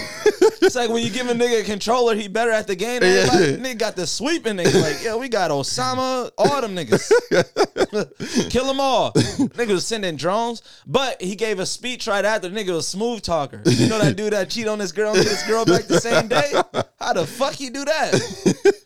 [0.62, 3.00] It's like when you give a nigga a controller, he better at the game.
[3.00, 3.32] than Yeah.
[3.32, 3.74] everybody.
[3.74, 4.80] Nigga got the sweeping nigga.
[4.80, 7.10] Like, yeah, we got Osama, all them niggas.
[8.50, 9.12] Kill them all.
[9.12, 12.48] Nigga was sending drones, but he gave a speech right after.
[12.48, 13.60] The nigga was smooth talker.
[13.66, 16.00] You know that dude that cheat on this girl and get his girl back the
[16.00, 16.52] same day?
[16.98, 18.83] How the fuck you do that?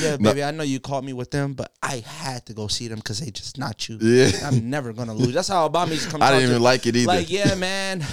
[0.00, 2.88] Yeah, baby, I know you caught me with them, but I had to go see
[2.88, 3.96] them because they just not you.
[4.00, 4.30] Yeah.
[4.44, 5.32] I'm never gonna lose.
[5.32, 6.22] That's how Obama used to come.
[6.22, 7.06] I didn't to- even like it either.
[7.06, 8.04] Like, yeah, man.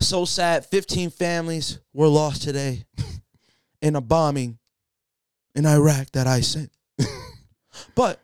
[0.00, 0.66] So sad.
[0.66, 2.84] 15 families were lost today
[3.82, 4.58] in a bombing
[5.54, 6.70] in Iraq that I sent.
[7.94, 8.20] But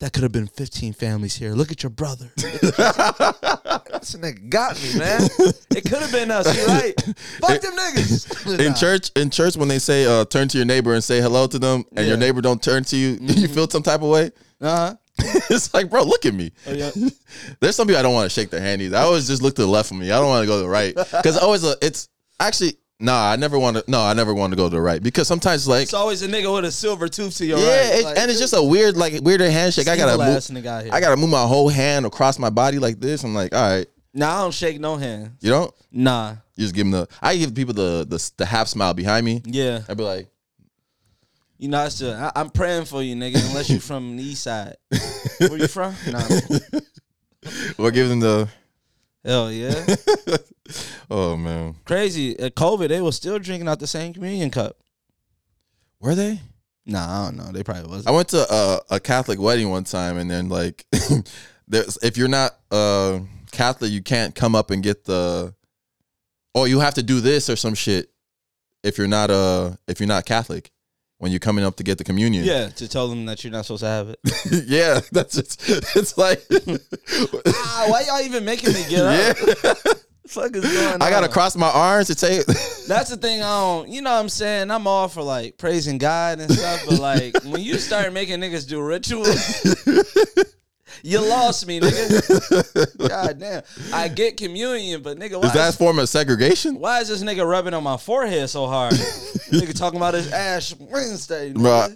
[0.00, 1.52] that could have been 15 families here.
[1.52, 2.30] Look at your brother.
[2.36, 5.22] this nigga got me, man.
[5.70, 6.46] It could have been us.
[6.56, 6.94] You right?
[7.40, 8.58] Fuck them niggas.
[8.60, 8.74] in Nah.
[8.74, 11.58] church, in church, when they say uh, turn to your neighbor and say hello to
[11.58, 14.30] them, and your neighbor don't turn to you, you feel some type of way.
[14.60, 14.94] Uh huh.
[15.50, 16.52] it's like, bro, look at me.
[16.66, 16.90] Oh, yeah.
[17.60, 18.98] There's some people I don't want to shake their hand either.
[18.98, 20.10] I always just look to the left of me.
[20.10, 22.08] I don't want to go to the right because always uh, it's
[22.38, 23.30] actually nah.
[23.30, 23.84] I never want to.
[23.88, 26.28] No, I never want to go to the right because sometimes like It's always a
[26.28, 27.98] nigga with a silver tooth to your yeah, right.
[28.00, 29.88] it- Like, and it's just a weird like weirder handshake.
[29.88, 30.26] I gotta move.
[30.36, 30.92] ass nigga out here.
[30.94, 33.22] I gotta move my whole hand across my body like this.
[33.24, 35.32] I'm like, all right, Nah, I don't shake no hand.
[35.40, 35.72] you don't.
[35.92, 36.36] Nah.
[36.56, 37.08] You just give them the.
[37.20, 39.42] I give people the the, the half smile behind me.
[39.44, 39.82] Yeah.
[39.88, 40.28] I'd be like,
[41.58, 43.46] You know, it's just, I, I'm praying for you, nigga.
[43.48, 44.76] Unless you're from the east side.
[45.38, 45.94] Where you from?
[46.08, 46.22] Nah.
[47.78, 48.48] or give them the.
[49.26, 49.84] Hell yeah.
[51.08, 52.36] Oh man, Crazy.
[52.40, 54.76] At COVID, they were still drinking out the same communion cup.
[56.00, 56.40] were they?
[56.84, 57.52] Nah, I don't know.
[57.52, 58.08] They probably wasn't.
[58.08, 60.84] I went to a, a Catholic wedding one time, and then like,
[61.68, 63.20] there's if you're not uh
[63.52, 65.54] Catholic, you can't come up and get the.
[66.54, 68.10] Oh, you have to do this or some shit.
[68.82, 70.72] If you're not uh if you're not Catholic,
[71.18, 72.44] when you're coming up to get the communion.
[72.44, 74.18] Yeah, to tell them that you're not supposed to have it.
[74.66, 75.62] yeah, that's just
[75.96, 76.42] it's like
[77.46, 79.36] ah, why y'all even making me get up?
[79.64, 79.92] yeah.
[80.26, 81.32] fuck is going I gotta on?
[81.32, 82.42] cross my arms to say
[82.88, 83.42] That's the thing.
[83.42, 83.88] I don't.
[83.88, 84.70] You know what I'm saying?
[84.70, 88.68] I'm all for like praising God and stuff, but like when you start making niggas
[88.68, 89.62] do rituals,
[91.02, 92.98] you lost me, nigga.
[93.08, 93.62] God damn.
[93.92, 96.78] I get communion, but nigga, why Is that a form of segregation?
[96.78, 98.92] why is this nigga rubbing on my forehead so hard?
[99.52, 101.52] nigga talking about his Ash Wednesday.
[101.52, 101.92] Nigga.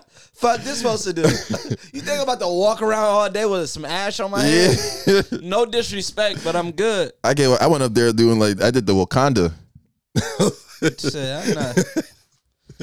[0.34, 1.20] Fuck this supposed to do?
[1.20, 4.72] You think I'm about to walk around all day with some ash on my Yeah.
[5.04, 5.42] head?
[5.42, 7.12] No disrespect, but I'm good.
[7.22, 9.52] I get I went up there doing like I did the Wakanda.
[10.80, 11.78] Shit, I'm not.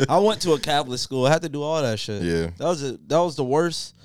[0.07, 1.25] I went to a Catholic school.
[1.25, 2.21] I had to do all that shit.
[2.21, 2.51] Yeah.
[2.57, 3.95] that was a, that was the worst,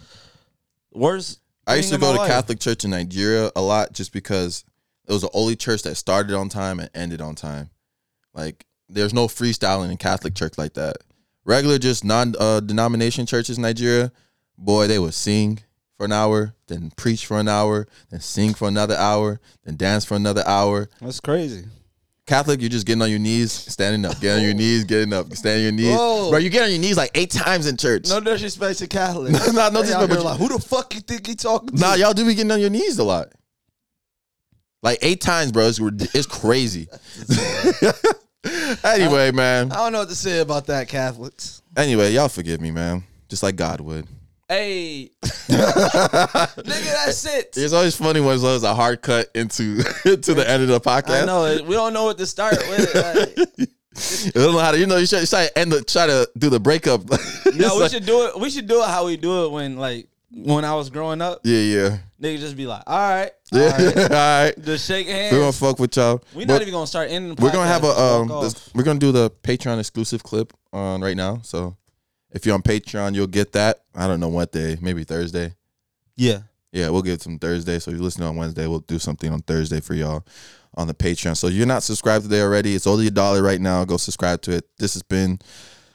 [0.92, 1.40] worst.
[1.66, 2.30] I used to go to life.
[2.30, 4.64] Catholic church in Nigeria a lot just because
[5.06, 7.70] it was the only church that started on time and ended on time.
[8.34, 10.96] Like there's no freestyling in Catholic church like that.
[11.44, 14.12] Regular just non uh, denomination churches in Nigeria,
[14.56, 15.60] boy, they would sing
[15.96, 20.04] for an hour, then preach for an hour, then sing for another hour, then dance
[20.04, 20.88] for another hour.
[21.00, 21.64] That's crazy.
[22.26, 25.32] Catholic, you're just getting on your knees, standing up, getting on your knees, getting up,
[25.34, 25.98] standing on your knees.
[25.98, 26.30] Whoa.
[26.30, 28.08] Bro, you get on your knees like eight times in church.
[28.08, 29.32] No disrespect to Catholic.
[29.52, 31.80] Nah, no They disrespect, but like, who the fuck you think he talking to?
[31.80, 33.32] Nah, y'all do be getting on your knees a lot.
[34.82, 35.66] Like eight times, bro.
[35.66, 36.88] It's, it's crazy.
[38.84, 39.72] anyway, man.
[39.72, 41.62] I don't know what to say about that, Catholics.
[41.76, 43.04] Anyway, y'all forgive me, man.
[43.28, 44.06] Just like God would.
[44.52, 47.54] Hey, nigga, that's it.
[47.56, 51.22] It's always funny when there's a hard cut into to the end of the podcast.
[51.22, 52.94] I know we don't know what to start with.
[52.94, 53.68] Like,
[54.24, 56.06] You don't know how to, you know, you should, you try to end the, try
[56.06, 57.02] to do the breakup.
[57.08, 57.16] no,
[57.76, 58.38] we like- should do it.
[58.40, 61.40] We should do it how we do it when like when I was growing up.
[61.44, 63.62] Yeah, yeah, Nigga just be like, all right, yeah.
[63.62, 63.96] all right.
[63.96, 64.08] All
[64.44, 65.32] right, just shake hands.
[65.32, 66.22] we're gonna fuck with y'all.
[66.34, 67.34] We're But not even gonna start ending.
[67.36, 71.00] The we're gonna have a um, this- we're gonna do the Patreon exclusive clip on
[71.00, 71.40] right now.
[71.42, 71.76] So
[72.32, 73.82] if you're on Patreon, you'll get that.
[73.94, 75.54] I don't know what day, maybe Thursday.
[76.16, 76.40] yeah.
[76.74, 77.78] Yeah, we'll get some Thursday.
[77.78, 80.24] So if you listen on Wednesday, we'll do something on Thursday for y'all
[80.74, 81.36] on the Patreon.
[81.36, 83.84] So if you're not subscribed today already, it's only a dollar right now.
[83.84, 84.64] Go subscribe to it.
[84.78, 85.38] This has been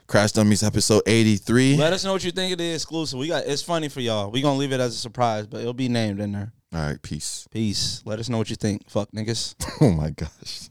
[0.06, 1.78] Crash Dummies episode 83.
[1.78, 3.18] Let us know what you think of the exclusive.
[3.18, 4.30] We got it's funny for y'all.
[4.30, 6.54] We gonna leave it as a surprise, but it'll be named in there.
[6.72, 7.48] All right, peace.
[7.50, 8.04] Peace.
[8.06, 8.88] Let us know what you think.
[8.88, 9.56] Fuck niggas.
[9.82, 10.70] Oh my gosh.